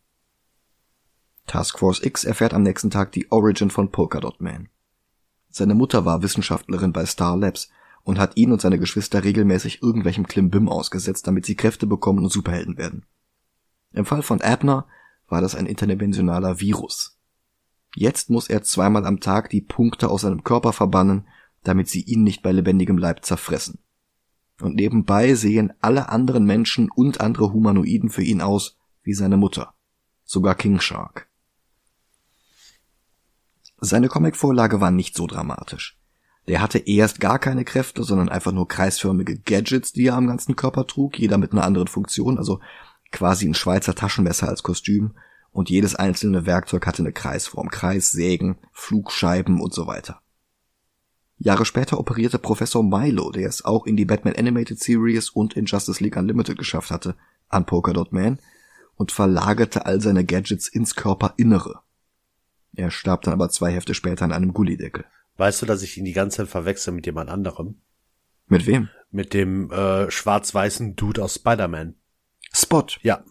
Task 1.48 1.80
Force 1.80 2.04
X 2.04 2.24
erfährt 2.24 2.54
am 2.54 2.64
nächsten 2.64 2.92
Tag 2.92 3.12
die 3.14 3.32
Origin 3.32 3.70
von 3.70 3.92
Polkadot 3.92 4.42
Man. 4.42 4.70
Seine 5.58 5.74
Mutter 5.74 6.04
war 6.04 6.22
Wissenschaftlerin 6.22 6.92
bei 6.92 7.06
Star 7.06 7.38
Labs 7.38 7.70
und 8.04 8.20
hat 8.20 8.36
ihn 8.36 8.52
und 8.52 8.60
seine 8.60 8.78
Geschwister 8.78 9.24
regelmäßig 9.24 9.82
irgendwelchem 9.82 10.28
Klimbim 10.28 10.68
ausgesetzt, 10.68 11.28
damit 11.28 11.46
sie 11.46 11.56
Kräfte 11.56 11.88
bekommen 11.88 12.26
und 12.26 12.30
Superhelden 12.30 12.78
werden. 12.78 13.06
Im 13.94 14.04
Fall 14.04 14.22
von 14.22 14.42
Abner 14.42 14.86
war 15.30 15.40
das 15.40 15.56
ein 15.56 15.66
interdimensionaler 15.66 16.60
Virus. 16.60 17.18
Jetzt 17.96 18.30
muss 18.30 18.50
er 18.50 18.64
zweimal 18.64 19.06
am 19.06 19.22
Tag 19.22 19.50
die 19.50 19.62
Punkte 19.62 20.10
aus 20.10 20.24
seinem 20.24 20.44
Körper 20.44 20.74
verbannen, 20.74 21.26
damit 21.64 21.88
sie 21.88 22.02
ihn 22.02 22.24
nicht 22.24 22.44
bei 22.44 22.52
lebendigem 22.52 22.98
Leib 22.98 23.24
zerfressen. 23.24 23.80
Und 24.60 24.76
nebenbei 24.76 25.36
sehen 25.36 25.72
alle 25.80 26.10
anderen 26.10 26.44
Menschen 26.44 26.92
und 26.94 27.22
andere 27.22 27.54
Humanoiden 27.54 28.10
für 28.10 28.24
ihn 28.24 28.42
aus 28.42 28.76
wie 29.04 29.14
seine 29.14 29.38
Mutter. 29.38 29.74
Sogar 30.26 30.56
King 30.56 30.82
Shark. 30.82 31.30
Seine 33.86 34.08
Comicvorlage 34.08 34.82
war 34.82 34.92
nicht 34.92 35.16
so 35.16 35.28
dramatisch. 35.28 35.98
Der 36.48 36.62
hatte 36.62 36.80
erst 36.80 37.20
gar 37.20 37.40
keine 37.40 37.66
Kräfte, 37.66 38.04
sondern 38.04 38.30
einfach 38.30 38.52
nur 38.52 38.68
kreisförmige 38.68 39.38
Gadgets, 39.38 39.94
die 39.94 40.08
er 40.08 40.16
am 40.16 40.28
ganzen 40.28 40.56
Körper 40.56 40.88
trug, 40.88 41.18
jeder 41.18 41.38
mit 41.38 41.52
einer 41.52 41.64
anderen 41.64 41.88
Funktion, 41.88 42.38
also 42.38 42.60
quasi 43.12 43.48
ein 43.48 43.54
Schweizer 43.54 43.96
Taschenmesser 43.96 44.48
als 44.48 44.64
Kostüm, 44.64 45.14
und 45.52 45.70
jedes 45.70 45.96
einzelne 45.96 46.46
Werkzeug 46.46 46.86
hatte 46.86 47.02
eine 47.02 47.14
Kreisform, 47.14 47.70
Kreissägen, 47.70 48.58
Flugscheiben 48.74 49.62
und 49.62 49.74
so 49.74 49.88
weiter. 49.88 50.22
Jahre 51.38 51.66
später 51.66 52.00
operierte 52.00 52.40
Professor 52.40 52.84
Milo, 52.84 53.32
der 53.32 53.48
es 53.48 53.64
auch 53.64 53.86
in 53.86 53.96
die 53.96 54.06
Batman 54.06 54.36
Animated 54.36 54.80
Series 54.80 55.30
und 55.30 55.56
in 55.56 55.66
Justice 55.66 56.04
League 56.04 56.18
Unlimited 56.18 56.58
geschafft 56.58 56.92
hatte, 56.92 57.16
an 57.50 57.66
Polkadot 57.66 58.12
Man 58.12 58.40
und 58.96 59.12
verlagerte 59.12 59.86
all 59.86 60.02
seine 60.02 60.26
Gadgets 60.26 60.68
ins 60.68 60.96
Körperinnere. 60.96 61.80
Er 62.76 62.92
starb 62.92 63.24
dann 63.24 63.34
aber 63.34 63.50
zwei 63.50 63.72
Hefte 63.72 63.94
später 63.94 64.26
an 64.26 64.32
einem 64.32 64.54
Gullideckel. 64.54 65.06
Weißt 65.38 65.62
du, 65.62 65.66
dass 65.66 65.82
ich 65.82 65.98
ihn 65.98 66.06
die 66.06 66.14
ganze 66.14 66.38
Zeit 66.38 66.48
verwechsel 66.48 66.94
mit 66.94 67.06
jemand 67.06 67.30
anderem? 67.30 67.82
Mit 68.48 68.68
wem? 68.68 68.90
Mit 69.12 69.34
dem 69.34 69.72
äh, 69.72 70.10
schwarz-weißen 70.10 70.96
Dude 70.96 71.24
aus 71.24 71.36
Spider-Man. 71.36 71.96
Spot. 72.54 72.86
Ja. 73.02 73.24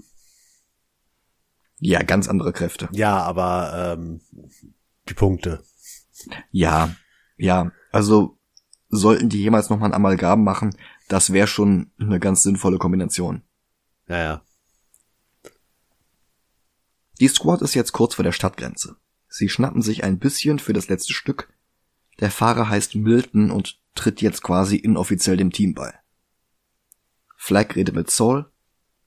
Ja, 1.79 2.03
ganz 2.03 2.29
andere 2.29 2.53
Kräfte. 2.53 2.89
Ja, 2.93 3.19
aber 3.19 3.97
ähm, 3.97 4.21
die 5.09 5.15
Punkte. 5.15 5.63
Ja, 6.51 6.95
ja. 7.37 7.73
Also 7.91 8.39
sollten 8.89 9.29
die 9.29 9.43
jemals 9.43 9.71
nochmal 9.71 9.91
ein 9.91 9.95
Amalgam 9.95 10.45
machen, 10.45 10.77
das 11.09 11.33
wäre 11.33 11.47
schon 11.47 11.91
eine 11.99 12.21
ganz 12.21 12.43
sinnvolle 12.43 12.79
Kombination. 12.79 13.43
Ja, 14.09 14.19
ja. 14.19 14.43
Die 17.21 17.29
Squad 17.29 17.63
ist 17.63 17.75
jetzt 17.75 17.93
kurz 17.93 18.15
vor 18.15 18.25
der 18.25 18.33
Stadtgrenze. 18.33 18.97
Sie 19.37 19.49
schnappen 19.49 19.83
sich 19.83 20.05
ein 20.05 20.19
bisschen 20.19 20.59
für 20.61 20.73
das 20.73 20.89
letzte 20.89 21.13
Stück 21.13 21.49
der 22.21 22.31
Fahrer 22.31 22.69
heißt 22.69 22.95
Milton 22.95 23.51
und 23.51 23.79
tritt 23.95 24.23
jetzt 24.23 24.43
quasi 24.43 24.77
inoffiziell 24.77 25.37
dem 25.37 25.51
Team 25.51 25.75
bei. 25.75 25.93
Flag 27.37 27.75
redet 27.77 27.95
mit 27.95 28.11
Saul. 28.11 28.47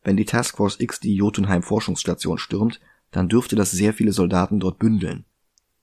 Wenn 0.03 0.17
die 0.17 0.25
Task 0.25 0.57
Force 0.57 0.79
X 0.79 0.99
die 0.99 1.15
Jotunheim 1.15 1.63
Forschungsstation 1.63 2.37
stürmt, 2.37 2.79
dann 3.11 3.29
dürfte 3.29 3.55
das 3.55 3.71
sehr 3.71 3.93
viele 3.93 4.11
Soldaten 4.11 4.59
dort 4.59 4.79
bündeln. 4.79 5.25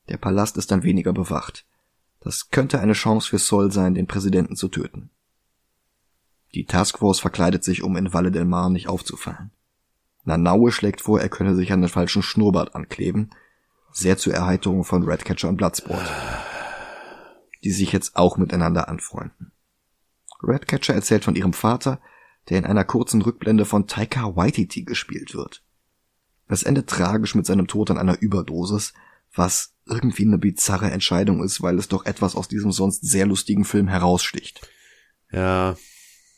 Der 0.08 0.18
Palast 0.18 0.56
ist 0.56 0.70
dann 0.70 0.82
weniger 0.82 1.12
bewacht. 1.12 1.66
Das 2.20 2.50
könnte 2.50 2.80
eine 2.80 2.92
Chance 2.92 3.28
für 3.28 3.38
Saul 3.38 3.72
sein, 3.72 3.94
den 3.94 4.06
Präsidenten 4.06 4.56
zu 4.56 4.68
töten. 4.68 5.10
Die 6.54 6.66
Taskforce 6.66 7.20
verkleidet 7.20 7.64
sich, 7.64 7.82
um 7.82 7.96
in 7.96 8.12
Valle 8.12 8.30
del 8.30 8.44
Mar 8.44 8.70
nicht 8.70 8.88
aufzufallen. 8.88 9.50
Nanaue 10.24 10.70
schlägt 10.72 11.00
vor, 11.00 11.20
er 11.20 11.28
könne 11.28 11.54
sich 11.54 11.72
an 11.72 11.80
den 11.80 11.90
falschen 11.90 12.22
Schnurrbart 12.22 12.74
ankleben, 12.74 13.30
sehr 13.94 14.18
zur 14.18 14.34
Erheiterung 14.34 14.84
von 14.84 15.04
Redcatcher 15.04 15.48
und 15.48 15.56
Bloodsport 15.56 16.04
die 17.64 17.72
sich 17.72 17.92
jetzt 17.92 18.14
auch 18.14 18.36
miteinander 18.36 18.88
anfreunden. 18.88 19.52
Redcatcher 20.42 20.94
erzählt 20.94 21.24
von 21.24 21.34
ihrem 21.34 21.54
Vater, 21.54 22.00
der 22.50 22.58
in 22.58 22.66
einer 22.66 22.84
kurzen 22.84 23.22
Rückblende 23.22 23.64
von 23.64 23.86
Taika 23.86 24.36
Waititi 24.36 24.84
gespielt 24.84 25.34
wird. 25.34 25.64
Es 26.46 26.62
endet 26.62 26.88
tragisch 26.88 27.34
mit 27.34 27.46
seinem 27.46 27.66
Tod 27.66 27.90
an 27.90 27.96
einer 27.96 28.20
Überdosis, 28.20 28.92
was 29.34 29.72
irgendwie 29.86 30.26
eine 30.26 30.36
bizarre 30.36 30.90
Entscheidung 30.90 31.42
ist, 31.42 31.62
weil 31.62 31.78
es 31.78 31.88
doch 31.88 32.04
etwas 32.04 32.36
aus 32.36 32.48
diesem 32.48 32.70
sonst 32.70 33.00
sehr 33.08 33.26
lustigen 33.26 33.64
Film 33.64 33.88
heraussticht. 33.88 34.68
Ja. 35.32 35.76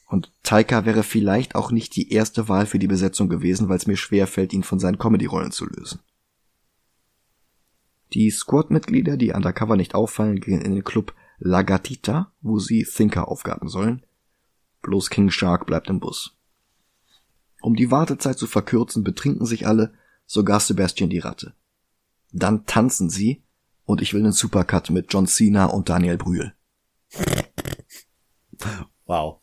Und 0.06 0.32
Taika 0.44 0.84
wäre 0.84 1.02
vielleicht 1.02 1.56
auch 1.56 1.72
nicht 1.72 1.96
die 1.96 2.12
erste 2.12 2.48
Wahl 2.48 2.66
für 2.66 2.78
die 2.78 2.86
Besetzung 2.86 3.28
gewesen, 3.28 3.68
weil 3.68 3.78
es 3.78 3.88
mir 3.88 3.96
schwer 3.96 4.28
fällt, 4.28 4.52
ihn 4.52 4.62
von 4.62 4.78
seinen 4.78 4.98
Comedy-Rollen 4.98 5.50
zu 5.50 5.66
lösen. 5.66 5.98
Die 8.12 8.30
Squad-Mitglieder, 8.30 9.16
die 9.16 9.32
undercover 9.32 9.76
nicht 9.76 9.94
auffallen, 9.94 10.40
gehen 10.40 10.62
in 10.62 10.74
den 10.74 10.84
Club 10.84 11.14
La 11.38 11.62
Gatita, 11.62 12.32
wo 12.40 12.58
sie 12.58 12.84
Thinker 12.84 13.28
aufgaben 13.28 13.68
sollen. 13.68 14.04
Bloß 14.82 15.10
King 15.10 15.30
Shark 15.30 15.66
bleibt 15.66 15.90
im 15.90 16.00
Bus. 16.00 16.36
Um 17.60 17.74
die 17.74 17.90
Wartezeit 17.90 18.38
zu 18.38 18.46
verkürzen, 18.46 19.02
betrinken 19.02 19.46
sich 19.46 19.66
alle, 19.66 19.94
sogar 20.26 20.60
Sebastian 20.60 21.10
die 21.10 21.18
Ratte. 21.18 21.54
Dann 22.32 22.64
tanzen 22.66 23.10
sie 23.10 23.42
und 23.84 24.02
ich 24.02 24.14
will 24.14 24.22
einen 24.22 24.32
Supercut 24.32 24.90
mit 24.90 25.12
John 25.12 25.26
Cena 25.26 25.66
und 25.66 25.88
Daniel 25.88 26.16
Brühl. 26.16 26.54
Wow. 29.06 29.40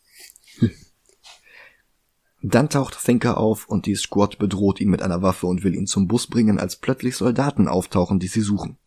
Dann 2.46 2.68
taucht 2.68 3.02
Thinker 3.02 3.38
auf 3.38 3.70
und 3.70 3.86
die 3.86 3.96
Squad 3.96 4.38
bedroht 4.38 4.82
ihn 4.82 4.90
mit 4.90 5.02
einer 5.02 5.22
Waffe 5.22 5.48
und 5.48 5.64
will 5.64 5.74
ihn 5.74 5.88
zum 5.88 6.10
Bus 6.10 6.28
bringen, 6.28 6.60
als 6.60 6.76
plötzlich 6.76 7.16
Soldaten 7.16 7.70
auftauchen, 7.70 8.20
die 8.20 8.28
sie 8.28 8.42
suchen. 8.42 8.78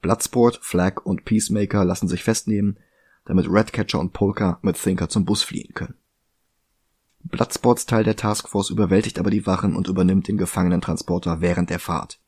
Bloodsport, 0.00 0.58
Flag 0.62 1.04
und 1.04 1.26
Peacemaker 1.26 1.84
lassen 1.84 2.08
sich 2.08 2.24
festnehmen, 2.24 2.78
damit 3.26 3.46
Redcatcher 3.46 4.00
und 4.00 4.14
Polka 4.14 4.58
mit 4.62 4.82
Thinker 4.82 5.10
zum 5.10 5.26
Bus 5.26 5.42
fliehen 5.42 5.74
können. 5.74 5.96
Bloodsports 7.24 7.84
Teil 7.84 8.04
der 8.04 8.16
Taskforce 8.16 8.70
überwältigt 8.70 9.18
aber 9.18 9.30
die 9.30 9.46
Wachen 9.46 9.76
und 9.76 9.88
übernimmt 9.88 10.26
den 10.26 10.38
Gefangenentransporter 10.38 11.42
während 11.42 11.68
der 11.68 11.78
Fahrt. 11.78 12.20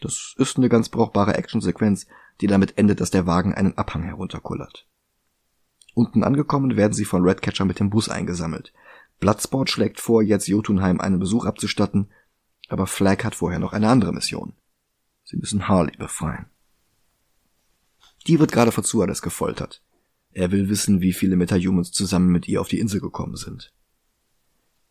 Das 0.00 0.34
ist 0.38 0.56
eine 0.56 0.70
ganz 0.70 0.88
brauchbare 0.88 1.34
Actionsequenz, 1.34 2.06
die 2.40 2.46
damit 2.46 2.78
endet, 2.78 3.02
dass 3.02 3.10
der 3.10 3.26
Wagen 3.26 3.54
einen 3.54 3.76
Abhang 3.76 4.04
herunterkullert. 4.04 4.88
Unten 5.94 6.24
angekommen 6.24 6.78
werden 6.78 6.94
sie 6.94 7.04
von 7.04 7.22
Redcatcher 7.22 7.66
mit 7.66 7.78
dem 7.78 7.90
Bus 7.90 8.08
eingesammelt. 8.08 8.72
Bloodsport 9.22 9.70
schlägt 9.70 10.00
vor, 10.00 10.20
jetzt 10.20 10.48
Jotunheim 10.48 11.00
einen 11.00 11.20
Besuch 11.20 11.44
abzustatten, 11.44 12.10
aber 12.68 12.88
Flag 12.88 13.22
hat 13.22 13.36
vorher 13.36 13.60
noch 13.60 13.72
eine 13.72 13.88
andere 13.88 14.12
Mission. 14.12 14.54
Sie 15.22 15.36
müssen 15.36 15.68
Harley 15.68 15.96
befreien. 15.96 16.46
Die 18.26 18.40
wird 18.40 18.50
gerade 18.50 18.72
von 18.72 18.82
Suarez 18.82 19.22
gefoltert. 19.22 19.80
Er 20.32 20.50
will 20.50 20.68
wissen, 20.68 21.00
wie 21.02 21.12
viele 21.12 21.36
Metahumans 21.36 21.92
zusammen 21.92 22.32
mit 22.32 22.48
ihr 22.48 22.60
auf 22.60 22.66
die 22.66 22.80
Insel 22.80 23.00
gekommen 23.00 23.36
sind. 23.36 23.72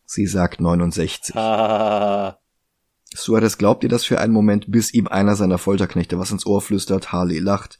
Sie 0.06 0.26
sagt 0.26 0.62
69. 0.62 1.36
Ah. 1.36 2.38
Suarez 3.14 3.58
glaubt 3.58 3.82
ihr 3.82 3.90
das 3.90 4.06
für 4.06 4.18
einen 4.18 4.32
Moment, 4.32 4.64
bis 4.72 4.94
ihm 4.94 5.08
einer 5.08 5.36
seiner 5.36 5.58
Folterknechte 5.58 6.18
was 6.18 6.30
ins 6.30 6.46
Ohr 6.46 6.62
flüstert, 6.62 7.12
Harley 7.12 7.38
lacht 7.38 7.78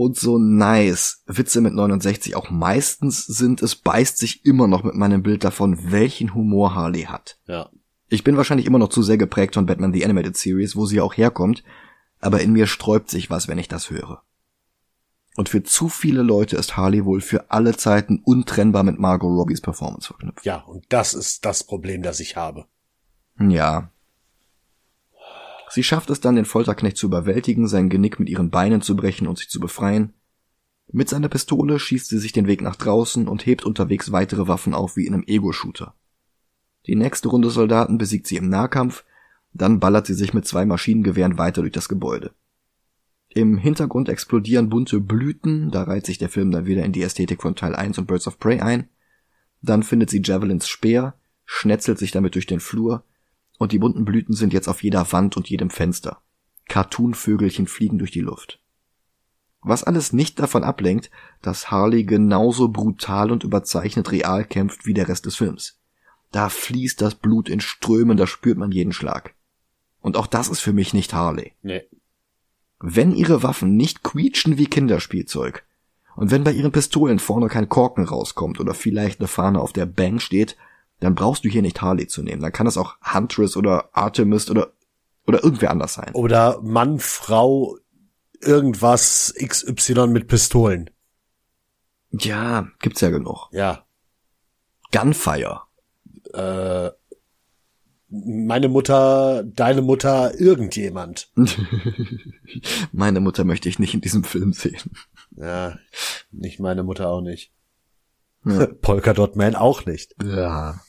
und 0.00 0.16
so 0.16 0.38
nice 0.38 1.22
Witze 1.26 1.60
mit 1.60 1.74
69 1.74 2.34
auch 2.34 2.48
meistens 2.48 3.26
sind, 3.26 3.60
es 3.60 3.76
beißt 3.76 4.16
sich 4.16 4.46
immer 4.46 4.66
noch 4.66 4.82
mit 4.82 4.94
meinem 4.94 5.22
Bild 5.22 5.44
davon, 5.44 5.92
welchen 5.92 6.34
Humor 6.34 6.74
Harley 6.74 7.02
hat. 7.02 7.38
Ja. 7.46 7.68
Ich 8.08 8.24
bin 8.24 8.38
wahrscheinlich 8.38 8.66
immer 8.66 8.78
noch 8.78 8.88
zu 8.88 9.02
sehr 9.02 9.18
geprägt 9.18 9.54
von 9.54 9.66
Batman 9.66 9.92
The 9.92 10.02
Animated 10.02 10.38
Series, 10.38 10.74
wo 10.74 10.86
sie 10.86 11.02
auch 11.02 11.14
herkommt, 11.14 11.62
aber 12.18 12.40
in 12.40 12.52
mir 12.52 12.66
sträubt 12.66 13.10
sich 13.10 13.28
was, 13.28 13.46
wenn 13.46 13.58
ich 13.58 13.68
das 13.68 13.90
höre. 13.90 14.22
Und 15.36 15.50
für 15.50 15.62
zu 15.62 15.90
viele 15.90 16.22
Leute 16.22 16.56
ist 16.56 16.78
Harley 16.78 17.04
wohl 17.04 17.20
für 17.20 17.50
alle 17.50 17.76
Zeiten 17.76 18.22
untrennbar 18.24 18.82
mit 18.82 18.98
Margot 18.98 19.30
Robbies 19.30 19.60
Performance 19.60 20.06
verknüpft. 20.06 20.46
Ja, 20.46 20.62
und 20.62 20.86
das 20.88 21.12
ist 21.12 21.44
das 21.44 21.62
Problem, 21.62 22.02
das 22.02 22.20
ich 22.20 22.36
habe. 22.36 22.64
Ja, 23.38 23.90
Sie 25.70 25.84
schafft 25.84 26.10
es 26.10 26.20
dann, 26.20 26.34
den 26.34 26.44
Folterknecht 26.44 26.96
zu 26.96 27.06
überwältigen, 27.06 27.68
sein 27.68 27.88
Genick 27.88 28.18
mit 28.18 28.28
ihren 28.28 28.50
Beinen 28.50 28.82
zu 28.82 28.96
brechen 28.96 29.28
und 29.28 29.38
sich 29.38 29.48
zu 29.48 29.60
befreien. 29.60 30.12
Mit 30.92 31.08
seiner 31.08 31.28
Pistole 31.28 31.78
schießt 31.78 32.08
sie 32.08 32.18
sich 32.18 32.32
den 32.32 32.48
Weg 32.48 32.60
nach 32.60 32.74
draußen 32.74 33.28
und 33.28 33.46
hebt 33.46 33.64
unterwegs 33.64 34.10
weitere 34.10 34.48
Waffen 34.48 34.74
auf 34.74 34.96
wie 34.96 35.06
in 35.06 35.14
einem 35.14 35.24
Ego-Shooter. 35.24 35.94
Die 36.86 36.96
nächste 36.96 37.28
Runde 37.28 37.50
Soldaten 37.50 37.98
besiegt 37.98 38.26
sie 38.26 38.36
im 38.36 38.48
Nahkampf, 38.48 39.04
dann 39.52 39.78
ballert 39.78 40.06
sie 40.06 40.14
sich 40.14 40.34
mit 40.34 40.46
zwei 40.46 40.64
Maschinengewehren 40.64 41.38
weiter 41.38 41.60
durch 41.60 41.72
das 41.72 41.88
Gebäude. 41.88 42.32
Im 43.28 43.56
Hintergrund 43.56 44.08
explodieren 44.08 44.70
bunte 44.70 44.98
Blüten, 44.98 45.70
da 45.70 45.84
reiht 45.84 46.06
sich 46.06 46.18
der 46.18 46.28
Film 46.28 46.50
dann 46.50 46.66
wieder 46.66 46.84
in 46.84 46.92
die 46.92 47.02
Ästhetik 47.02 47.42
von 47.42 47.54
Teil 47.54 47.76
1 47.76 47.98
und 47.98 48.06
Birds 48.06 48.26
of 48.26 48.40
Prey 48.40 48.60
ein. 48.60 48.88
Dann 49.62 49.84
findet 49.84 50.10
sie 50.10 50.22
Javelins 50.24 50.68
Speer, 50.68 51.14
schnetzelt 51.44 51.98
sich 51.98 52.10
damit 52.10 52.34
durch 52.34 52.46
den 52.46 52.58
Flur, 52.58 53.04
und 53.60 53.72
die 53.72 53.78
bunten 53.78 54.06
Blüten 54.06 54.34
sind 54.34 54.54
jetzt 54.54 54.68
auf 54.68 54.82
jeder 54.82 55.12
Wand 55.12 55.36
und 55.36 55.50
jedem 55.50 55.68
Fenster. 55.68 56.22
Cartoonvögelchen 56.66 57.66
fliegen 57.66 57.98
durch 57.98 58.10
die 58.10 58.22
Luft. 58.22 58.58
Was 59.60 59.84
alles 59.84 60.14
nicht 60.14 60.38
davon 60.40 60.64
ablenkt, 60.64 61.10
dass 61.42 61.70
Harley 61.70 62.04
genauso 62.04 62.68
brutal 62.68 63.30
und 63.30 63.44
überzeichnet 63.44 64.12
real 64.12 64.46
kämpft 64.46 64.86
wie 64.86 64.94
der 64.94 65.08
Rest 65.08 65.26
des 65.26 65.36
Films. 65.36 65.78
Da 66.32 66.48
fließt 66.48 67.02
das 67.02 67.16
Blut 67.16 67.50
in 67.50 67.60
Strömen, 67.60 68.16
da 68.16 68.26
spürt 68.26 68.56
man 68.56 68.72
jeden 68.72 68.94
Schlag. 68.94 69.34
Und 70.00 70.16
auch 70.16 70.26
das 70.26 70.48
ist 70.48 70.60
für 70.60 70.72
mich 70.72 70.94
nicht 70.94 71.12
Harley. 71.12 71.52
Nee. 71.60 71.82
Wenn 72.78 73.14
ihre 73.14 73.42
Waffen 73.42 73.76
nicht 73.76 74.02
quietschen 74.02 74.56
wie 74.56 74.68
Kinderspielzeug, 74.68 75.66
und 76.16 76.30
wenn 76.30 76.44
bei 76.44 76.52
ihren 76.52 76.72
Pistolen 76.72 77.18
vorne 77.18 77.48
kein 77.48 77.68
Korken 77.68 78.04
rauskommt 78.04 78.58
oder 78.58 78.72
vielleicht 78.72 79.20
eine 79.20 79.28
Fahne 79.28 79.60
auf 79.60 79.74
der 79.74 79.84
Bank 79.84 80.22
steht, 80.22 80.56
dann 81.00 81.14
brauchst 81.14 81.44
du 81.44 81.48
hier 81.48 81.62
nicht 81.62 81.80
Harley 81.82 82.06
zu 82.06 82.22
nehmen. 82.22 82.42
Dann 82.42 82.52
kann 82.52 82.66
es 82.66 82.76
auch 82.76 82.96
Huntress 83.02 83.56
oder 83.56 83.88
Artemis 83.92 84.50
oder, 84.50 84.72
oder 85.26 85.42
irgendwer 85.42 85.70
anders 85.70 85.94
sein. 85.94 86.10
Oder 86.14 86.60
Mann, 86.62 86.98
Frau, 86.98 87.76
irgendwas 88.40 89.34
XY 89.38 90.08
mit 90.08 90.28
Pistolen. 90.28 90.90
Ja, 92.10 92.68
gibt's 92.80 93.00
ja 93.00 93.10
genug. 93.10 93.48
Ja. 93.52 93.84
Gunfire. 94.92 95.62
Äh, 96.32 96.90
meine 98.08 98.68
Mutter, 98.68 99.44
deine 99.44 99.82
Mutter, 99.82 100.38
irgendjemand. 100.38 101.30
meine 102.92 103.20
Mutter 103.20 103.44
möchte 103.44 103.68
ich 103.68 103.78
nicht 103.78 103.94
in 103.94 104.00
diesem 104.00 104.24
Film 104.24 104.52
sehen. 104.52 104.90
Ja, 105.36 105.78
nicht 106.32 106.58
meine 106.58 106.82
Mutter 106.82 107.08
auch 107.08 107.20
nicht. 107.20 107.52
Ja. 108.44 108.66
Polka 108.80 109.14
Dot 109.14 109.36
Man 109.36 109.54
auch 109.54 109.86
nicht. 109.86 110.14
Ja. 110.22 110.80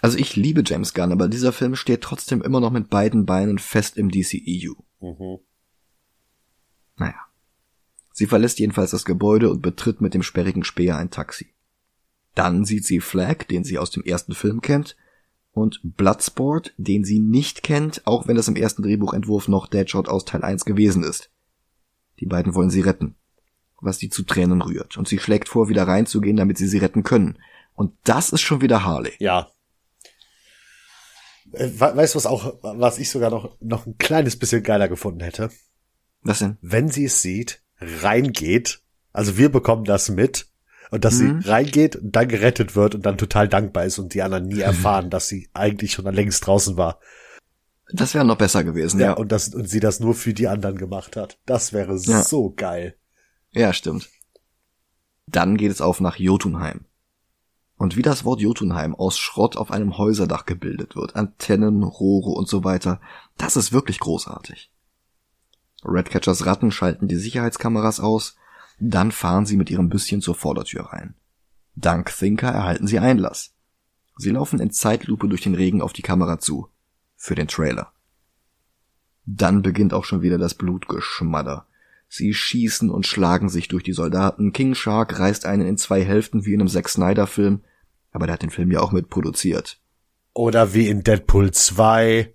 Also 0.00 0.18
ich 0.18 0.36
liebe 0.36 0.62
James 0.64 0.94
Gunn, 0.94 1.12
aber 1.12 1.28
dieser 1.28 1.52
Film 1.52 1.74
steht 1.74 2.02
trotzdem 2.02 2.42
immer 2.42 2.60
noch 2.60 2.70
mit 2.70 2.90
beiden 2.90 3.26
Beinen 3.26 3.58
fest 3.58 3.96
im 3.96 4.10
DCEU. 4.10 4.74
Mhm. 5.00 5.38
Naja. 6.96 7.14
Sie 8.12 8.26
verlässt 8.26 8.58
jedenfalls 8.58 8.92
das 8.92 9.04
Gebäude 9.04 9.50
und 9.50 9.62
betritt 9.62 10.00
mit 10.00 10.14
dem 10.14 10.22
sperrigen 10.22 10.64
Speer 10.64 10.96
ein 10.96 11.10
Taxi. 11.10 11.54
Dann 12.34 12.64
sieht 12.64 12.84
sie 12.84 13.00
Flag, 13.00 13.44
den 13.44 13.64
sie 13.64 13.78
aus 13.78 13.90
dem 13.90 14.02
ersten 14.04 14.34
Film 14.34 14.60
kennt, 14.60 14.96
und 15.52 15.80
Bloodsport, 15.82 16.74
den 16.76 17.02
sie 17.02 17.18
nicht 17.18 17.62
kennt, 17.62 18.06
auch 18.06 18.28
wenn 18.28 18.36
es 18.36 18.48
im 18.48 18.56
ersten 18.56 18.82
Drehbuchentwurf 18.82 19.48
noch 19.48 19.66
Deadshot 19.66 20.08
aus 20.08 20.26
Teil 20.26 20.42
1 20.42 20.66
gewesen 20.66 21.02
ist. 21.02 21.30
Die 22.20 22.26
beiden 22.26 22.54
wollen 22.54 22.68
sie 22.68 22.82
retten, 22.82 23.16
was 23.80 23.98
sie 23.98 24.10
zu 24.10 24.22
Tränen 24.22 24.60
rührt, 24.60 24.98
und 24.98 25.08
sie 25.08 25.18
schlägt 25.18 25.48
vor, 25.48 25.68
wieder 25.68 25.88
reinzugehen, 25.88 26.36
damit 26.36 26.58
sie 26.58 26.68
sie 26.68 26.78
retten 26.78 27.02
können. 27.02 27.38
Und 27.74 27.92
das 28.04 28.30
ist 28.30 28.42
schon 28.42 28.60
wieder 28.60 28.84
Harley. 28.84 29.12
Ja. 29.18 29.48
Äh, 31.56 31.70
weißt 31.78 32.14
du 32.14 32.16
was 32.16 32.26
auch, 32.26 32.54
was 32.62 32.98
ich 32.98 33.10
sogar 33.10 33.30
noch, 33.30 33.56
noch 33.60 33.86
ein 33.86 33.98
kleines 33.98 34.38
bisschen 34.38 34.62
geiler 34.62 34.88
gefunden 34.88 35.20
hätte? 35.20 35.50
Was 36.22 36.40
denn? 36.40 36.58
Wenn 36.60 36.88
sie 36.88 37.04
es 37.06 37.22
sieht, 37.22 37.62
reingeht, 37.80 38.80
also 39.12 39.38
wir 39.38 39.50
bekommen 39.50 39.84
das 39.84 40.08
mit, 40.08 40.48
und 40.90 41.04
dass 41.04 41.18
mhm. 41.18 41.42
sie 41.42 41.48
reingeht 41.48 41.96
und 41.96 42.14
dann 42.14 42.28
gerettet 42.28 42.76
wird 42.76 42.94
und 42.94 43.04
dann 43.04 43.18
total 43.18 43.48
dankbar 43.48 43.84
ist 43.84 43.98
und 43.98 44.14
die 44.14 44.22
anderen 44.22 44.46
nie 44.46 44.60
erfahren, 44.60 45.10
dass 45.10 45.28
sie 45.28 45.48
eigentlich 45.52 45.92
schon 45.92 46.12
längst 46.12 46.46
draußen 46.46 46.76
war. 46.76 47.00
Das 47.92 48.14
wäre 48.14 48.24
noch 48.24 48.38
besser 48.38 48.64
gewesen, 48.64 49.00
ja. 49.00 49.06
ja. 49.06 49.12
Und, 49.12 49.30
das, 49.30 49.48
und 49.54 49.68
sie 49.68 49.80
das 49.80 50.00
nur 50.00 50.14
für 50.14 50.34
die 50.34 50.48
anderen 50.48 50.76
gemacht 50.76 51.16
hat. 51.16 51.38
Das 51.46 51.72
wäre 51.72 51.96
ja. 51.96 52.22
so 52.22 52.52
geil. 52.54 52.96
Ja, 53.52 53.72
stimmt. 53.72 54.08
Dann 55.26 55.56
geht 55.56 55.70
es 55.70 55.80
auf 55.80 56.00
nach 56.00 56.16
Jotunheim. 56.16 56.84
Und 57.76 57.96
wie 57.96 58.02
das 58.02 58.24
Wort 58.24 58.40
Jotunheim 58.40 58.94
aus 58.94 59.18
Schrott 59.18 59.56
auf 59.56 59.70
einem 59.70 59.98
Häuserdach 59.98 60.46
gebildet 60.46 60.96
wird, 60.96 61.14
Antennen, 61.14 61.82
Rohre 61.82 62.30
und 62.30 62.48
so 62.48 62.64
weiter, 62.64 63.00
das 63.36 63.56
ist 63.56 63.72
wirklich 63.72 64.00
großartig. 64.00 64.70
Redcatchers 65.84 66.46
Ratten 66.46 66.70
schalten 66.70 67.06
die 67.06 67.16
Sicherheitskameras 67.16 68.00
aus, 68.00 68.36
dann 68.78 69.12
fahren 69.12 69.46
sie 69.46 69.56
mit 69.56 69.70
ihrem 69.70 69.88
Büsschen 69.88 70.22
zur 70.22 70.34
Vordertür 70.34 70.86
rein. 70.86 71.14
Dank 71.74 72.14
Thinker 72.14 72.48
erhalten 72.48 72.86
sie 72.86 72.98
Einlass. 72.98 73.52
Sie 74.16 74.30
laufen 74.30 74.60
in 74.60 74.70
Zeitlupe 74.70 75.28
durch 75.28 75.42
den 75.42 75.54
Regen 75.54 75.82
auf 75.82 75.92
die 75.92 76.02
Kamera 76.02 76.38
zu. 76.38 76.68
Für 77.16 77.34
den 77.34 77.48
Trailer. 77.48 77.92
Dann 79.26 79.62
beginnt 79.62 79.92
auch 79.92 80.04
schon 80.04 80.22
wieder 80.22 80.38
das 80.38 80.54
Blutgeschmadder. 80.54 81.66
Sie 82.08 82.34
schießen 82.34 82.90
und 82.90 83.06
schlagen 83.06 83.48
sich 83.48 83.68
durch 83.68 83.82
die 83.82 83.92
Soldaten. 83.92 84.52
King 84.52 84.74
Shark 84.74 85.18
reißt 85.18 85.44
einen 85.46 85.66
in 85.66 85.76
zwei 85.76 86.04
Hälften 86.04 86.44
wie 86.44 86.54
in 86.54 86.60
einem 86.60 86.68
Zack 86.68 86.88
Snyder 86.88 87.26
Film, 87.26 87.64
aber 88.12 88.26
der 88.26 88.34
hat 88.34 88.42
den 88.42 88.50
Film 88.50 88.70
ja 88.70 88.80
auch 88.80 88.92
mitproduziert. 88.92 89.80
Oder 90.32 90.74
wie 90.74 90.88
in 90.88 91.02
Deadpool 91.02 91.50
2. 91.50 92.34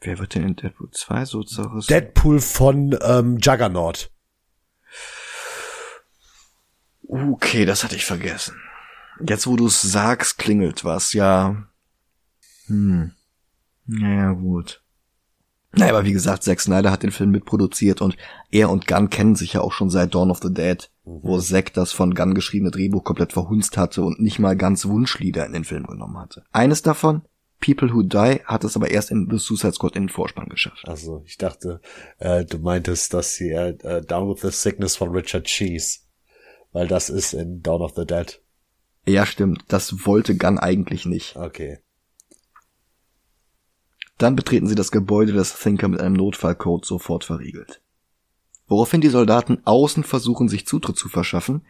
Wer 0.00 0.18
wird 0.18 0.34
denn 0.34 0.44
in 0.44 0.56
Deadpool 0.56 0.90
2 0.90 1.24
so 1.24 1.42
zerrissen? 1.42 1.88
Deadpool 1.88 2.40
von 2.40 2.96
ähm, 3.02 3.38
Juggernaut. 3.38 4.10
Okay, 7.08 7.64
das 7.64 7.84
hatte 7.84 7.96
ich 7.96 8.04
vergessen. 8.04 8.56
Jetzt, 9.26 9.46
wo 9.46 9.56
du 9.56 9.66
es 9.66 9.80
sagst, 9.80 10.38
klingelt 10.38 10.84
was, 10.84 11.12
ja. 11.12 11.66
Hm. 12.66 13.12
Naja, 13.86 14.32
gut. 14.32 14.82
Naja, 15.72 15.92
aber 15.92 16.04
wie 16.04 16.12
gesagt, 16.12 16.42
Zack 16.42 16.60
Snyder 16.60 16.90
hat 16.90 17.02
den 17.02 17.10
Film 17.10 17.30
mitproduziert 17.30 18.00
und 18.00 18.16
er 18.50 18.70
und 18.70 18.86
Gunn 18.86 19.10
kennen 19.10 19.34
sich 19.34 19.54
ja 19.54 19.60
auch 19.60 19.72
schon 19.72 19.90
seit 19.90 20.14
Dawn 20.14 20.30
of 20.30 20.40
the 20.42 20.52
Dead, 20.52 20.90
mhm. 21.04 21.20
wo 21.22 21.38
Zack 21.38 21.74
das 21.74 21.92
von 21.92 22.14
Gunn 22.14 22.34
geschriebene 22.34 22.70
Drehbuch 22.70 23.04
komplett 23.04 23.32
verhunzt 23.32 23.76
hatte 23.76 24.02
und 24.02 24.20
nicht 24.20 24.38
mal 24.38 24.56
ganz 24.56 24.86
Wunschlieder 24.86 25.44
in 25.44 25.52
den 25.52 25.64
Film 25.64 25.86
genommen 25.86 26.18
hatte. 26.18 26.44
Eines 26.52 26.82
davon, 26.82 27.22
People 27.60 27.92
Who 27.92 28.02
Die, 28.02 28.40
hat 28.44 28.64
es 28.64 28.76
aber 28.76 28.90
erst 28.90 29.10
in 29.10 29.28
The 29.30 29.38
Suicide 29.38 29.72
Squad 29.72 29.96
in 29.96 30.04
den 30.04 30.08
Vorspann 30.08 30.48
geschafft. 30.48 30.88
Also, 30.88 31.22
ich 31.26 31.36
dachte, 31.36 31.80
äh, 32.18 32.44
du 32.44 32.58
meintest, 32.58 33.12
dass 33.12 33.34
sie 33.34 33.50
äh, 33.50 34.02
Down 34.02 34.30
with 34.30 34.40
the 34.42 34.50
Sickness 34.50 34.96
von 34.96 35.10
Richard 35.10 35.44
Cheese 35.44 36.00
weil 36.76 36.88
das 36.88 37.08
ist 37.08 37.32
in 37.32 37.62
Dawn 37.62 37.80
of 37.80 37.94
the 37.96 38.04
Dead. 38.04 38.38
Ja, 39.06 39.24
stimmt. 39.24 39.64
Das 39.68 40.04
wollte 40.04 40.36
Gunn 40.36 40.58
eigentlich 40.58 41.06
nicht. 41.06 41.34
Okay. 41.34 41.78
Dann 44.18 44.36
betreten 44.36 44.66
sie 44.66 44.74
das 44.74 44.90
Gebäude, 44.90 45.32
das 45.32 45.58
Thinker 45.58 45.88
mit 45.88 46.00
einem 46.00 46.14
Notfallcode 46.14 46.84
sofort 46.84 47.24
verriegelt. 47.24 47.82
Woraufhin 48.66 49.00
die 49.00 49.08
Soldaten 49.08 49.58
außen 49.64 50.04
versuchen, 50.04 50.48
sich 50.48 50.66
Zutritt 50.66 50.96
zu 50.96 51.08
verschaffen, 51.08 51.62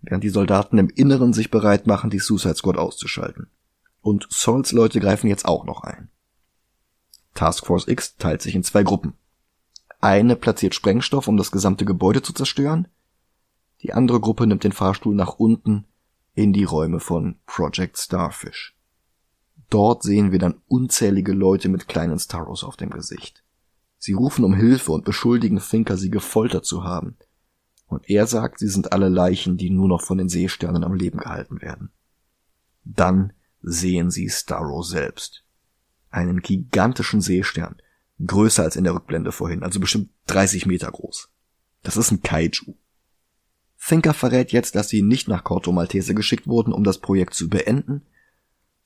während 0.00 0.24
die 0.24 0.30
Soldaten 0.30 0.78
im 0.78 0.88
Inneren 0.88 1.32
sich 1.32 1.50
bereit 1.50 1.86
machen, 1.86 2.10
die 2.10 2.18
Suicide 2.18 2.56
Squad 2.56 2.78
auszuschalten. 2.78 3.48
Und 4.00 4.26
Souls 4.30 4.72
Leute 4.72 4.98
greifen 4.98 5.28
jetzt 5.28 5.44
auch 5.44 5.64
noch 5.64 5.82
ein. 5.82 6.08
Task 7.34 7.66
Force 7.66 7.86
X 7.86 8.16
teilt 8.16 8.42
sich 8.42 8.54
in 8.54 8.64
zwei 8.64 8.82
Gruppen. 8.82 9.12
Eine 10.00 10.34
platziert 10.34 10.74
Sprengstoff, 10.74 11.28
um 11.28 11.36
das 11.36 11.52
gesamte 11.52 11.84
Gebäude 11.84 12.22
zu 12.22 12.32
zerstören, 12.32 12.88
die 13.82 13.92
andere 13.92 14.20
Gruppe 14.20 14.46
nimmt 14.46 14.64
den 14.64 14.72
Fahrstuhl 14.72 15.14
nach 15.14 15.34
unten 15.38 15.86
in 16.34 16.52
die 16.52 16.64
Räume 16.64 17.00
von 17.00 17.36
Project 17.46 17.98
Starfish. 17.98 18.76
Dort 19.70 20.02
sehen 20.02 20.32
wir 20.32 20.40
dann 20.40 20.60
unzählige 20.66 21.32
Leute 21.32 21.68
mit 21.68 21.88
kleinen 21.88 22.18
Starros 22.18 22.64
auf 22.64 22.76
dem 22.76 22.90
Gesicht. 22.90 23.44
Sie 23.98 24.12
rufen 24.12 24.44
um 24.44 24.54
Hilfe 24.54 24.92
und 24.92 25.04
beschuldigen 25.04 25.60
Thinker, 25.60 25.96
sie 25.96 26.10
gefoltert 26.10 26.64
zu 26.64 26.84
haben. 26.84 27.16
Und 27.86 28.08
er 28.10 28.26
sagt, 28.26 28.58
sie 28.58 28.68
sind 28.68 28.92
alle 28.92 29.08
Leichen, 29.08 29.56
die 29.56 29.70
nur 29.70 29.88
noch 29.88 30.02
von 30.02 30.18
den 30.18 30.28
Seesternen 30.28 30.84
am 30.84 30.94
Leben 30.94 31.18
gehalten 31.18 31.60
werden. 31.60 31.90
Dann 32.84 33.32
sehen 33.62 34.10
sie 34.10 34.28
Starro 34.28 34.82
selbst. 34.82 35.44
Einen 36.10 36.40
gigantischen 36.40 37.20
Seestern, 37.20 37.76
größer 38.24 38.64
als 38.64 38.76
in 38.76 38.84
der 38.84 38.94
Rückblende 38.94 39.32
vorhin, 39.32 39.62
also 39.62 39.78
bestimmt 39.78 40.10
30 40.26 40.66
Meter 40.66 40.90
groß. 40.90 41.28
Das 41.82 41.96
ist 41.96 42.10
ein 42.10 42.22
Kaiju. 42.22 42.74
Thinker 43.78 44.14
verrät 44.14 44.52
jetzt, 44.52 44.74
dass 44.74 44.88
sie 44.88 45.02
nicht 45.02 45.28
nach 45.28 45.44
Corto 45.44 45.72
Maltese 45.72 46.14
geschickt 46.14 46.46
wurden, 46.46 46.72
um 46.72 46.84
das 46.84 46.98
Projekt 46.98 47.34
zu 47.34 47.48
beenden, 47.48 48.02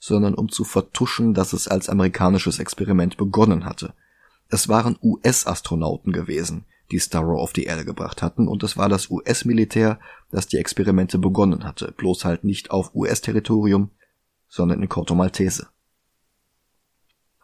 sondern 0.06 0.34
um 0.34 0.50
zu 0.50 0.64
vertuschen, 0.64 1.32
dass 1.32 1.54
es 1.54 1.66
als 1.66 1.88
amerikanisches 1.88 2.58
Experiment 2.58 3.16
begonnen 3.16 3.64
hatte. 3.64 3.94
Es 4.50 4.68
waren 4.68 4.98
US-Astronauten 5.02 6.12
gewesen, 6.12 6.66
die 6.90 7.00
Starro 7.00 7.40
auf 7.40 7.54
die 7.54 7.64
Erde 7.64 7.86
gebracht 7.86 8.20
hatten, 8.20 8.46
und 8.46 8.62
es 8.62 8.76
war 8.76 8.90
das 8.90 9.08
US-Militär, 9.08 9.98
das 10.30 10.46
die 10.46 10.58
Experimente 10.58 11.16
begonnen 11.16 11.64
hatte, 11.64 11.94
bloß 11.96 12.26
halt 12.26 12.44
nicht 12.44 12.70
auf 12.70 12.94
US-Territorium, 12.94 13.92
sondern 14.46 14.82
in 14.82 14.90
Corto 14.90 15.14
Maltese. 15.14 15.68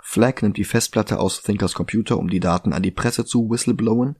Flagg 0.02 0.42
nimmt 0.42 0.58
die 0.58 0.64
Festplatte 0.64 1.18
aus 1.18 1.40
Thinkers 1.40 1.72
Computer, 1.72 2.18
um 2.18 2.28
die 2.28 2.40
Daten 2.40 2.74
an 2.74 2.82
die 2.82 2.90
Presse 2.90 3.24
zu 3.24 3.48
whistleblowen, 3.48 4.16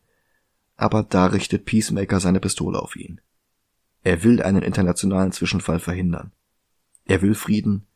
aber 0.79 1.03
da 1.03 1.27
richtet 1.27 1.67
Peacemaker 1.67 2.21
seine 2.21 2.41
Pistole 2.41 2.81
auf 2.81 2.97
ihn. 2.97 3.21
Er 4.03 4.23
will 4.23 4.41
einen 4.41 4.63
internationalen 4.63 5.31
Zwischenfall 5.31 5.79
verhindern. 5.79 6.33
Er 7.05 7.21
will 7.21 7.35
Frieden 7.35 7.87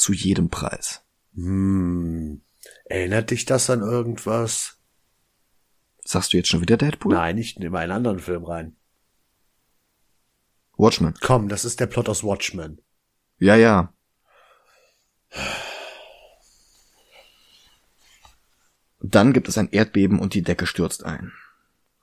zu 0.00 0.12
jedem 0.12 0.48
Preis. 0.48 1.02
Hm. 1.34 2.42
Erinnert 2.84 3.30
dich 3.30 3.44
das 3.44 3.70
an 3.70 3.80
irgendwas? 3.80 4.78
Sagst 6.02 6.32
du 6.32 6.36
jetzt 6.36 6.48
schon 6.48 6.60
wieder 6.60 6.76
Deadpool? 6.76 7.14
Nein, 7.14 7.38
ich 7.38 7.58
nehme 7.58 7.78
einen 7.78 7.92
anderen 7.92 8.18
Film 8.18 8.44
rein. 8.44 8.76
Watchmen. 10.76 11.14
Komm, 11.20 11.48
das 11.48 11.64
ist 11.64 11.78
der 11.78 11.86
Plot 11.86 12.08
aus 12.08 12.24
Watchmen. 12.24 12.80
Ja, 13.38 13.54
ja. 13.54 13.92
Dann 19.00 19.32
gibt 19.32 19.48
es 19.48 19.58
ein 19.58 19.70
Erdbeben 19.70 20.18
und 20.18 20.34
die 20.34 20.42
Decke 20.42 20.66
stürzt 20.66 21.04
ein. 21.04 21.32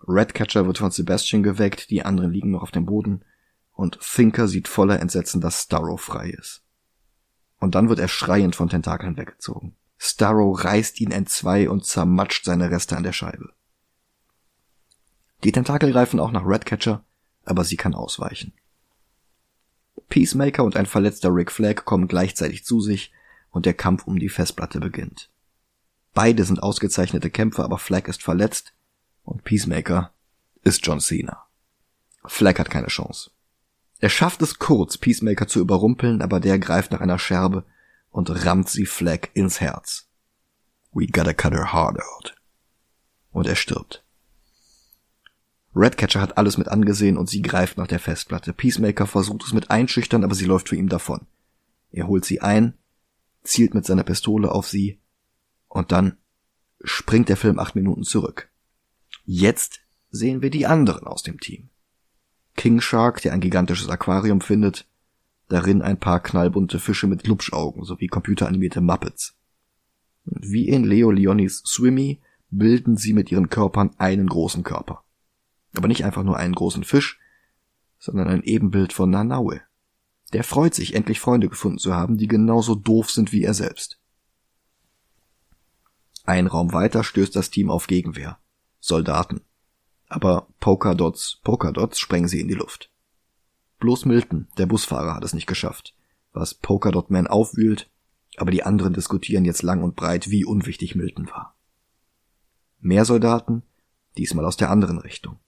Redcatcher 0.08 0.66
wird 0.66 0.78
von 0.78 0.92
Sebastian 0.92 1.44
geweckt, 1.44 1.90
die 1.90 2.04
anderen 2.04 2.32
liegen 2.32 2.52
noch 2.52 2.62
auf 2.62 2.72
dem 2.72 2.86
Boden 2.86 3.26
und 3.74 4.00
Thinker 4.00 4.48
sieht 4.48 4.68
voller 4.68 5.00
Entsetzen, 5.00 5.42
dass 5.42 5.64
Starrow 5.64 6.00
frei 6.00 6.30
ist. 6.30 6.64
Und 7.60 7.76
dann 7.76 7.90
wird 7.90 8.00
er 8.00 8.08
schreiend 8.08 8.56
von 8.56 8.70
Tentakeln 8.70 9.18
weggezogen. 9.18 9.76
Starrow 9.98 10.64
reißt 10.64 11.02
ihn 11.02 11.12
entzwei 11.12 11.70
und 11.70 11.86
zermatscht 11.86 12.46
seine 12.46 12.70
Reste 12.70 12.96
an 12.96 13.04
der 13.04 13.14
Scheibe. 13.14 13.54
Die 15.44 15.52
Tentakel 15.52 15.92
greifen 15.92 16.20
auch 16.20 16.32
nach 16.32 16.46
Redcatcher, 16.46 17.04
aber 17.46 17.64
sie 17.64 17.78
kann 17.78 17.96
ausweichen. 17.96 18.54
Peacemaker 20.10 20.64
und 20.64 20.76
ein 20.76 20.86
verletzter 20.86 21.30
Rick 21.34 21.52
Flag 21.52 21.86
kommen 21.86 22.08
gleichzeitig 22.08 22.64
zu 22.64 22.80
sich 22.80 23.12
und 23.50 23.66
der 23.66 23.74
Kampf 23.74 24.06
um 24.08 24.20
die 24.20 24.30
Festplatte 24.30 24.80
beginnt. 24.80 25.30
Beide 26.14 26.44
sind 26.46 26.64
ausgezeichnete 26.64 27.30
Kämpfer, 27.30 27.64
aber 27.64 27.78
Flag 27.78 28.08
ist 28.08 28.24
verletzt 28.24 28.74
und 29.24 29.44
Peacemaker 29.44 30.14
ist 30.64 30.86
John 30.86 31.00
Cena. 31.00 31.46
Flag 32.26 32.58
hat 32.60 32.70
keine 32.70 32.88
Chance. 32.88 33.32
Er 34.00 34.10
schafft 34.10 34.42
es 34.42 34.60
kurz, 34.60 34.98
Peacemaker 34.98 35.48
zu 35.48 35.60
überrumpeln, 35.60 36.22
aber 36.22 36.40
der 36.40 36.60
greift 36.60 36.92
nach 36.92 37.02
einer 37.02 37.20
Scherbe 37.20 37.66
und 38.12 38.46
rammt 38.46 38.70
sie 38.70 38.86
Flag 38.86 39.30
ins 39.34 39.60
Herz. 39.60 40.08
We 40.94 41.08
gotta 41.08 41.34
cut 41.34 41.54
her 41.54 41.74
heart 41.74 42.00
out. 42.00 42.36
Und 43.32 43.48
er 43.48 43.56
stirbt. 43.56 44.04
Redcatcher 45.76 46.22
hat 46.22 46.38
alles 46.38 46.58
mit 46.58 46.70
angesehen 46.70 47.18
und 47.18 47.30
sie 47.30 47.42
greift 47.42 47.78
nach 47.78 47.88
der 47.88 48.00
Festplatte. 48.00 48.54
Peacemaker 48.54 49.06
versucht 49.06 49.44
es 49.44 49.54
mit 49.54 49.70
einschüchtern, 49.70 50.24
aber 50.24 50.34
sie 50.34 50.46
läuft 50.46 50.70
für 50.70 50.76
ihn 50.76 50.90
davon. 50.90 51.28
Er 51.92 52.08
holt 52.08 52.26
sie 52.26 52.42
ein, 52.42 52.74
zielt 53.44 53.74
mit 53.74 53.86
seiner 53.86 54.04
Pistole 54.04 54.52
auf 54.52 54.68
sie 54.68 55.00
und 55.68 55.92
dann 55.92 56.18
springt 56.84 57.30
der 57.30 57.38
Film 57.38 57.60
acht 57.60 57.76
Minuten 57.76 58.04
zurück. 58.04 58.50
Jetzt 59.26 59.82
sehen 60.10 60.42
wir 60.42 60.50
die 60.50 60.66
anderen 60.66 61.06
aus 61.06 61.22
dem 61.22 61.40
Team. 61.40 61.70
King 62.58 62.82
Shark, 62.82 63.22
der 63.22 63.32
ein 63.32 63.40
gigantisches 63.40 63.88
Aquarium 63.88 64.42
findet, 64.42 64.86
darin 65.48 65.82
ein 65.82 66.00
paar 66.00 66.20
knallbunte 66.20 66.80
Fische 66.80 67.08
mit 67.08 67.24
Glubschaugen 67.24 67.86
sowie 67.86 68.08
computeranimierte 68.08 68.82
Muppets. 68.82 69.36
wie 70.26 70.68
in 70.68 70.84
Leo 70.84 71.10
Leonis 71.10 71.64
Swimmy 71.66 72.20
bilden 72.50 72.98
sie 72.98 73.14
mit 73.14 73.32
ihren 73.32 73.50
Körpern 73.50 73.92
einen 73.98 74.28
großen 74.28 74.64
Körper. 74.64 75.04
Aber 75.78 75.88
nicht 75.88 76.04
einfach 76.04 76.24
nur 76.24 76.36
einen 76.36 76.54
großen 76.54 76.84
Fisch, 76.84 77.20
sondern 77.98 78.28
ein 78.28 78.44
Ebenbild 78.44 78.92
von 78.92 79.10
Nanaue. 79.10 79.62
Der 80.34 80.44
freut 80.44 80.74
sich, 80.74 80.96
endlich 80.96 81.22
Freunde 81.22 81.48
gefunden 81.48 81.78
zu 81.78 81.96
haben, 81.96 82.18
die 82.18 82.28
genauso 82.28 82.76
doof 82.76 83.10
sind 83.10 83.32
wie 83.32 83.44
er 83.44 83.54
selbst. 83.54 84.00
Ein 86.26 86.48
Raum 86.48 86.74
weiter 86.74 87.06
stößt 87.06 87.34
das 87.36 87.50
Team 87.50 87.70
auf 87.70 87.88
Gegenwehr. 87.88 88.38
Soldaten. 88.82 89.42
Aber 90.08 90.48
Polkadots, 90.60 91.40
Polkadots 91.44 92.00
sprengen 92.00 92.30
sie 92.30 92.40
in 92.40 92.48
die 92.48 92.54
Luft. 92.54 92.90
Bloß 93.80 94.06
Milton, 94.06 94.48
der 94.58 94.66
Busfahrer, 94.66 95.16
hat 95.16 95.24
es 95.24 95.34
nicht 95.34 95.48
geschafft, 95.48 95.96
was 96.34 96.54
Polkadot 96.54 97.12
Man 97.12 97.28
aufwühlt, 97.28 97.90
aber 98.38 98.52
die 98.52 98.64
anderen 98.64 98.94
diskutieren 98.94 99.46
jetzt 99.46 99.64
lang 99.64 99.84
und 99.84 99.96
breit, 99.96 100.30
wie 100.30 100.46
unwichtig 100.46 100.96
Milton 100.96 101.28
war. 101.28 101.56
Mehr 102.80 103.06
Soldaten, 103.06 103.64
diesmal 104.18 104.46
aus 104.46 104.58
der 104.58 104.70
anderen 104.72 104.98
Richtung. 104.98 105.40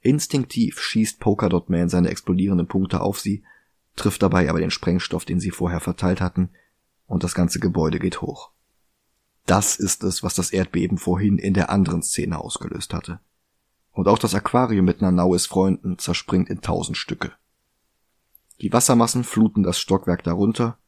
Instinktiv 0.00 0.80
schießt 0.80 1.20
Polkadot 1.20 1.70
Man 1.70 1.88
seine 1.88 2.10
explodierenden 2.10 2.66
Punkte 2.66 3.00
auf 3.00 3.20
sie, 3.20 3.44
trifft 3.94 4.22
dabei 4.22 4.50
aber 4.50 4.58
den 4.58 4.70
Sprengstoff, 4.70 5.24
den 5.24 5.38
sie 5.38 5.50
vorher 5.50 5.80
verteilt 5.80 6.20
hatten, 6.20 6.50
und 7.06 7.24
das 7.24 7.34
ganze 7.34 7.60
Gebäude 7.60 7.98
geht 7.98 8.20
hoch. 8.20 8.50
Das 9.46 9.76
ist 9.76 10.02
es, 10.02 10.22
was 10.22 10.34
das 10.34 10.50
Erdbeben 10.50 10.98
vorhin 10.98 11.38
in 11.38 11.54
der 11.54 11.70
anderen 11.70 12.02
Szene 12.02 12.38
ausgelöst 12.38 12.94
hatte. 12.94 13.20
Und 13.92 14.08
auch 14.08 14.18
das 14.18 14.34
Aquarium 14.34 14.84
mit 14.84 15.02
Nanaues 15.02 15.46
Freunden 15.46 15.98
zerspringt 15.98 16.48
in 16.48 16.60
tausend 16.60 16.96
Stücke. 16.96 17.32
Die 18.60 18.72
Wassermassen 18.72 19.24
fluten 19.24 19.62
das 19.62 19.78
Stockwerk 19.78 20.24
darunter, 20.24 20.78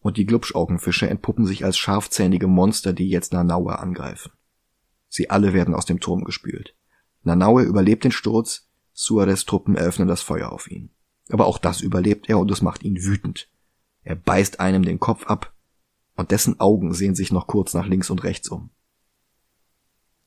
und 0.00 0.16
die 0.16 0.24
Glubschaugenfische 0.24 1.08
entpuppen 1.08 1.44
sich 1.44 1.64
als 1.64 1.76
scharfzähnige 1.76 2.46
Monster, 2.46 2.92
die 2.92 3.10
jetzt 3.10 3.32
Nanaue 3.32 3.78
angreifen. 3.78 4.32
Sie 5.08 5.28
alle 5.28 5.52
werden 5.52 5.74
aus 5.74 5.84
dem 5.84 6.00
Turm 6.00 6.24
gespült. 6.24 6.74
Nanaue 7.22 7.64
überlebt 7.64 8.04
den 8.04 8.12
Sturz, 8.12 8.68
Suarez 8.92 9.44
Truppen 9.44 9.76
eröffnen 9.76 10.08
das 10.08 10.22
Feuer 10.22 10.52
auf 10.52 10.70
ihn. 10.70 10.90
Aber 11.30 11.46
auch 11.46 11.58
das 11.58 11.80
überlebt 11.80 12.28
er 12.28 12.38
und 12.38 12.50
es 12.50 12.62
macht 12.62 12.82
ihn 12.82 13.02
wütend. 13.02 13.48
Er 14.02 14.16
beißt 14.16 14.60
einem 14.60 14.82
den 14.82 15.00
Kopf 15.00 15.26
ab 15.26 15.52
und 16.16 16.30
dessen 16.30 16.60
Augen 16.60 16.94
sehen 16.94 17.14
sich 17.14 17.32
noch 17.32 17.46
kurz 17.46 17.74
nach 17.74 17.86
links 17.86 18.10
und 18.10 18.24
rechts 18.24 18.48
um. 18.48 18.70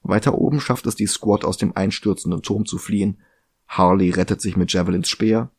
Weiter 0.03 0.35
oben 0.35 0.59
schafft 0.59 0.85
es 0.85 0.95
die 0.95 1.07
Squad 1.07 1.45
aus 1.45 1.57
dem 1.57 1.75
einstürzenden 1.75 2.41
Turm 2.41 2.65
zu 2.65 2.77
fliehen. 2.77 3.19
Harley 3.67 4.11
rettet 4.11 4.41
sich 4.41 4.57
mit 4.57 4.71
Javelins 4.71 5.09
Speer. 5.09 5.49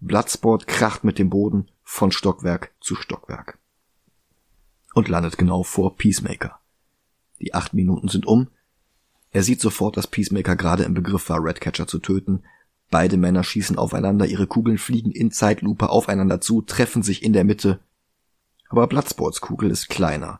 Bloodsport 0.00 0.66
kracht 0.66 1.04
mit 1.04 1.18
dem 1.18 1.30
Boden 1.30 1.70
von 1.82 2.12
Stockwerk 2.12 2.72
zu 2.80 2.94
Stockwerk. 2.94 3.58
Und 4.94 5.08
landet 5.08 5.38
genau 5.38 5.62
vor 5.62 5.96
Peacemaker. 5.96 6.60
Die 7.40 7.54
acht 7.54 7.74
Minuten 7.74 8.08
sind 8.08 8.26
um 8.26 8.48
er 9.34 9.42
sieht 9.42 9.60
sofort, 9.60 9.96
dass 9.96 10.06
Peacemaker 10.06 10.54
gerade 10.54 10.84
im 10.84 10.94
Begriff 10.94 11.28
war, 11.28 11.42
Redcatcher 11.42 11.88
zu 11.88 11.98
töten. 11.98 12.44
Beide 12.90 13.16
Männer 13.16 13.42
schießen 13.42 13.76
aufeinander, 13.76 14.26
ihre 14.26 14.46
Kugeln 14.46 14.78
fliegen 14.78 15.10
in 15.10 15.32
Zeitlupe 15.32 15.90
aufeinander 15.90 16.40
zu, 16.40 16.62
treffen 16.62 17.02
sich 17.02 17.24
in 17.24 17.32
der 17.32 17.42
Mitte. 17.42 17.80
Aber 18.68 18.86
Bloodsports 18.86 19.40
Kugel 19.40 19.72
ist 19.72 19.88
kleiner, 19.88 20.38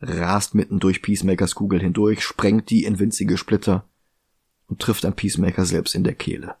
rast 0.00 0.54
mitten 0.54 0.80
durch 0.80 1.02
Peacemakers 1.02 1.54
Kugel 1.54 1.80
hindurch, 1.80 2.22
sprengt 2.22 2.70
die 2.70 2.84
in 2.84 2.98
winzige 2.98 3.36
Splitter 3.36 3.84
und 4.66 4.80
trifft 4.80 5.04
an 5.04 5.14
Peacemaker 5.14 5.64
selbst 5.64 5.94
in 5.94 6.04
der 6.04 6.14
Kehle. 6.14 6.54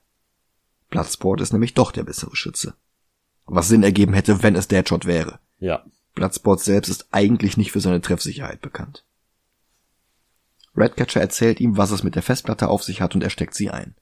Bloodsport 0.90 1.40
ist 1.40 1.52
nämlich 1.52 1.74
doch 1.74 1.92
der 1.92 2.04
bessere 2.04 2.36
Schütze. 2.36 2.74
Was 3.46 3.68
Sinn 3.68 3.82
ergeben 3.82 4.12
hätte, 4.12 4.42
wenn 4.42 4.56
es 4.56 4.68
Deadshot 4.68 5.06
wäre. 5.06 5.38
Ja. 5.58 5.84
Bloodsport 6.14 6.60
selbst 6.60 6.88
ist 6.88 7.08
eigentlich 7.12 7.56
nicht 7.56 7.72
für 7.72 7.80
seine 7.80 8.00
Treffsicherheit 8.00 8.60
bekannt. 8.60 9.04
Redcatcher 10.76 11.20
erzählt 11.20 11.60
ihm, 11.60 11.76
was 11.76 11.90
es 11.90 12.02
mit 12.02 12.14
der 12.14 12.22
Festplatte 12.22 12.68
auf 12.68 12.82
sich 12.82 13.00
hat 13.00 13.14
und 13.14 13.22
er 13.22 13.30
steckt 13.30 13.54
sie 13.54 13.70
ein. 13.70 13.94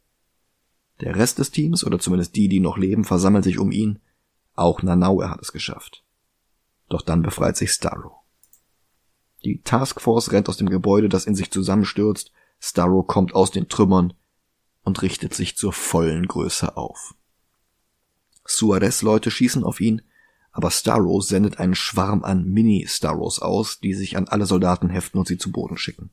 Der 1.01 1.15
Rest 1.17 1.39
des 1.39 1.51
Teams, 1.51 1.85
oder 1.85 1.99
zumindest 1.99 2.35
die, 2.35 2.49
die 2.49 2.61
noch 2.61 2.77
leben, 2.77 3.05
versammeln 3.05 3.43
sich 3.43 3.59
um 3.59 3.71
ihn. 3.71 4.01
Auch 4.55 4.83
Nanaue 4.83 5.31
hat 5.31 5.41
es 5.41 5.53
geschafft. 5.53 6.03
Doch 6.89 7.03
dann 7.03 7.23
befreit 7.23 7.57
sich 7.57 7.71
Starro. 7.71 8.18
Die 9.45 9.63
Taskforce 9.63 10.33
rennt 10.33 10.49
aus 10.49 10.57
dem 10.57 10.69
Gebäude, 10.69 11.09
das 11.09 11.27
in 11.27 11.35
sich 11.35 11.51
zusammenstürzt. 11.51 12.33
Starro 12.61 13.03
kommt 13.03 13.35
aus 13.35 13.51
den 13.51 13.69
Trümmern 13.69 14.15
und 14.83 15.03
richtet 15.03 15.35
sich 15.35 15.57
zur 15.57 15.73
vollen 15.73 16.27
Größe 16.27 16.77
auf. 16.77 17.15
Suarez 18.45 19.03
Leute 19.03 19.31
schießen 19.31 19.63
auf 19.63 19.81
ihn, 19.81 20.03
aber 20.51 20.71
Starro 20.71 21.21
sendet 21.21 21.59
einen 21.59 21.75
Schwarm 21.75 22.25
an 22.25 22.45
Mini-Starros 22.45 23.41
aus, 23.41 23.79
die 23.79 23.95
sich 23.95 24.17
an 24.17 24.27
alle 24.27 24.47
Soldaten 24.47 24.89
heften 24.89 25.19
und 25.19 25.29
sie 25.29 25.39
zu 25.39 25.53
Boden 25.53 25.77
schicken. 25.77 26.11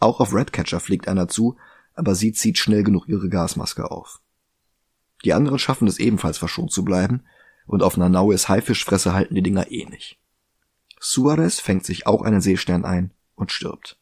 Auch 0.00 0.20
auf 0.20 0.34
Redcatcher 0.34 0.80
fliegt 0.80 1.06
einer 1.06 1.28
zu, 1.28 1.56
aber 1.94 2.14
sie 2.14 2.32
zieht 2.32 2.58
schnell 2.58 2.82
genug 2.82 3.08
ihre 3.08 3.28
Gasmaske 3.28 3.90
auf. 3.90 4.20
Die 5.24 5.34
anderen 5.34 5.58
schaffen 5.58 5.88
es 5.88 5.98
ebenfalls 5.98 6.38
verschont 6.38 6.72
zu 6.72 6.84
bleiben, 6.84 7.24
und 7.66 7.82
auf 7.82 7.96
Nanaues 7.98 8.48
Haifischfresse 8.48 9.12
halten 9.12 9.34
die 9.34 9.42
Dinger 9.42 9.70
eh 9.70 9.84
nicht. 9.84 10.18
Suarez 11.00 11.60
fängt 11.60 11.84
sich 11.84 12.06
auch 12.06 12.22
einen 12.22 12.40
Seestern 12.40 12.84
ein 12.84 13.12
und 13.34 13.52
stirbt. 13.52 13.98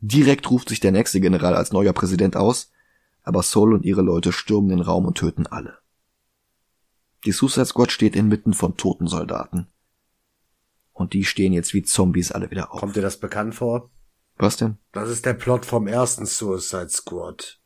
Direkt 0.00 0.50
ruft 0.50 0.68
sich 0.68 0.80
der 0.80 0.92
nächste 0.92 1.20
General 1.20 1.54
als 1.54 1.72
neuer 1.72 1.92
Präsident 1.92 2.36
aus, 2.36 2.70
aber 3.22 3.42
Sol 3.42 3.74
und 3.74 3.84
ihre 3.84 4.02
Leute 4.02 4.32
stürmen 4.32 4.68
den 4.68 4.80
Raum 4.80 5.06
und 5.06 5.18
töten 5.18 5.46
alle. 5.46 5.78
Die 7.24 7.32
Suicide 7.32 7.66
Squad 7.66 7.90
steht 7.90 8.14
inmitten 8.14 8.54
von 8.54 8.76
toten 8.76 9.08
Soldaten. 9.08 9.66
Und 10.92 11.12
die 11.12 11.24
stehen 11.24 11.52
jetzt 11.52 11.74
wie 11.74 11.82
Zombies 11.82 12.30
alle 12.30 12.50
wieder 12.50 12.72
auf. 12.72 12.80
Kommt 12.80 12.96
dir 12.96 13.02
das 13.02 13.18
bekannt 13.18 13.54
vor? 13.54 13.90
Was 14.36 14.56
denn? 14.56 14.78
Das 14.92 15.08
ist 15.08 15.26
der 15.26 15.34
Plot 15.34 15.66
vom 15.66 15.86
ersten 15.86 16.26
Suicide 16.26 16.90
Squad. 16.90 17.58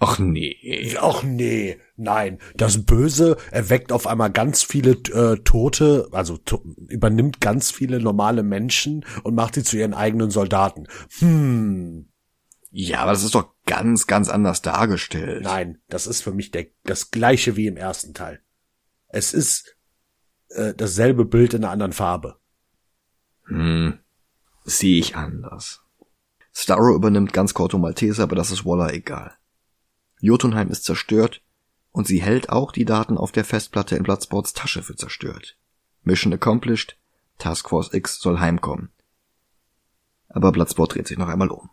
Ach 0.00 0.18
nee. 0.18 0.96
Ach 0.98 1.22
nee, 1.22 1.78
nein. 1.96 2.38
Das 2.56 2.84
Böse 2.84 3.36
erweckt 3.50 3.92
auf 3.92 4.06
einmal 4.06 4.30
ganz 4.30 4.62
viele 4.62 4.92
äh, 4.92 5.36
Tote, 5.44 6.08
also 6.12 6.38
to 6.38 6.64
übernimmt 6.88 7.40
ganz 7.40 7.70
viele 7.70 8.00
normale 8.00 8.42
Menschen 8.42 9.04
und 9.22 9.34
macht 9.34 9.54
sie 9.54 9.62
zu 9.62 9.76
ihren 9.76 9.94
eigenen 9.94 10.30
Soldaten. 10.30 10.88
Hm. 11.18 12.08
Ja, 12.72 13.00
aber 13.00 13.12
das 13.12 13.24
ist 13.24 13.34
doch 13.34 13.52
ganz, 13.66 14.06
ganz 14.06 14.28
anders 14.28 14.62
dargestellt. 14.62 15.44
Nein, 15.44 15.78
das 15.88 16.06
ist 16.06 16.22
für 16.22 16.32
mich 16.32 16.50
der, 16.50 16.66
das 16.84 17.10
gleiche 17.10 17.56
wie 17.56 17.66
im 17.66 17.76
ersten 17.76 18.14
Teil. 18.14 18.40
Es 19.08 19.34
ist 19.34 19.76
äh, 20.48 20.74
dasselbe 20.74 21.24
Bild 21.24 21.54
in 21.54 21.64
einer 21.64 21.72
anderen 21.72 21.92
Farbe. 21.92 22.38
Hm 23.46 23.98
sehe 24.64 24.98
ich 24.98 25.16
anders. 25.16 25.82
Starro 26.52 26.94
übernimmt 26.94 27.32
ganz 27.32 27.54
Corto 27.54 27.78
Maltese, 27.78 28.22
aber 28.22 28.36
das 28.36 28.50
ist 28.50 28.64
Waller 28.64 28.92
egal. 28.92 29.32
Jotunheim 30.20 30.68
ist 30.68 30.84
zerstört 30.84 31.42
und 31.92 32.06
sie 32.06 32.22
hält 32.22 32.50
auch 32.50 32.72
die 32.72 32.84
Daten 32.84 33.18
auf 33.18 33.32
der 33.32 33.44
Festplatte 33.44 33.96
in 33.96 34.02
Bloodsports 34.02 34.52
Tasche 34.52 34.82
für 34.82 34.96
zerstört. 34.96 35.56
Mission 36.02 36.32
accomplished, 36.32 36.96
Task 37.38 37.68
Force 37.68 37.92
X 37.92 38.20
soll 38.20 38.38
heimkommen. 38.38 38.90
Aber 40.28 40.52
Bloodsport 40.52 40.94
dreht 40.94 41.08
sich 41.08 41.18
noch 41.18 41.28
einmal 41.28 41.50
um. 41.50 41.70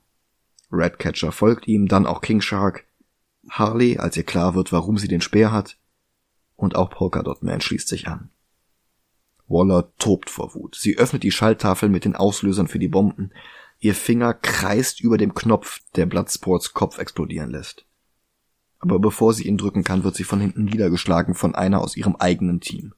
Redcatcher 0.72 1.32
folgt 1.32 1.68
ihm, 1.68 1.88
dann 1.88 2.06
auch 2.06 2.22
King 2.22 2.42
Shark, 2.42 2.86
Harley, 3.50 3.98
als 3.98 4.18
ihr 4.18 4.24
klar 4.24 4.56
wird, 4.56 4.72
warum 4.72 4.98
sie 4.98 5.08
den 5.08 5.22
Speer 5.22 5.52
hat, 5.52 5.78
und 6.56 6.76
auch 6.76 6.90
Polkadot 6.90 7.44
Man 7.44 7.62
schließt 7.62 7.88
sich 7.88 8.08
an. 8.08 8.30
Waller 9.48 9.94
tobt 9.98 10.30
vor 10.30 10.54
Wut. 10.56 10.76
Sie 10.76 10.98
öffnet 10.98 11.24
die 11.24 11.32
Schalttafel 11.32 11.88
mit 11.88 12.04
den 12.04 12.16
Auslösern 12.16 12.68
für 12.68 12.80
die 12.80 12.90
Bomben. 12.90 13.32
Ihr 13.80 13.96
Finger 13.96 14.34
kreist 14.34 15.00
über 15.00 15.18
dem 15.18 15.34
Knopf, 15.34 15.80
der 15.96 16.06
Bloodsports 16.06 16.74
Kopf 16.74 16.98
explodieren 16.98 17.52
lässt. 17.52 17.87
Aber 18.80 19.00
bevor 19.00 19.34
sie 19.34 19.48
ihn 19.48 19.58
drücken 19.58 19.84
kann, 19.84 20.04
wird 20.04 20.16
sie 20.16 20.24
von 20.24 20.40
hinten 20.40 20.66
niedergeschlagen 20.66 21.34
von 21.34 21.56
einer 21.56 21.82
aus 21.82 21.98
ihrem 21.98 22.16
eigenen 22.16 22.60
Team. 22.60 22.94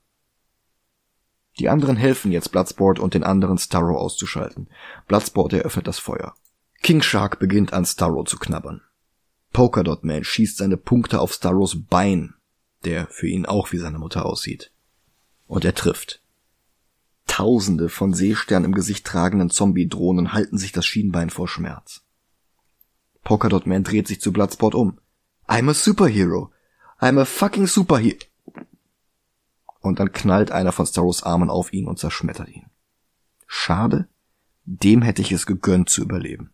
Die 1.60 1.70
anderen 1.70 1.98
helfen 1.98 2.32
jetzt 2.32 2.52
Bloodsport 2.52 3.00
und 3.00 3.14
den 3.14 3.24
anderen 3.24 3.58
Starro 3.58 3.98
auszuschalten. 3.98 4.70
Bloodsport 5.08 5.54
eröffnet 5.54 5.88
das 5.88 6.00
Feuer. 6.00 6.34
King 6.82 7.02
Shark 7.02 7.40
beginnt 7.40 7.74
an 7.74 7.86
Starro 7.86 8.24
zu 8.24 8.38
knabbern. 8.38 8.82
Polkadot 9.52 10.04
Man 10.04 10.24
schießt 10.24 10.58
seine 10.58 10.78
Punkte 10.78 11.20
auf 11.20 11.34
Starros 11.34 11.86
Bein, 11.86 12.36
der 12.86 13.08
für 13.08 13.28
ihn 13.28 13.46
auch 13.46 13.72
wie 13.72 13.78
seine 13.78 14.00
Mutter 14.00 14.26
aussieht. 14.26 14.72
Und 15.48 15.66
er 15.66 15.76
trifft. 15.76 16.22
Tausende 17.28 17.90
von 17.90 18.14
Seestern 18.14 18.64
im 18.64 18.74
Gesicht 18.74 19.06
tragenden 19.06 19.50
Zombie-Drohnen 19.50 20.34
halten 20.34 20.58
sich 20.58 20.72
das 20.72 20.86
Schienbein 20.86 21.30
vor 21.30 21.48
Schmerz. 21.48 22.04
Polkadot 23.24 23.68
Man 23.68 23.84
dreht 23.84 24.08
sich 24.08 24.22
zu 24.22 24.32
Bloodsport 24.32 24.76
um. 24.76 25.00
I'm 25.50 25.68
a 25.68 25.74
superhero. 25.74 26.52
I'm 27.02 27.20
a 27.20 27.26
fucking 27.26 27.66
superhero. 27.66 28.20
Und 29.82 30.00
dann 30.00 30.12
knallt 30.12 30.52
einer 30.52 30.72
von 30.72 30.86
Starros 30.86 31.24
Armen 31.24 31.50
auf 31.50 31.74
ihn 31.74 31.88
und 31.88 31.98
zerschmettert 31.98 32.50
ihn. 32.50 32.68
Schade, 33.48 34.08
dem 34.66 35.02
hätte 35.02 35.24
ich 35.24 35.32
es 35.32 35.48
gegönnt 35.48 35.90
zu 35.90 36.04
überleben. 36.04 36.52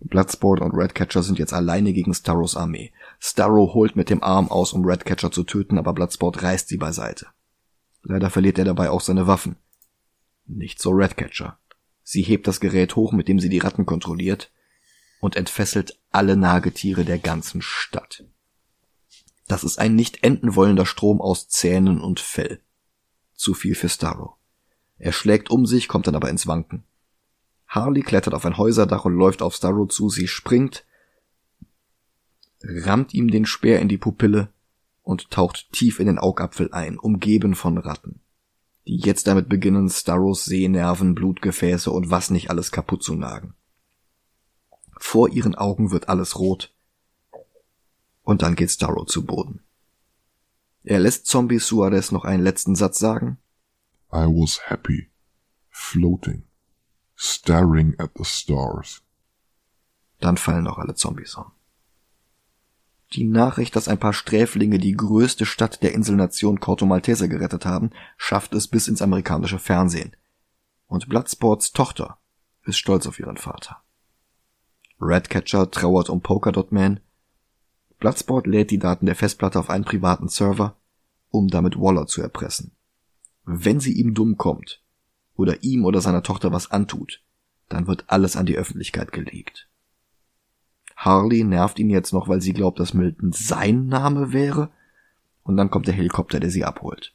Bloodsport 0.00 0.60
und 0.60 0.72
Redcatcher 0.72 1.24
sind 1.24 1.40
jetzt 1.40 1.52
alleine 1.52 1.92
gegen 1.92 2.14
Starros 2.14 2.56
Armee. 2.56 2.92
Starro 3.18 3.74
holt 3.74 3.96
mit 3.96 4.10
dem 4.10 4.22
Arm 4.22 4.48
aus, 4.48 4.72
um 4.72 4.84
Redcatcher 4.84 5.32
zu 5.32 5.42
töten, 5.42 5.78
aber 5.78 5.92
Bloodsport 5.92 6.42
reißt 6.42 6.68
sie 6.68 6.76
beiseite. 6.76 7.26
Leider 8.02 8.30
verliert 8.30 8.58
er 8.58 8.64
dabei 8.64 8.90
auch 8.90 9.00
seine 9.00 9.26
Waffen. 9.26 9.56
Nicht 10.46 10.80
so 10.80 10.90
Redcatcher. 10.90 11.58
Sie 12.04 12.22
hebt 12.22 12.46
das 12.46 12.60
Gerät 12.60 12.94
hoch, 12.94 13.12
mit 13.12 13.26
dem 13.26 13.40
sie 13.40 13.48
die 13.48 13.58
Ratten 13.58 13.84
kontrolliert, 13.84 14.52
und 15.20 15.36
entfesselt 15.36 15.98
alle 16.10 16.36
Nagetiere 16.36 17.04
der 17.04 17.18
ganzen 17.18 17.62
Stadt. 17.62 18.24
Das 19.46 19.64
ist 19.64 19.78
ein 19.78 19.94
nicht 19.94 20.22
enden 20.22 20.54
wollender 20.54 20.86
Strom 20.86 21.20
aus 21.20 21.48
Zähnen 21.48 22.00
und 22.00 22.20
Fell. 22.20 22.60
Zu 23.34 23.54
viel 23.54 23.74
für 23.74 23.88
Starro. 23.88 24.36
Er 24.98 25.12
schlägt 25.12 25.50
um 25.50 25.64
sich, 25.64 25.88
kommt 25.88 26.06
dann 26.06 26.16
aber 26.16 26.28
ins 26.28 26.46
Wanken. 26.46 26.84
Harley 27.66 28.02
klettert 28.02 28.34
auf 28.34 28.44
ein 28.44 28.56
Häuserdach 28.56 29.04
und 29.04 29.14
läuft 29.14 29.42
auf 29.42 29.54
Starro 29.54 29.86
zu. 29.86 30.08
Sie 30.08 30.26
springt, 30.26 30.84
rammt 32.62 33.14
ihm 33.14 33.30
den 33.30 33.46
Speer 33.46 33.80
in 33.80 33.88
die 33.88 33.98
Pupille 33.98 34.48
und 35.02 35.30
taucht 35.30 35.72
tief 35.72 36.00
in 36.00 36.06
den 36.06 36.18
Augapfel 36.18 36.72
ein, 36.72 36.98
umgeben 36.98 37.54
von 37.54 37.78
Ratten, 37.78 38.20
die 38.86 38.96
jetzt 38.96 39.26
damit 39.26 39.48
beginnen, 39.48 39.88
Starros 39.88 40.44
Sehnerven, 40.44 41.14
Blutgefäße 41.14 41.90
und 41.90 42.10
was 42.10 42.30
nicht 42.30 42.50
alles 42.50 42.72
kaputt 42.72 43.02
zu 43.02 43.14
nagen. 43.14 43.54
Vor 44.98 45.28
ihren 45.28 45.54
Augen 45.54 45.90
wird 45.90 46.08
alles 46.08 46.38
rot 46.38 46.72
und 48.22 48.42
dann 48.42 48.56
geht 48.56 48.70
Starro 48.70 49.04
zu 49.04 49.24
Boden. 49.24 49.60
Er 50.84 51.00
lässt 51.00 51.26
Zombie 51.26 51.58
Suarez 51.58 52.12
noch 52.12 52.24
einen 52.24 52.42
letzten 52.42 52.74
Satz 52.74 52.98
sagen. 52.98 53.38
I 54.12 54.24
was 54.26 54.70
happy, 54.70 55.08
floating 55.70 56.48
staring 57.18 57.94
at 57.98 58.12
the 58.16 58.24
stars. 58.24 59.02
Dann 60.20 60.36
fallen 60.36 60.66
auch 60.66 60.78
alle 60.78 60.94
Zombies 60.94 61.34
um. 61.34 61.50
Die 63.14 63.24
Nachricht, 63.24 63.74
dass 63.74 63.88
ein 63.88 63.98
paar 63.98 64.12
Sträflinge 64.12 64.78
die 64.78 64.92
größte 64.92 65.46
Stadt 65.46 65.82
der 65.82 65.94
Inselnation 65.94 66.60
Corto 66.60 66.86
Maltese 66.86 67.28
gerettet 67.28 67.66
haben, 67.66 67.90
schafft 68.16 68.54
es 68.54 68.68
bis 68.68 68.86
ins 68.86 69.02
amerikanische 69.02 69.58
Fernsehen. 69.58 70.14
Und 70.86 71.08
Bloodsports 71.08 71.72
Tochter 71.72 72.18
ist 72.64 72.78
stolz 72.78 73.06
auf 73.06 73.18
ihren 73.18 73.36
Vater. 73.36 73.82
Redcatcher 75.00 75.70
trauert 75.70 76.10
um 76.10 76.20
Polkadot 76.20 76.72
Man. 76.72 77.00
Bloodsport 77.98 78.46
lädt 78.46 78.70
die 78.70 78.78
Daten 78.78 79.06
der 79.06 79.14
Festplatte 79.14 79.58
auf 79.58 79.70
einen 79.70 79.84
privaten 79.84 80.28
Server, 80.28 80.76
um 81.30 81.48
damit 81.48 81.78
Waller 81.78 82.06
zu 82.06 82.22
erpressen. 82.22 82.72
Wenn 83.44 83.80
sie 83.80 83.92
ihm 83.92 84.14
dumm 84.14 84.36
kommt, 84.36 84.82
oder 85.38 85.62
ihm 85.62 85.84
oder 85.84 86.00
seiner 86.00 86.22
Tochter 86.22 86.52
was 86.52 86.70
antut, 86.70 87.22
dann 87.68 87.86
wird 87.86 88.04
alles 88.08 88.36
an 88.36 88.46
die 88.46 88.56
Öffentlichkeit 88.56 89.12
gelegt. 89.12 89.68
Harley 90.96 91.44
nervt 91.44 91.78
ihn 91.78 91.90
jetzt 91.90 92.12
noch, 92.12 92.28
weil 92.28 92.40
sie 92.40 92.52
glaubt, 92.52 92.80
dass 92.80 92.92
Milton 92.92 93.32
sein 93.32 93.86
Name 93.86 94.32
wäre, 94.32 94.70
und 95.44 95.56
dann 95.56 95.70
kommt 95.70 95.86
der 95.86 95.94
Helikopter, 95.94 96.40
der 96.40 96.50
sie 96.50 96.64
abholt. 96.64 97.14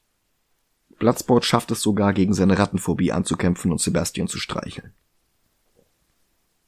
Bloodsport 0.98 1.44
schafft 1.44 1.70
es 1.72 1.82
sogar, 1.82 2.14
gegen 2.14 2.34
seine 2.34 2.58
Rattenphobie 2.58 3.12
anzukämpfen 3.12 3.72
und 3.72 3.82
Sebastian 3.82 4.28
zu 4.28 4.40
streicheln. 4.40 4.94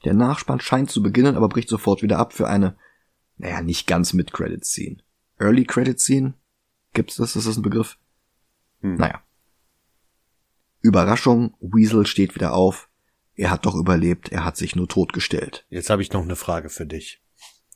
Der 0.06 0.14
Nachspann 0.14 0.60
scheint 0.60 0.92
zu 0.92 1.02
beginnen, 1.02 1.36
aber 1.36 1.50
bricht 1.50 1.68
sofort 1.68 2.02
wieder 2.04 2.20
ab 2.20 2.32
für 2.32 2.48
eine, 2.48 2.78
naja, 3.38 3.62
nicht 3.62 3.88
ganz 3.88 4.14
mit 4.14 4.32
Credit 4.32 4.64
Scene. 4.64 4.98
Early 5.40 5.66
Credit 5.66 6.00
Scene? 6.00 6.36
Gibt's 6.94 7.16
das? 7.16 7.36
Ist 7.36 7.48
das 7.48 7.58
ein 7.58 7.64
Begriff? 7.64 7.98
Hm. 8.82 8.96
Naja. 8.96 9.22
Überraschung, 10.82 11.56
Weasel 11.60 12.06
steht 12.06 12.36
wieder 12.36 12.54
auf. 12.54 12.90
Er 13.34 13.50
hat 13.50 13.66
doch 13.66 13.76
überlebt, 13.76 14.30
er 14.30 14.46
hat 14.46 14.56
sich 14.56 14.76
nur 14.76 14.88
totgestellt. 14.88 15.66
Jetzt 15.70 15.90
habe 15.90 16.04
ich 16.04 16.14
noch 16.14 16.22
eine 16.22 16.36
Frage 16.36 16.70
für 16.70 16.86
dich. 16.86 17.22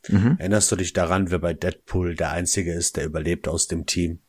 Mhm. 0.07 0.37
Erinnerst 0.39 0.71
du 0.71 0.75
dich 0.75 0.93
daran, 0.93 1.31
wer 1.31 1.39
bei 1.39 1.53
Deadpool 1.53 2.15
der 2.15 2.31
Einzige 2.31 2.71
ist, 2.73 2.95
der 2.95 3.05
überlebt 3.05 3.47
aus 3.47 3.67
dem 3.67 3.85
Team? 3.85 4.21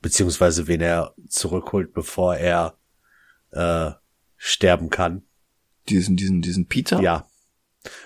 Beziehungsweise 0.00 0.68
wen 0.68 0.80
er 0.80 1.14
zurückholt, 1.26 1.92
bevor 1.92 2.36
er 2.36 2.78
äh, 3.50 3.90
sterben 4.36 4.90
kann? 4.90 5.27
Diesen, 5.88 6.16
diesen, 6.16 6.42
diesen 6.42 6.66
Peter? 6.66 7.00
Ja. 7.00 7.26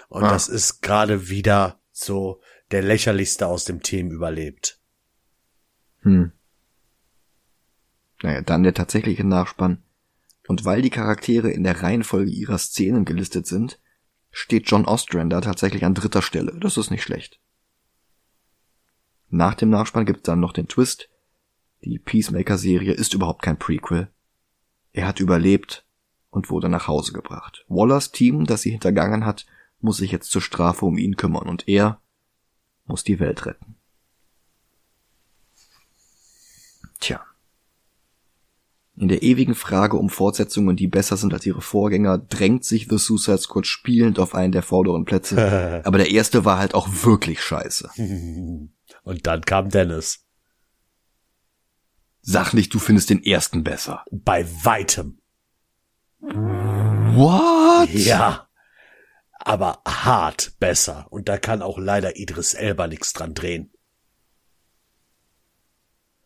Und 0.09 0.25
ah. 0.25 0.31
das 0.31 0.49
ist 0.49 0.83
gerade 0.83 1.29
wieder 1.29 1.81
so 1.91 2.41
der 2.71 2.83
lächerlichste 2.83 3.47
aus 3.47 3.65
dem 3.65 3.83
Team 3.83 4.11
überlebt. 4.11 4.81
Hm. 6.01 6.33
Naja, 8.23 8.43
dann 8.43 8.63
der 8.63 8.75
tatsächliche 8.75 9.25
Nachspann. 9.25 9.83
Und 10.49 10.65
weil 10.65 10.83
die 10.83 10.91
Charaktere 10.91 11.51
in 11.51 11.65
der 11.65 11.83
Reihenfolge 11.83 12.31
ihrer 12.31 12.59
Szenen 12.59 13.05
gelistet 13.05 13.47
sind, 13.47 13.81
steht 14.31 14.69
John 14.71 14.87
Ostrander 14.87 15.41
tatsächlich 15.41 15.85
an 15.85 15.95
dritter 15.95 16.23
Stelle. 16.23 16.53
Das 16.59 16.77
ist 16.77 16.91
nicht 16.91 17.03
schlecht. 17.03 17.41
Nach 19.29 19.55
dem 19.55 19.71
Nachspann 19.71 20.07
gibt's 20.07 20.25
dann 20.25 20.41
noch 20.41 20.53
den 20.53 20.69
Twist. 20.69 21.09
Die 21.85 21.99
Peacemaker-Serie 21.99 22.93
ist 22.93 23.15
überhaupt 23.15 23.43
kein 23.43 23.59
Prequel. 23.59 24.09
Er 24.93 25.07
hat 25.07 25.21
überlebt 25.21 25.87
und 26.33 26.51
wurde 26.51 26.69
nach 26.69 26.89
Hause 26.89 27.13
gebracht. 27.13 27.65
Wallers 27.69 28.11
Team, 28.11 28.47
das 28.47 28.63
sie 28.63 28.71
hintergangen 28.71 29.25
hat, 29.25 29.47
muss 29.81 29.99
sich 29.99 30.11
jetzt 30.11 30.31
zur 30.31 30.43
Strafe 30.43 30.87
um 30.87 30.99
ihn 30.99 31.17
kümmern 31.17 31.47
und 31.47 31.69
er 31.69 32.01
muss 32.87 33.05
die 33.05 33.21
Welt 33.21 33.47
retten. 33.47 33.77
Tja. 36.99 37.21
In 38.97 39.09
der 39.09 39.23
ewigen 39.23 39.55
Frage 39.55 39.97
um 39.97 40.09
Fortsetzungen, 40.09 40.77
die 40.77 40.87
besser 40.87 41.17
sind 41.17 41.35
als 41.35 41.45
ihre 41.45 41.61
Vorgänger, 41.61 42.19
drängt 42.19 42.65
sich 42.65 42.87
The 42.89 42.99
Suicide 42.99 43.39
Squad 43.39 43.67
spielend 43.67 44.19
auf 44.19 44.35
einen 44.35 44.53
der 44.53 44.63
vorderen 44.63 45.05
Plätze. 45.05 45.83
Aber 45.85 45.99
der 45.99 46.11
erste 46.11 46.45
war 46.45 46.59
halt 46.59 46.75
auch 46.75 46.89
wirklich 47.05 47.43
scheiße. 47.43 47.91
Und 49.05 49.27
dann 49.27 49.43
kam 49.43 49.69
Dennis. 49.69 50.25
Sag 52.21 52.55
nicht, 52.55 52.73
du 52.73 52.79
findest 52.79 53.11
den 53.11 53.23
ersten 53.23 53.65
besser. 53.65 54.05
Bei 54.11 54.47
weitem. 54.65 55.22
What? 56.23 57.91
Ja. 57.91 58.49
Aber 59.33 59.83
hart 59.87 60.59
besser. 60.61 61.07
Und 61.11 61.29
da 61.29 61.37
kann 61.37 61.63
auch 61.63 61.79
leider 61.79 62.17
Idris 62.17 62.55
Elba 62.55 62.87
nichts 62.87 63.13
dran 63.13 63.35
drehen. 63.35 63.73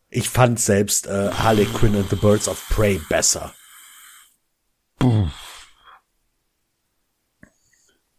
Ich 0.09 0.29
fand 0.29 0.59
selbst 0.59 1.07
äh, 1.07 1.31
Harley 1.31 1.65
Quinn 1.65 1.95
and 1.95 2.09
the 2.09 2.15
Birds 2.15 2.47
of 2.47 2.63
Prey 2.69 3.01
besser. 3.09 3.53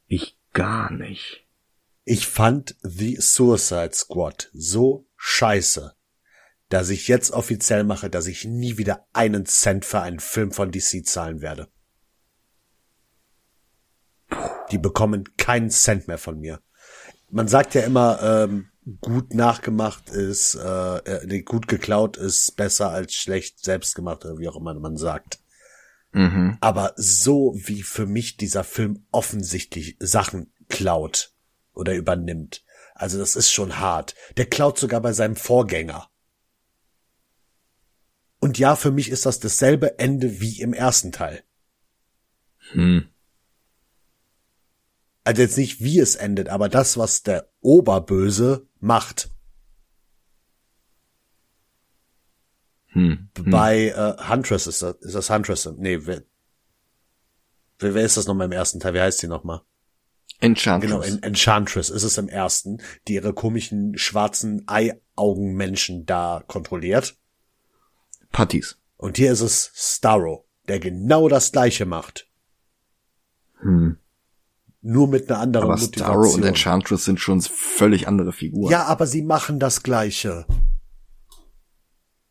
Ich 0.07 0.39
gar 0.53 0.91
nicht. 0.91 1.47
Ich 2.05 2.26
fand 2.26 2.76
The 2.83 3.16
Suicide 3.16 3.95
Squad 3.95 4.51
so 4.53 5.07
scheiße, 5.16 5.95
dass 6.69 6.91
ich 6.91 7.09
jetzt 7.09 7.31
offiziell 7.31 7.85
mache, 7.85 8.11
dass 8.11 8.27
ich 8.27 8.45
nie 8.45 8.77
wieder 8.79 9.07
einen 9.12 9.47
Cent 9.47 9.85
für 9.85 10.01
einen 10.01 10.21
Film 10.21 10.53
von 10.53 10.71
DC 10.71 11.07
zahlen 11.07 11.41
werde. 11.41 11.69
Die 14.71 14.79
bekommen 14.79 15.25
keinen 15.37 15.71
Cent 15.71 16.09
mehr 16.09 16.19
von 16.19 16.39
mir. 16.39 16.61
Man 17.31 17.49
sagt 17.49 17.75
ja 17.75 17.83
immer, 17.83 18.23
ähm, 18.23 18.69
gut 19.01 19.35
nachgemacht 19.35 20.11
ist, 20.11 20.55
äh, 20.55 21.27
nee, 21.27 21.43
gut 21.43 21.69
geklaut 21.69 22.16
ist 22.16 22.57
besser 22.57 22.91
als 22.91 23.14
schlecht 23.14 23.64
selbst 23.64 23.95
gemacht 23.95 24.25
oder 24.25 24.39
wie 24.39 24.49
auch 24.49 24.57
immer 24.57 24.75
man 24.75 24.97
sagt. 24.97 25.41
Mhm. 26.12 26.57
Aber 26.61 26.95
so 26.97 27.55
wie 27.57 27.83
für 27.83 28.07
mich 28.07 28.37
dieser 28.37 28.64
Film 28.64 29.07
offensichtlich 29.11 29.97
Sachen 30.01 30.53
klaut 30.69 31.33
oder 31.75 31.95
übernimmt. 31.95 32.64
Also 32.95 33.19
das 33.19 33.37
ist 33.37 33.53
schon 33.53 33.79
hart. 33.79 34.14
Der 34.37 34.47
klaut 34.47 34.79
sogar 34.79 35.01
bei 35.01 35.12
seinem 35.12 35.37
Vorgänger. 35.37 36.09
Und 38.49 38.59
ja, 38.59 38.77
für 38.77 38.91
mich 38.91 39.11
ist 39.11 39.27
das 39.27 39.41
dasselbe 39.41 39.99
Ende 39.99 40.41
wie 40.41 40.63
im 40.63 40.73
ersten 40.73 41.13
Teil. 41.13 41.43
Hm. 42.71 43.07
Also 45.23 45.43
jetzt 45.43 45.59
nicht 45.59 45.83
wie 45.83 45.99
es 45.99 46.17
endet, 46.17 46.49
aber 46.49 46.71
das, 46.71 46.97
was 46.97 47.23
der 47.23 47.51
Oberböse 47.61 48.67
macht. 48.81 49.29
Hm. 52.87 53.29
hm. 53.37 53.51
Bei 53.51 53.89
äh, 53.89 54.17
Huntress 54.31 54.67
ist 54.67 54.81
das, 54.81 54.97
ist 55.01 55.15
das 55.15 55.29
Huntress. 55.29 55.69
Nee, 55.77 56.07
wer, 56.07 56.23
wer, 57.81 57.93
wer 57.93 58.03
ist 58.03 58.17
das 58.17 58.27
nochmal 58.27 58.47
im 58.47 58.53
ersten 58.53 58.81
Teil? 58.81 58.95
Wie 58.95 59.01
heißt 59.03 59.21
die 59.21 59.29
nochmal? 59.29 59.61
Enchantress. 60.41 60.91
Genau, 60.91 61.03
en 61.03 61.23
Enchantress 61.23 61.91
ist 61.91 62.03
es 62.03 62.17
im 62.17 62.31
ersten, 62.31 62.81
die 63.09 63.17
ihre 63.17 63.35
komischen 63.35 63.99
schwarzen 63.99 64.67
Eiaugenmenschen 64.67 66.07
da 66.07 66.43
kontrolliert. 66.47 67.19
Putties. 68.33 68.79
Und 68.97 69.16
hier 69.16 69.33
ist 69.33 69.41
es 69.41 69.70
Starro, 69.74 70.47
der 70.68 70.81
genau 70.81 71.29
das 71.29 71.53
gleiche 71.53 71.87
macht. 71.87 72.29
Hm. 73.61 73.99
Nur 74.81 75.09
mit 75.09 75.31
einer 75.31 75.41
anderen 75.41 75.70
aber 75.70 75.79
Motivation. 75.79 76.22
Starro 76.24 76.35
und 76.35 76.45
Enchantress 76.45 77.05
sind 77.05 77.20
schon 77.20 77.41
völlig 77.41 78.07
andere 78.07 78.33
Figuren. 78.33 78.70
Ja, 78.70 78.85
aber 78.85 79.07
sie 79.07 79.22
machen 79.22 79.59
das 79.59 79.83
gleiche. 79.83 80.47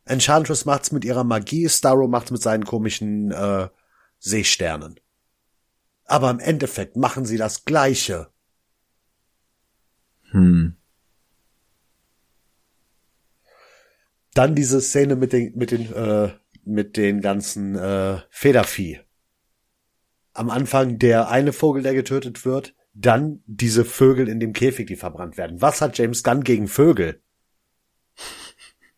Enchantress 0.06 0.64
macht's 0.64 0.90
mit 0.90 1.04
ihrer 1.04 1.24
Magie, 1.24 1.68
Starro 1.68 2.08
macht's 2.08 2.30
mit 2.30 2.40
seinen 2.40 2.64
komischen 2.64 3.30
äh, 3.30 3.68
Seesternen. 4.18 4.98
Aber 6.04 6.30
im 6.30 6.38
Endeffekt 6.38 6.96
machen 6.96 7.26
sie 7.26 7.36
das 7.36 7.66
Gleiche. 7.66 8.30
Hm. 10.30 10.77
Dann 14.38 14.54
diese 14.54 14.80
Szene 14.80 15.16
mit 15.16 15.32
den 15.32 15.52
mit 15.56 15.72
den 15.72 15.92
äh, 15.92 16.28
mit 16.64 16.96
den 16.96 17.20
ganzen 17.20 17.74
äh, 17.74 18.18
Federvieh. 18.30 19.00
Am 20.32 20.48
Anfang 20.48 21.00
der 21.00 21.28
eine 21.28 21.52
Vogel, 21.52 21.82
der 21.82 21.92
getötet 21.92 22.44
wird, 22.44 22.72
dann 22.94 23.42
diese 23.46 23.84
Vögel 23.84 24.28
in 24.28 24.38
dem 24.38 24.52
Käfig, 24.52 24.86
die 24.86 24.94
verbrannt 24.94 25.38
werden. 25.38 25.60
Was 25.60 25.80
hat 25.80 25.98
James 25.98 26.22
Gunn 26.22 26.44
gegen 26.44 26.68
Vögel? 26.68 27.20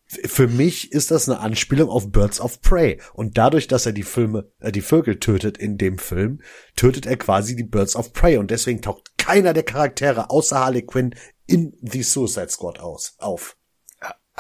Für 0.05 0.47
mich 0.47 0.93
ist 0.93 1.11
das 1.11 1.27
eine 1.27 1.41
Anspielung 1.41 1.89
auf 1.89 2.13
Birds 2.13 2.39
of 2.39 2.61
Prey. 2.61 3.01
Und 3.15 3.39
dadurch, 3.39 3.67
dass 3.67 3.87
er 3.87 3.93
die 3.93 4.03
Filme, 4.03 4.53
äh, 4.59 4.71
die 4.71 4.83
Vögel 4.83 5.21
tötet 5.21 5.57
in 5.57 5.79
dem 5.79 5.97
Film, 5.97 6.43
tötet 6.77 7.07
er 7.07 7.17
quasi 7.17 7.57
die 7.57 7.65
Birds 7.65 7.97
of 7.97 8.13
Prey. 8.13 8.37
Und 8.37 8.51
deswegen 8.51 8.83
taucht 8.83 9.17
keiner 9.17 9.55
der 9.55 9.63
Charaktere 9.63 10.29
außer 10.29 10.59
Harley 10.59 10.83
Quinn 10.83 11.15
in 11.47 11.79
The 11.81 12.03
Suicide 12.03 12.51
Squad 12.51 12.79
aus, 12.79 13.15
auf. 13.17 13.57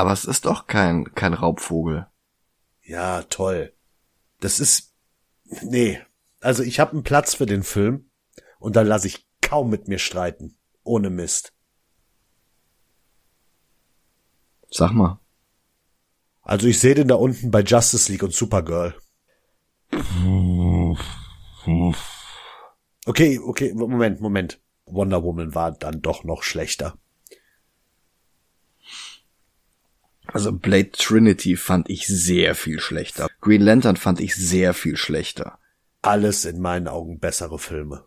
Aber 0.01 0.12
es 0.12 0.24
ist 0.24 0.46
doch 0.46 0.66
kein, 0.66 1.14
kein 1.14 1.34
Raubvogel. 1.34 2.07
Ja, 2.80 3.20
toll. 3.24 3.74
Das 4.40 4.59
ist, 4.59 4.94
nee. 5.61 6.01
Also 6.40 6.62
ich 6.62 6.80
habe 6.80 6.92
einen 6.92 7.03
Platz 7.03 7.34
für 7.34 7.44
den 7.44 7.62
Film 7.62 8.11
und 8.61 8.76
da 8.76 8.80
lasse 8.80 9.09
ich 9.09 9.28
kaum 9.42 9.68
mit 9.68 9.88
mir 9.88 9.98
streiten. 9.98 10.57
Ohne 10.84 11.11
Mist. 11.11 11.53
Sag 14.70 14.92
mal. 14.92 15.20
Also 16.40 16.66
ich 16.66 16.80
sehe 16.80 16.94
den 16.94 17.09
da 17.09 17.16
unten 17.16 17.51
bei 17.51 17.61
Justice 17.61 18.11
League 18.11 18.22
und 18.22 18.32
Supergirl. 18.32 18.94
Okay, 23.05 23.38
okay, 23.38 23.74
Moment, 23.74 24.22
Moment. 24.22 24.62
Wonder 24.86 25.22
Woman 25.22 25.55
war 25.55 25.72
dann 25.72 26.01
doch 26.01 26.24
noch 26.24 26.42
schlechter. 26.42 26.96
Also 30.33 30.53
Blade 30.53 30.91
Trinity 30.93 31.57
fand 31.57 31.91
ich 31.91 32.07
sehr 32.07 32.55
viel 32.55 32.81
schlechter. 32.81 33.28
Green 33.41 33.62
Lantern 33.62 33.97
fand 33.97 34.20
ich 34.20 34.37
sehr 34.37 34.74
viel 34.74 34.97
schlechter. 34.97 35.59
Alles 36.03 36.45
in 36.45 36.61
meinen 36.61 36.89
Augen 36.89 37.18
bessere 37.18 37.59
Filme. 37.59 38.05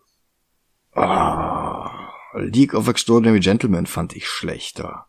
Oh, 0.94 1.86
League 2.34 2.74
of 2.74 2.88
Extraordinary 2.88 3.40
Gentlemen 3.40 3.86
fand 3.86 4.16
ich 4.16 4.28
schlechter. 4.28 5.06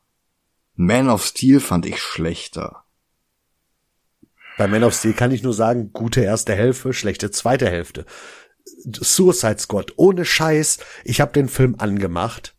Man 0.75 1.09
of 1.09 1.25
Steel 1.25 1.59
fand 1.59 1.85
ich 1.85 2.01
schlechter. 2.01 2.83
Bei 4.57 4.67
Man 4.67 4.83
of 4.83 4.93
Steel 4.93 5.13
kann 5.13 5.31
ich 5.31 5.43
nur 5.43 5.53
sagen, 5.53 5.91
gute 5.93 6.21
erste 6.21 6.53
Hälfte, 6.53 6.93
schlechte 6.93 7.31
zweite 7.31 7.69
Hälfte. 7.69 8.05
Suicide 8.65 9.59
Squad, 9.59 9.93
ohne 9.97 10.25
Scheiß, 10.25 10.79
ich 11.03 11.21
habe 11.21 11.33
den 11.33 11.49
Film 11.49 11.75
angemacht. 11.77 12.54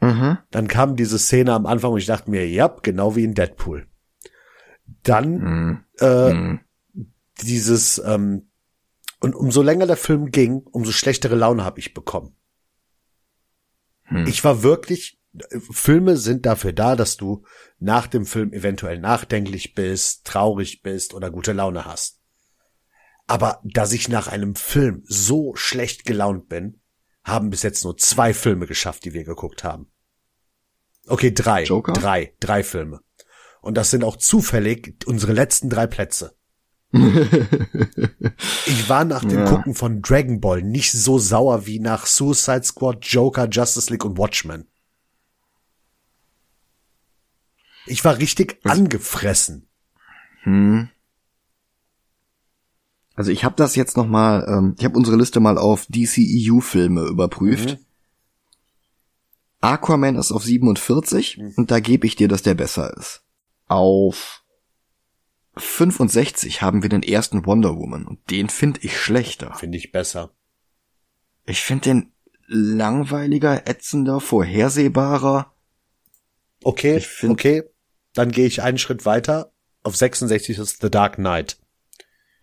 Mhm. 0.00 0.38
Dann 0.50 0.68
kam 0.68 0.96
diese 0.96 1.18
Szene 1.18 1.52
am 1.52 1.66
Anfang 1.66 1.92
und 1.92 1.98
ich 1.98 2.06
dachte 2.06 2.30
mir, 2.30 2.48
ja, 2.48 2.68
genau 2.68 3.16
wie 3.16 3.24
in 3.24 3.34
Deadpool. 3.34 3.86
Dann 5.02 5.38
mhm. 5.38 5.84
Äh, 6.00 6.32
mhm. 6.32 6.60
dieses 7.40 7.98
ähm, 8.04 8.50
und 9.20 9.34
umso 9.34 9.62
länger 9.62 9.86
der 9.86 9.96
Film 9.96 10.30
ging, 10.30 10.58
umso 10.58 10.92
schlechtere 10.92 11.34
Laune 11.34 11.64
habe 11.64 11.80
ich 11.80 11.92
bekommen. 11.92 12.36
Hm. 14.04 14.26
Ich 14.26 14.44
war 14.44 14.62
wirklich 14.62 15.18
Filme 15.70 16.16
sind 16.16 16.46
dafür 16.46 16.72
da, 16.72 16.96
dass 16.96 17.16
du 17.16 17.44
nach 17.78 18.06
dem 18.06 18.24
Film 18.24 18.52
eventuell 18.52 18.98
nachdenklich 18.98 19.74
bist, 19.74 20.24
traurig 20.24 20.82
bist 20.82 21.14
oder 21.14 21.30
gute 21.30 21.52
Laune 21.52 21.84
hast. 21.84 22.20
Aber 23.26 23.60
dass 23.62 23.92
ich 23.92 24.08
nach 24.08 24.26
einem 24.26 24.54
Film 24.54 25.02
so 25.06 25.54
schlecht 25.54 26.06
gelaunt 26.06 26.48
bin, 26.48 26.77
haben 27.28 27.50
bis 27.50 27.62
jetzt 27.62 27.84
nur 27.84 27.96
zwei 27.96 28.34
Filme 28.34 28.66
geschafft, 28.66 29.04
die 29.04 29.12
wir 29.12 29.24
geguckt 29.24 29.64
haben. 29.64 29.90
Okay, 31.06 31.32
drei. 31.32 31.64
Joker? 31.64 31.92
Drei. 31.92 32.34
Drei 32.40 32.62
Filme. 32.62 33.00
Und 33.60 33.76
das 33.76 33.90
sind 33.90 34.04
auch 34.04 34.16
zufällig 34.16 34.96
unsere 35.06 35.32
letzten 35.32 35.70
drei 35.70 35.86
Plätze. 35.86 36.36
ich 36.92 38.88
war 38.88 39.04
nach 39.04 39.22
dem 39.22 39.40
ja. 39.40 39.44
Gucken 39.44 39.74
von 39.74 40.00
Dragon 40.00 40.40
Ball 40.40 40.62
nicht 40.62 40.92
so 40.92 41.18
sauer 41.18 41.66
wie 41.66 41.80
nach 41.80 42.06
Suicide 42.06 42.64
Squad, 42.64 43.04
Joker, 43.04 43.46
Justice 43.50 43.90
League 43.92 44.06
und 44.06 44.16
Watchmen. 44.16 44.66
Ich 47.86 48.04
war 48.04 48.18
richtig 48.18 48.58
Was? 48.62 48.78
angefressen. 48.78 49.68
Hm. 50.42 50.88
Also 53.18 53.32
ich 53.32 53.42
habe 53.42 53.56
das 53.56 53.74
jetzt 53.74 53.96
noch 53.96 54.06
mal, 54.06 54.46
ähm, 54.48 54.76
ich 54.78 54.84
habe 54.84 54.96
unsere 54.96 55.16
Liste 55.16 55.40
mal 55.40 55.58
auf 55.58 55.86
DCEU-Filme 55.88 57.02
überprüft. 57.02 57.70
Mhm. 57.70 57.84
Aquaman 59.60 60.14
ist 60.14 60.30
auf 60.30 60.44
47 60.44 61.36
mhm. 61.36 61.52
und 61.56 61.72
da 61.72 61.80
gebe 61.80 62.06
ich 62.06 62.14
dir, 62.14 62.28
dass 62.28 62.42
der 62.42 62.54
besser 62.54 62.96
ist. 62.96 63.24
Auf 63.66 64.44
65 65.56 66.62
haben 66.62 66.84
wir 66.84 66.90
den 66.90 67.02
ersten 67.02 67.44
Wonder 67.44 67.76
Woman 67.76 68.06
und 68.06 68.20
den 68.30 68.48
finde 68.48 68.78
ich 68.84 68.96
schlechter. 68.96 69.52
Finde 69.56 69.78
ich 69.78 69.90
besser. 69.90 70.30
Ich 71.44 71.62
finde 71.62 71.82
den 71.82 72.12
langweiliger, 72.46 73.66
ätzender, 73.66 74.20
vorhersehbarer. 74.20 75.52
Okay, 76.62 77.00
find, 77.00 77.32
okay. 77.32 77.64
Dann 78.14 78.30
gehe 78.30 78.46
ich 78.46 78.62
einen 78.62 78.78
Schritt 78.78 79.04
weiter. 79.06 79.50
Auf 79.82 79.96
66 79.96 80.56
ist 80.56 80.80
The 80.82 80.88
Dark 80.88 81.16
Knight. 81.16 81.58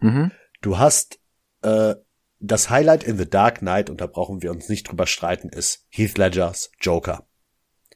Mhm. 0.01 0.31
Du 0.65 0.79
hast 0.79 1.19
äh, 1.61 1.93
das 2.39 2.71
Highlight 2.71 3.03
in 3.03 3.19
The 3.19 3.29
Dark 3.29 3.59
Knight, 3.59 3.91
und 3.91 4.01
da 4.01 4.07
brauchen 4.07 4.41
wir 4.41 4.49
uns 4.49 4.67
nicht 4.67 4.89
drüber 4.89 5.05
streiten, 5.05 5.49
ist 5.49 5.85
Heath 5.89 6.17
Ledgers 6.17 6.71
Joker. 6.81 7.27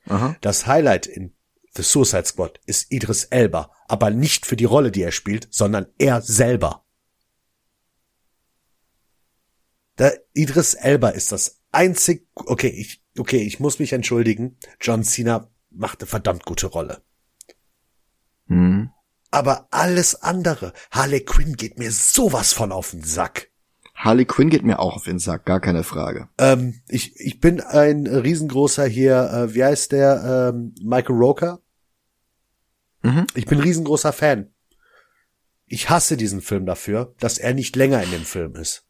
Aha. 0.05 0.35
Das 0.41 0.67
Highlight 0.67 1.07
in 1.07 1.35
The 1.73 1.81
Suicide 1.81 2.25
Squad 2.25 2.61
ist 2.67 2.91
Idris 2.91 3.23
Elba, 3.23 3.71
aber 3.87 4.11
nicht 4.11 4.45
für 4.45 4.55
die 4.55 4.65
Rolle, 4.65 4.91
die 4.91 5.01
er 5.01 5.11
spielt, 5.11 5.47
sondern 5.49 5.87
er 5.97 6.21
selber. 6.21 6.85
Der 9.97 10.21
Idris 10.33 10.75
Elba 10.75 11.09
ist 11.09 11.31
das 11.31 11.63
einzig, 11.71 12.29
okay, 12.35 12.69
ich, 12.69 13.03
okay, 13.17 13.41
ich 13.41 13.59
muss 13.59 13.79
mich 13.79 13.93
entschuldigen. 13.93 14.59
John 14.79 15.03
Cena 15.03 15.49
macht 15.71 16.01
eine 16.01 16.07
verdammt 16.07 16.45
gute 16.45 16.67
Rolle. 16.67 17.01
Mhm. 18.45 18.91
Aber 19.31 19.67
alles 19.71 20.23
andere, 20.23 20.73
Harley 20.91 21.21
Quinn 21.21 21.55
geht 21.55 21.77
mir 21.77 21.91
sowas 21.91 22.53
von 22.53 22.71
auf 22.71 22.91
den 22.91 23.03
Sack. 23.03 23.49
Harley 23.93 24.25
Quinn 24.25 24.49
geht 24.49 24.63
mir 24.63 24.79
auch 24.79 24.95
auf 24.95 25.03
den 25.03 25.19
Sack, 25.19 25.45
gar 25.45 25.59
keine 25.59 25.83
Frage. 25.83 26.29
Ähm, 26.37 26.81
ich, 26.87 27.19
ich 27.19 27.39
bin 27.39 27.59
ein 27.59 28.07
riesengroßer 28.07 28.85
hier, 28.85 29.29
äh, 29.31 29.53
wie 29.53 29.63
heißt 29.63 29.91
der, 29.91 30.53
ähm, 30.53 30.73
Michael 30.81 31.17
Roker? 31.17 31.59
Mhm. 33.01 33.27
Ich 33.35 33.45
bin 33.45 33.59
riesengroßer 33.59 34.13
Fan. 34.13 34.53
Ich 35.65 35.89
hasse 35.89 36.17
diesen 36.17 36.41
Film 36.41 36.65
dafür, 36.65 37.13
dass 37.19 37.37
er 37.37 37.53
nicht 37.53 37.75
länger 37.75 38.01
in 38.01 38.11
dem 38.11 38.25
Film 38.25 38.55
ist. 38.55 38.85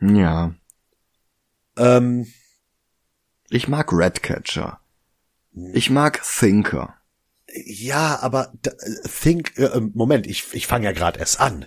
Ja. 0.00 0.54
Ähm, 1.76 2.32
ich 3.50 3.68
mag 3.68 3.92
Redcatcher. 3.92 4.80
Ich 5.72 5.90
mag 5.90 6.22
Thinker. 6.22 6.95
Ja, 7.64 8.18
aber 8.20 8.52
Think, 9.22 9.58
äh, 9.58 9.80
Moment, 9.80 10.26
ich, 10.26 10.52
ich 10.52 10.66
fange 10.66 10.84
ja 10.84 10.92
gerade 10.92 11.18
erst 11.18 11.40
an. 11.40 11.66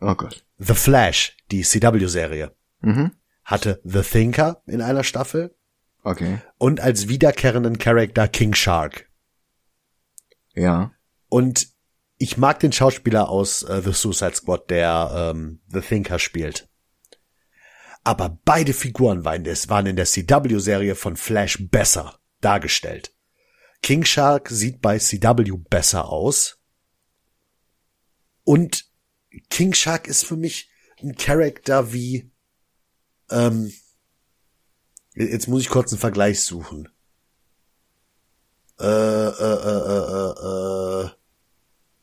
Oh 0.00 0.14
Gott. 0.14 0.44
The 0.58 0.74
Flash, 0.74 1.36
die 1.50 1.62
CW-Serie, 1.62 2.52
mhm. 2.80 3.12
hatte 3.42 3.80
The 3.84 4.02
Thinker 4.02 4.62
in 4.66 4.80
einer 4.80 5.04
Staffel. 5.04 5.54
Okay. 6.02 6.38
Und 6.58 6.80
als 6.80 7.08
wiederkehrenden 7.08 7.78
Charakter 7.78 8.28
King 8.28 8.54
Shark. 8.54 9.08
Ja. 10.54 10.92
Und 11.28 11.68
ich 12.18 12.36
mag 12.36 12.60
den 12.60 12.72
Schauspieler 12.72 13.28
aus 13.28 13.62
äh, 13.62 13.82
The 13.82 13.92
Suicide 13.92 14.34
Squad, 14.34 14.70
der 14.70 15.32
ähm, 15.34 15.60
The 15.68 15.80
Thinker 15.80 16.18
spielt. 16.18 16.68
Aber 18.04 18.38
beide 18.44 18.74
Figuren 18.74 19.24
waren, 19.24 19.46
waren 19.46 19.86
in 19.86 19.96
der 19.96 20.04
CW-Serie 20.04 20.94
von 20.94 21.16
Flash 21.16 21.58
besser 21.70 22.18
dargestellt. 22.40 23.13
King 23.84 24.06
Shark 24.06 24.48
sieht 24.48 24.80
bei 24.80 24.98
CW 24.98 25.58
besser 25.68 26.08
aus. 26.08 26.58
Und 28.42 28.86
King 29.50 29.74
Shark 29.74 30.08
ist 30.08 30.24
für 30.24 30.36
mich 30.36 30.70
ein 31.02 31.16
Charakter 31.16 31.92
wie, 31.92 32.32
ähm, 33.30 33.70
jetzt 35.14 35.48
muss 35.48 35.60
ich 35.60 35.68
kurz 35.68 35.92
einen 35.92 36.00
Vergleich 36.00 36.42
suchen. 36.42 36.88
Äh, 38.80 38.86
äh, 38.86 39.28
äh, 39.68 40.00
äh, 40.14 41.04
äh, 41.04 41.10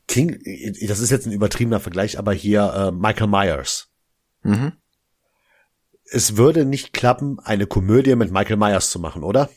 King, 0.06 0.38
das 0.86 1.00
ist 1.00 1.10
jetzt 1.10 1.26
ein 1.26 1.32
übertriebener 1.32 1.80
Vergleich, 1.80 2.16
aber 2.16 2.32
hier 2.32 2.62
äh, 2.74 2.92
Michael 2.92 3.26
Myers. 3.26 3.88
Mhm. 4.42 4.74
Es 6.04 6.36
würde 6.36 6.64
nicht 6.64 6.92
klappen, 6.92 7.40
eine 7.40 7.66
Komödie 7.66 8.14
mit 8.14 8.30
Michael 8.30 8.56
Myers 8.56 8.92
zu 8.92 9.00
machen, 9.00 9.24
oder? 9.24 9.50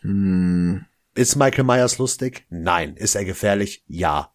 Hm. 0.00 0.84
Ist 1.14 1.36
Michael 1.36 1.64
Myers 1.64 1.98
lustig? 1.98 2.46
Nein. 2.50 2.96
Ist 2.96 3.14
er 3.14 3.24
gefährlich? 3.24 3.84
Ja. 3.86 4.34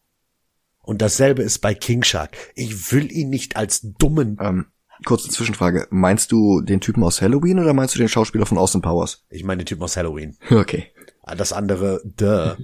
Und 0.81 1.01
dasselbe 1.01 1.43
ist 1.43 1.59
bei 1.59 1.73
King 1.73 2.03
Shark. 2.03 2.37
Ich 2.55 2.91
will 2.91 3.11
ihn 3.11 3.29
nicht 3.29 3.57
als 3.57 3.81
dummen. 3.81 4.37
Ähm, 4.41 4.67
kurze 5.05 5.29
Zwischenfrage. 5.29 5.87
Meinst 5.91 6.31
du 6.31 6.61
den 6.61 6.81
Typen 6.81 7.03
aus 7.03 7.21
Halloween 7.21 7.59
oder 7.59 7.73
meinst 7.73 7.95
du 7.95 7.99
den 7.99 8.09
Schauspieler 8.09 8.45
von 8.45 8.57
Austin 8.57 8.81
Powers? 8.81 9.25
Ich 9.29 9.43
meine 9.43 9.63
den 9.63 9.65
Typen 9.65 9.83
aus 9.83 9.97
Halloween. 9.97 10.37
Okay. 10.49 10.91
Ah, 11.23 11.35
das 11.35 11.53
andere, 11.53 12.01
duh. 12.05 12.55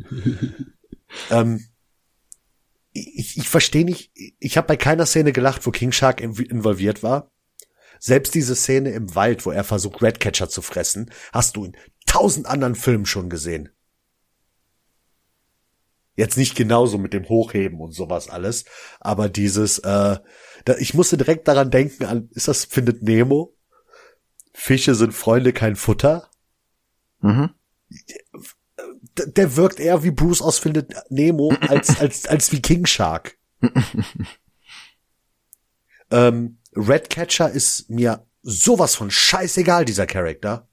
ähm, 1.29 1.65
ich, 2.93 3.37
ich 3.37 3.49
verstehe 3.49 3.85
nicht, 3.85 4.11
ich 4.39 4.57
habe 4.57 4.67
bei 4.67 4.77
keiner 4.77 5.05
Szene 5.05 5.33
gelacht, 5.33 5.65
wo 5.67 5.71
King 5.71 5.91
Shark 5.91 6.21
involviert 6.21 7.03
war. 7.03 7.31
Selbst 7.99 8.33
diese 8.33 8.55
Szene 8.55 8.91
im 8.91 9.13
Wald, 9.15 9.45
wo 9.45 9.51
er 9.51 9.63
versucht, 9.63 10.01
Redcatcher 10.01 10.49
zu 10.49 10.61
fressen, 10.61 11.11
hast 11.33 11.57
du 11.57 11.65
in 11.65 11.77
tausend 12.05 12.47
anderen 12.47 12.75
Filmen 12.75 13.05
schon 13.05 13.29
gesehen. 13.29 13.69
Jetzt 16.15 16.37
nicht 16.37 16.55
genauso 16.55 16.97
mit 16.97 17.13
dem 17.13 17.27
Hochheben 17.27 17.79
und 17.81 17.91
sowas 17.91 18.29
alles, 18.29 18.65
aber 18.99 19.27
dieses, 19.27 19.79
äh, 19.79 20.17
da, 20.63 20.75
ich 20.79 20.93
musste 20.93 21.17
direkt 21.17 21.47
daran 21.47 21.71
denken 21.71 22.05
an, 22.05 22.29
ist 22.31 22.47
das 22.47 22.65
Findet 22.65 23.03
Nemo? 23.03 23.53
Fische 24.53 24.95
sind 24.95 25.13
Freunde, 25.13 25.51
kein 25.51 25.75
Futter? 25.75 26.29
Mhm. 27.19 27.49
Der, 29.17 29.27
der 29.27 29.55
wirkt 29.57 29.79
eher 29.79 30.03
wie 30.03 30.11
Bruce 30.11 30.41
aus 30.41 30.57
Findet 30.57 30.93
Nemo 31.09 31.53
als, 31.67 31.99
als, 31.99 32.25
als 32.27 32.51
wie 32.53 32.61
King 32.61 32.85
Shark. 32.85 33.37
ähm, 36.11 36.59
Redcatcher 36.73 37.49
ist 37.49 37.89
mir 37.89 38.25
sowas 38.41 38.95
von 38.95 39.11
scheißegal, 39.11 39.83
dieser 39.83 40.07
Charakter. 40.07 40.69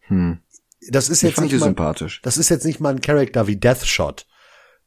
Hm 0.00 0.42
das 0.88 1.08
ist 1.08 1.22
jetzt 1.22 1.40
nicht 1.40 1.52
mal, 1.52 1.60
sympathisch. 1.60 2.22
Das 2.22 2.38
ist 2.38 2.48
jetzt 2.48 2.64
nicht 2.64 2.80
mal 2.80 2.94
ein 2.94 3.00
Charakter 3.00 3.46
wie 3.46 3.56
Deathshot. 3.56 4.26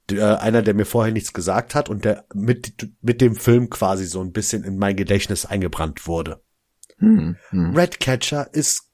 Der, 0.09 0.41
einer, 0.41 0.61
der 0.61 0.73
mir 0.73 0.85
vorher 0.85 1.13
nichts 1.13 1.31
gesagt 1.31 1.75
hat 1.75 1.87
und 1.87 2.03
der 2.03 2.25
mit, 2.33 2.91
mit 3.01 3.21
dem 3.21 3.35
Film 3.35 3.69
quasi 3.69 4.05
so 4.05 4.21
ein 4.21 4.33
bisschen 4.33 4.63
in 4.63 4.77
mein 4.77 4.97
Gedächtnis 4.97 5.45
eingebrannt 5.45 6.07
wurde. 6.07 6.43
Hm, 6.97 7.37
hm. 7.49 7.75
Redcatcher 7.75 8.53
ist 8.53 8.91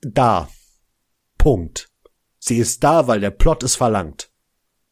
da. 0.00 0.48
Punkt. 1.36 1.90
Sie 2.38 2.58
ist 2.58 2.84
da, 2.84 3.06
weil 3.06 3.20
der 3.20 3.30
Plot 3.30 3.62
es 3.62 3.76
verlangt. 3.76 4.30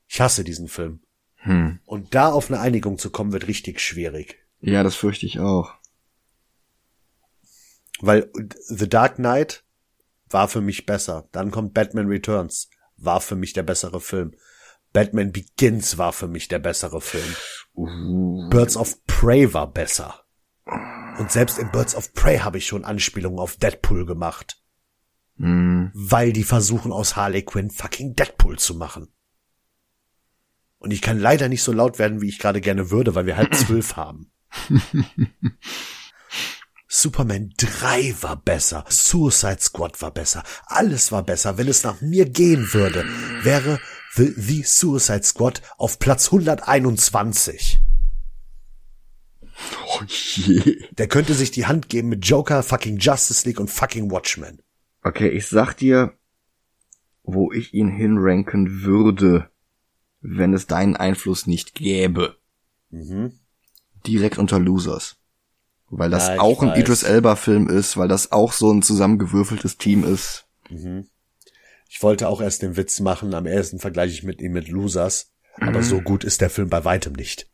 Ich 0.06 0.20
hasse 0.20 0.44
diesen 0.44 0.68
Film. 0.68 1.00
Hm. 1.36 1.80
Und 1.86 2.14
da 2.14 2.30
auf 2.30 2.50
eine 2.50 2.60
Einigung 2.60 2.98
zu 2.98 3.10
kommen, 3.10 3.32
wird 3.32 3.46
richtig 3.46 3.80
schwierig. 3.80 4.38
Ja, 4.60 4.82
das 4.82 4.94
fürchte 4.94 5.26
ich 5.26 5.38
auch. 5.38 5.74
Weil 8.00 8.30
The 8.68 8.88
Dark 8.88 9.16
Knight 9.16 9.64
war 10.32 10.48
für 10.48 10.60
mich 10.60 10.86
besser. 10.86 11.28
Dann 11.32 11.50
kommt 11.50 11.74
Batman 11.74 12.08
Returns, 12.08 12.70
war 12.96 13.20
für 13.20 13.36
mich 13.36 13.52
der 13.52 13.62
bessere 13.62 14.00
Film. 14.00 14.34
Batman 14.92 15.32
Begins 15.32 15.98
war 15.98 16.12
für 16.12 16.28
mich 16.28 16.48
der 16.48 16.58
bessere 16.58 17.00
Film. 17.00 17.34
Uh. 17.74 18.48
Birds 18.50 18.76
of 18.76 19.04
Prey 19.06 19.52
war 19.54 19.72
besser. 19.72 20.24
Und 21.18 21.30
selbst 21.30 21.58
in 21.58 21.70
Birds 21.70 21.94
of 21.94 22.12
Prey 22.14 22.38
habe 22.38 22.58
ich 22.58 22.66
schon 22.66 22.84
Anspielungen 22.84 23.38
auf 23.38 23.56
Deadpool 23.56 24.06
gemacht. 24.06 24.62
Mm. 25.36 25.86
Weil 25.94 26.32
die 26.32 26.44
versuchen 26.44 26.92
aus 26.92 27.16
Harley 27.16 27.42
Quinn 27.42 27.70
fucking 27.70 28.14
Deadpool 28.14 28.58
zu 28.58 28.74
machen. 28.74 29.08
Und 30.78 30.90
ich 30.90 31.00
kann 31.00 31.18
leider 31.18 31.48
nicht 31.48 31.62
so 31.62 31.72
laut 31.72 31.98
werden, 31.98 32.20
wie 32.20 32.28
ich 32.28 32.38
gerade 32.38 32.60
gerne 32.60 32.90
würde, 32.90 33.14
weil 33.14 33.26
wir 33.26 33.36
halt 33.36 33.54
zwölf 33.56 33.96
haben. 33.96 34.32
Superman 36.94 37.54
3 37.56 38.16
war 38.20 38.36
besser, 38.36 38.84
Suicide 38.86 39.60
Squad 39.60 40.02
war 40.02 40.10
besser, 40.10 40.42
alles 40.66 41.10
war 41.10 41.22
besser. 41.22 41.56
Wenn 41.56 41.66
es 41.66 41.84
nach 41.84 42.02
mir 42.02 42.28
gehen 42.28 42.74
würde, 42.74 43.06
wäre 43.42 43.80
The, 44.12 44.34
The 44.36 44.62
Suicide 44.62 45.22
Squad 45.22 45.62
auf 45.78 45.98
Platz 45.98 46.26
121. 46.26 47.80
Oh 49.86 50.02
je. 50.06 50.86
Der 50.90 51.08
könnte 51.08 51.32
sich 51.32 51.50
die 51.50 51.64
Hand 51.64 51.88
geben 51.88 52.10
mit 52.10 52.26
Joker, 52.26 52.62
fucking 52.62 52.98
Justice 52.98 53.48
League 53.48 53.58
und 53.58 53.70
fucking 53.70 54.10
Watchmen. 54.10 54.60
Okay, 55.02 55.30
ich 55.30 55.46
sag 55.46 55.72
dir, 55.72 56.12
wo 57.22 57.52
ich 57.52 57.72
ihn 57.72 57.88
hinranken 57.88 58.82
würde, 58.82 59.48
wenn 60.20 60.52
es 60.52 60.66
deinen 60.66 60.96
Einfluss 60.96 61.46
nicht 61.46 61.74
gäbe. 61.74 62.36
Mhm. 62.90 63.40
Direkt 64.04 64.36
unter 64.36 64.58
Losers 64.58 65.21
weil 65.92 66.10
das 66.10 66.28
ja, 66.28 66.40
auch 66.40 66.62
ein 66.62 66.70
weiß. 66.70 66.78
Idris 66.78 67.02
Elba 67.02 67.36
Film 67.36 67.68
ist, 67.68 67.96
weil 67.96 68.08
das 68.08 68.32
auch 68.32 68.52
so 68.52 68.72
ein 68.72 68.82
zusammengewürfeltes 68.82 69.76
Team 69.76 70.04
ist. 70.04 70.46
Mhm. 70.70 71.06
Ich 71.88 72.02
wollte 72.02 72.28
auch 72.28 72.40
erst 72.40 72.62
den 72.62 72.76
Witz 72.76 73.00
machen, 73.00 73.34
am 73.34 73.44
ersten 73.44 73.78
vergleiche 73.78 74.14
ich 74.14 74.22
mit 74.22 74.40
ihm 74.40 74.52
mit 74.52 74.68
Losers, 74.68 75.30
mhm. 75.58 75.68
aber 75.68 75.82
so 75.82 76.00
gut 76.00 76.24
ist 76.24 76.40
der 76.40 76.48
Film 76.48 76.70
bei 76.70 76.84
weitem 76.84 77.12
nicht. 77.12 77.50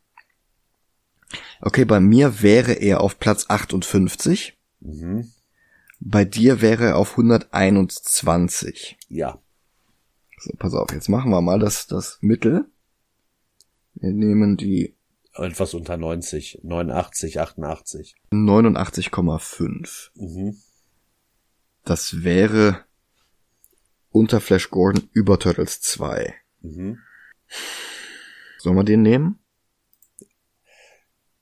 Okay, 1.61 1.83
bei 1.83 1.99
mir 1.99 2.41
wäre 2.41 2.71
er 2.71 3.01
auf 3.01 3.19
Platz 3.19 3.45
58. 3.49 4.57
Mhm. 4.79 5.31
Bei 5.99 6.23
dir 6.23 6.61
wäre 6.61 6.85
er 6.85 6.97
auf 6.97 7.11
121. 7.11 8.97
Ja. 9.09 9.41
So, 10.39 10.53
pass 10.57 10.73
auf, 10.73 10.93
jetzt 10.93 11.09
machen 11.09 11.29
wir 11.31 11.41
mal 11.41 11.59
das, 11.59 11.87
das 11.87 12.17
Mittel. 12.21 12.65
Wir 13.95 14.13
nehmen 14.13 14.55
die 14.55 14.95
etwas 15.41 15.73
unter 15.73 15.97
90, 15.97 16.59
89, 16.63 17.39
88. 17.39 18.15
89,5. 18.31 20.09
Mhm. 20.15 20.57
Das 21.83 22.23
wäre 22.23 22.85
unter 24.11 24.41
Flash 24.41 24.69
Gordon 24.69 25.09
über 25.13 25.39
Turtles 25.39 25.81
2. 25.81 26.33
Mhm. 26.61 26.99
Sollen 28.57 28.75
wir 28.75 28.83
den 28.83 29.01
nehmen? 29.01 29.39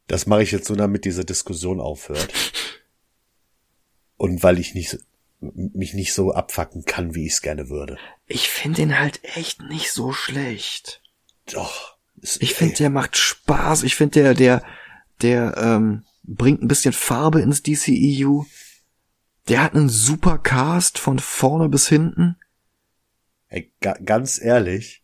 Das 0.07 0.25
mache 0.25 0.43
ich 0.43 0.51
jetzt 0.51 0.67
so, 0.67 0.75
damit 0.75 1.03
diese 1.05 1.25
Diskussion 1.25 1.81
aufhört. 1.81 2.33
Und 4.17 4.41
weil 4.41 4.57
ich 4.57 4.73
nicht, 4.73 4.97
mich 5.39 5.93
nicht 5.93 6.13
so 6.13 6.31
abfacken 6.31 6.85
kann, 6.85 7.13
wie 7.13 7.25
ich 7.27 7.33
es 7.33 7.41
gerne 7.41 7.69
würde. 7.69 7.97
Ich 8.25 8.49
finde 8.49 8.81
ihn 8.81 8.99
halt 8.99 9.19
echt 9.23 9.61
nicht 9.61 9.91
so 9.91 10.13
schlecht. 10.13 11.01
Doch. 11.51 11.96
Ich 12.21 12.53
finde, 12.53 12.75
der 12.75 12.89
macht 12.89 13.17
Spaß. 13.17 13.83
Ich 13.83 13.95
finde, 13.95 14.21
der, 14.21 14.33
der, 14.33 14.63
der 15.21 15.57
ähm, 15.57 16.03
bringt 16.23 16.61
ein 16.61 16.67
bisschen 16.67 16.93
Farbe 16.93 17.41
ins 17.41 17.63
DCEU. 17.63 18.43
Der 19.47 19.63
hat 19.63 19.75
einen 19.75 19.89
super 19.89 20.37
Cast 20.37 20.99
von 20.99 21.19
vorne 21.19 21.69
bis 21.69 21.87
hinten. 21.87 22.37
Ey, 23.49 23.71
ga 23.79 23.93
ganz 23.93 24.41
ehrlich, 24.41 25.03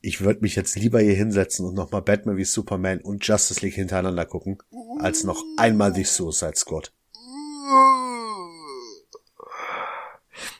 ich 0.00 0.20
würde 0.20 0.40
mich 0.40 0.56
jetzt 0.56 0.76
lieber 0.76 1.00
hier 1.00 1.14
hinsetzen 1.14 1.66
und 1.66 1.74
nochmal 1.74 2.02
Batman 2.02 2.36
wie 2.36 2.44
Superman 2.44 3.00
und 3.00 3.26
Justice 3.26 3.60
League 3.60 3.74
hintereinander 3.74 4.24
gucken, 4.24 4.58
als 4.98 5.24
noch 5.24 5.42
einmal 5.56 5.92
die 5.92 6.04
Suicide 6.04 6.56
Squad. 6.56 6.92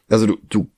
Also 0.08 0.26
du, 0.26 0.36
du 0.48 0.70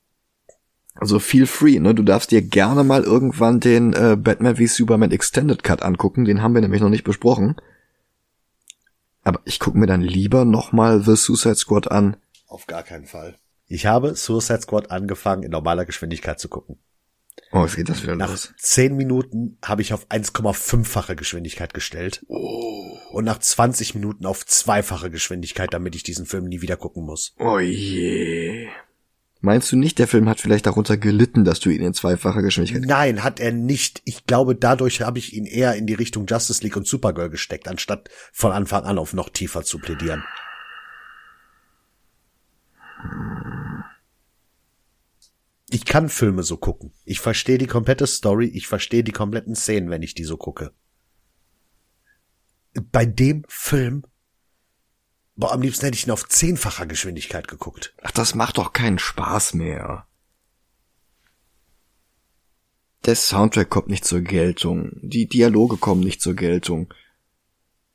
also 1.05 1.19
feel 1.19 1.47
free, 1.47 1.79
ne? 1.81 1.95
Du 1.95 2.03
darfst 2.03 2.31
dir 2.31 2.41
gerne 2.41 2.83
mal 2.83 3.03
irgendwann 3.03 3.61
den 3.61 3.93
äh, 3.93 4.17
Batman 4.19 4.57
v 4.57 4.65
Superman 4.67 5.11
Extended 5.11 5.63
Cut 5.63 5.83
angucken. 5.83 6.25
Den 6.25 6.41
haben 6.41 6.55
wir 6.55 6.63
nämlich 6.63 6.81
noch 6.81 6.89
nicht 6.89 7.05
besprochen. 7.05 7.57
Aber 9.23 9.41
ich 9.45 9.61
gucke 9.61 9.77
mir 9.77 9.87
dann 9.87 10.01
lieber 10.01 10.47
nochmal 10.47 11.03
The 11.03 11.15
Suicide 11.15 11.57
Squad 11.57 11.91
an. 11.91 12.17
Auf 12.47 12.67
gar 12.67 12.83
keinen 12.83 13.05
Fall. 13.05 13.37
Ich 13.67 13.85
habe 13.85 14.15
Suicide 14.17 14.63
Squad 14.63 14.91
angefangen, 14.91 15.43
in 15.43 15.51
normaler 15.51 15.85
Geschwindigkeit 15.85 16.41
zu 16.41 16.49
gucken. 16.49 16.79
Oh, 17.53 17.61
was 17.61 17.77
geht 17.77 17.91
das 17.91 18.03
wieder 18.03 18.17
Nach 18.17 18.31
los? 18.31 18.55
zehn 18.57 18.97
Minuten 18.97 19.59
habe 19.63 19.83
ich 19.83 19.93
auf 19.93 20.07
1,5-fache 20.09 21.17
Geschwindigkeit 21.17 21.75
gestellt. 21.75 22.25
Oh. 22.29 22.97
Und 23.13 23.25
nach 23.25 23.39
20 23.39 23.95
Minuten 23.95 24.25
auf 24.25 24.47
zweifache 24.47 25.11
Geschwindigkeit, 25.11 25.75
damit 25.75 25.95
ich 25.97 26.03
diesen 26.03 26.25
Film 26.25 26.45
nie 26.47 26.63
wieder 26.63 26.77
gucken 26.79 27.05
muss. 27.05 27.35
Oh 27.39 27.59
je. 27.59 28.69
Meinst 29.45 29.71
du 29.71 29.77
nicht, 29.77 29.99
der 29.99 30.09
Film 30.09 30.27
hat 30.27 30.41
vielleicht 30.41 30.65
darunter 30.65 30.97
gelitten, 30.97 31.45
dass 31.45 31.61
du 31.61 31.69
ihn 31.69 31.83
in 31.83 31.93
zweifacher 31.93 32.41
Geschwindigkeit... 32.41 32.87
Nein, 32.87 33.23
hat 33.23 33.41
er 33.41 33.53
nicht. 33.53 34.01
Ich 34.07 34.25
glaube, 34.25 34.57
dadurch 34.57 35.03
habe 35.03 35.19
ich 35.19 35.35
ihn 35.35 35.45
eher 35.45 35.75
in 35.75 35.87
die 35.87 35.93
Richtung 35.93 36.25
Justice 36.27 36.63
League 36.63 36.79
und 36.79 36.87
Supergirl 36.87 37.29
gesteckt, 37.29 37.69
anstatt 37.69 38.09
von 38.33 38.53
Anfang 38.53 38.85
an 38.85 38.97
auf 38.97 39.13
noch 39.13 39.29
tiefer 39.29 39.63
zu 39.63 39.79
plädieren. 39.79 40.25
Ich 45.69 45.85
kann 45.85 46.09
Filme 46.09 46.43
so 46.43 46.57
gucken. 46.57 46.95
Ich 47.05 47.21
verstehe 47.21 47.59
die 47.59 47.67
komplette 47.67 48.07
Story, 48.07 48.47
ich 48.47 48.67
verstehe 48.67 49.05
die 49.05 49.13
kompletten 49.13 49.55
Szenen, 49.55 49.91
wenn 49.91 50.01
ich 50.01 50.15
die 50.15 50.25
so 50.25 50.39
gucke. 50.39 50.73
Bei 52.91 53.05
dem 53.05 53.45
Film, 53.49 54.07
boah, 55.37 55.53
am 55.53 55.63
liebsten 55.63 55.87
hätte 55.87 55.97
ich 55.97 56.07
ihn 56.07 56.13
auf 56.13 56.29
zehnfacher 56.29 56.87
Geschwindigkeit 56.87 57.49
geguckt. 57.49 57.95
Ach, 58.03 58.11
das 58.11 58.35
macht 58.35 58.59
doch 58.59 58.73
keinen 58.73 58.99
Spaß 58.99 59.55
mehr. 59.55 60.07
Der 63.05 63.17
Soundtrack 63.17 63.69
kommt 63.69 63.89
nicht 63.89 64.05
zur 64.05 64.23
Geltung. 64.23 64.93
Die 65.03 65.27
Dialoge 65.27 65.77
kommen 65.77 66.01
nicht 66.01 66.23
zur 66.23 66.35
Geltung. 66.35 66.93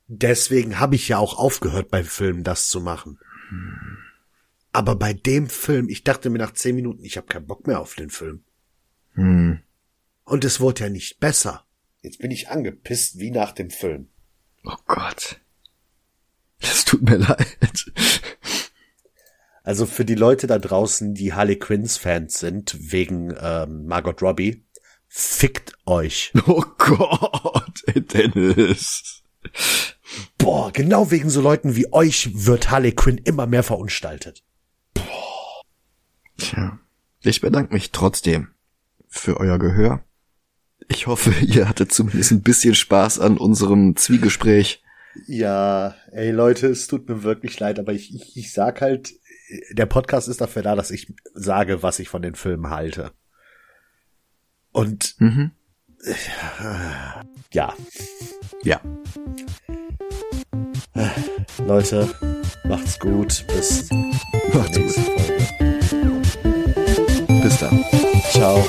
Deswegen 0.06 0.78
habe 0.78 0.94
ich 0.94 1.08
ja 1.08 1.18
auch 1.18 1.38
aufgehört 1.38 1.90
bei 1.90 2.04
Filmen 2.04 2.44
das 2.44 2.68
zu 2.68 2.80
machen. 2.80 3.18
Aber 4.72 4.94
bei 4.94 5.12
dem 5.12 5.48
Film, 5.48 5.88
ich 5.88 6.04
dachte 6.04 6.30
mir 6.30 6.38
nach 6.38 6.52
zehn 6.52 6.76
Minuten, 6.76 7.04
ich 7.04 7.16
habe 7.16 7.26
keinen 7.26 7.46
Bock 7.46 7.66
mehr 7.66 7.80
auf 7.80 7.94
den 7.96 8.10
Film. 8.10 8.44
Hm. 9.14 9.60
Und 10.24 10.44
es 10.44 10.60
wurde 10.60 10.84
ja 10.84 10.90
nicht 10.90 11.18
besser. 11.18 11.64
Jetzt 12.02 12.20
bin 12.20 12.30
ich 12.30 12.48
angepisst 12.48 13.18
wie 13.18 13.30
nach 13.30 13.52
dem 13.52 13.70
Film. 13.70 14.08
Oh 14.64 14.76
Gott. 14.86 15.40
Das 16.60 16.84
tut 16.84 17.02
mir 17.02 17.16
leid. 17.16 17.92
Also 19.62 19.86
für 19.86 20.04
die 20.04 20.14
Leute 20.14 20.46
da 20.46 20.58
draußen, 20.58 21.14
die 21.14 21.32
Harley 21.32 21.56
Quinns 21.56 21.96
Fans 21.96 22.38
sind, 22.38 22.76
wegen 22.80 23.34
ähm, 23.40 23.86
Margot 23.86 24.20
Robbie, 24.22 24.64
fickt 25.06 25.74
euch. 25.86 26.32
Oh 26.46 26.64
Gott, 26.78 27.82
ey 27.86 28.00
Dennis. 28.00 29.22
Boah, 30.38 30.72
genau 30.72 31.10
wegen 31.10 31.30
so 31.30 31.40
Leuten 31.40 31.76
wie 31.76 31.92
euch 31.92 32.30
wird 32.46 32.70
Harley 32.70 32.92
Quinn 32.92 33.18
immer 33.18 33.46
mehr 33.46 33.62
verunstaltet. 33.62 34.42
Tja, 36.38 36.78
ich 37.22 37.40
bedanke 37.40 37.74
mich 37.74 37.92
trotzdem 37.92 38.48
für 39.08 39.38
euer 39.38 39.58
Gehör. 39.58 40.02
Ich 40.88 41.06
hoffe, 41.06 41.32
ihr 41.42 41.68
hattet 41.68 41.92
zumindest 41.92 42.32
ein 42.32 42.42
bisschen 42.42 42.74
Spaß 42.74 43.20
an 43.20 43.36
unserem 43.36 43.94
Zwiegespräch. 43.96 44.82
Ja, 45.26 45.94
ey 46.12 46.30
Leute, 46.30 46.68
es 46.68 46.86
tut 46.86 47.08
mir 47.08 47.22
wirklich 47.22 47.58
leid, 47.58 47.78
aber 47.78 47.92
ich, 47.92 48.14
ich, 48.14 48.36
ich 48.36 48.52
sag 48.52 48.80
halt, 48.80 49.12
der 49.72 49.86
Podcast 49.86 50.28
ist 50.28 50.40
dafür 50.40 50.62
da, 50.62 50.76
dass 50.76 50.90
ich 50.92 51.12
sage, 51.34 51.82
was 51.82 51.98
ich 51.98 52.08
von 52.08 52.22
den 52.22 52.34
Filmen 52.36 52.70
halte. 52.70 53.10
Und 54.72 55.16
Mhm. 55.18 55.50
ja, 57.52 57.74
Ja. 58.62 58.80
Leute, 61.66 62.08
macht's 62.64 62.98
gut. 62.98 63.44
Bis 63.48 63.90
Macht's 64.54 64.72
zur 64.72 64.80
nächsten 64.82 65.04
gut. 65.04 65.16
Folge. 65.18 66.22
Bis 67.42 67.58
dann. 67.58 67.84
Ciao. 68.30 68.64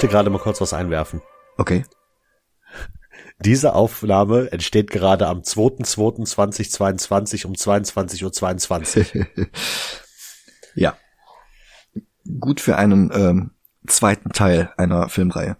Möchte 0.00 0.16
gerade 0.16 0.30
mal 0.30 0.38
kurz 0.38 0.62
was 0.62 0.72
einwerfen. 0.72 1.20
Okay. 1.58 1.84
Diese 3.38 3.74
Aufnahme 3.74 4.50
entsteht 4.50 4.90
gerade 4.90 5.26
am 5.26 5.40
2.2.2022 5.40 7.44
um 7.44 7.52
22.22 7.52 9.18
Uhr. 9.18 9.26
ja. 10.74 10.96
Gut 12.38 12.60
für 12.60 12.76
einen 12.76 13.10
ähm, 13.12 13.50
zweiten 13.86 14.30
Teil 14.30 14.72
einer 14.78 15.10
Filmreihe. 15.10 15.58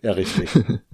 Ja, 0.00 0.12
richtig. 0.12 0.50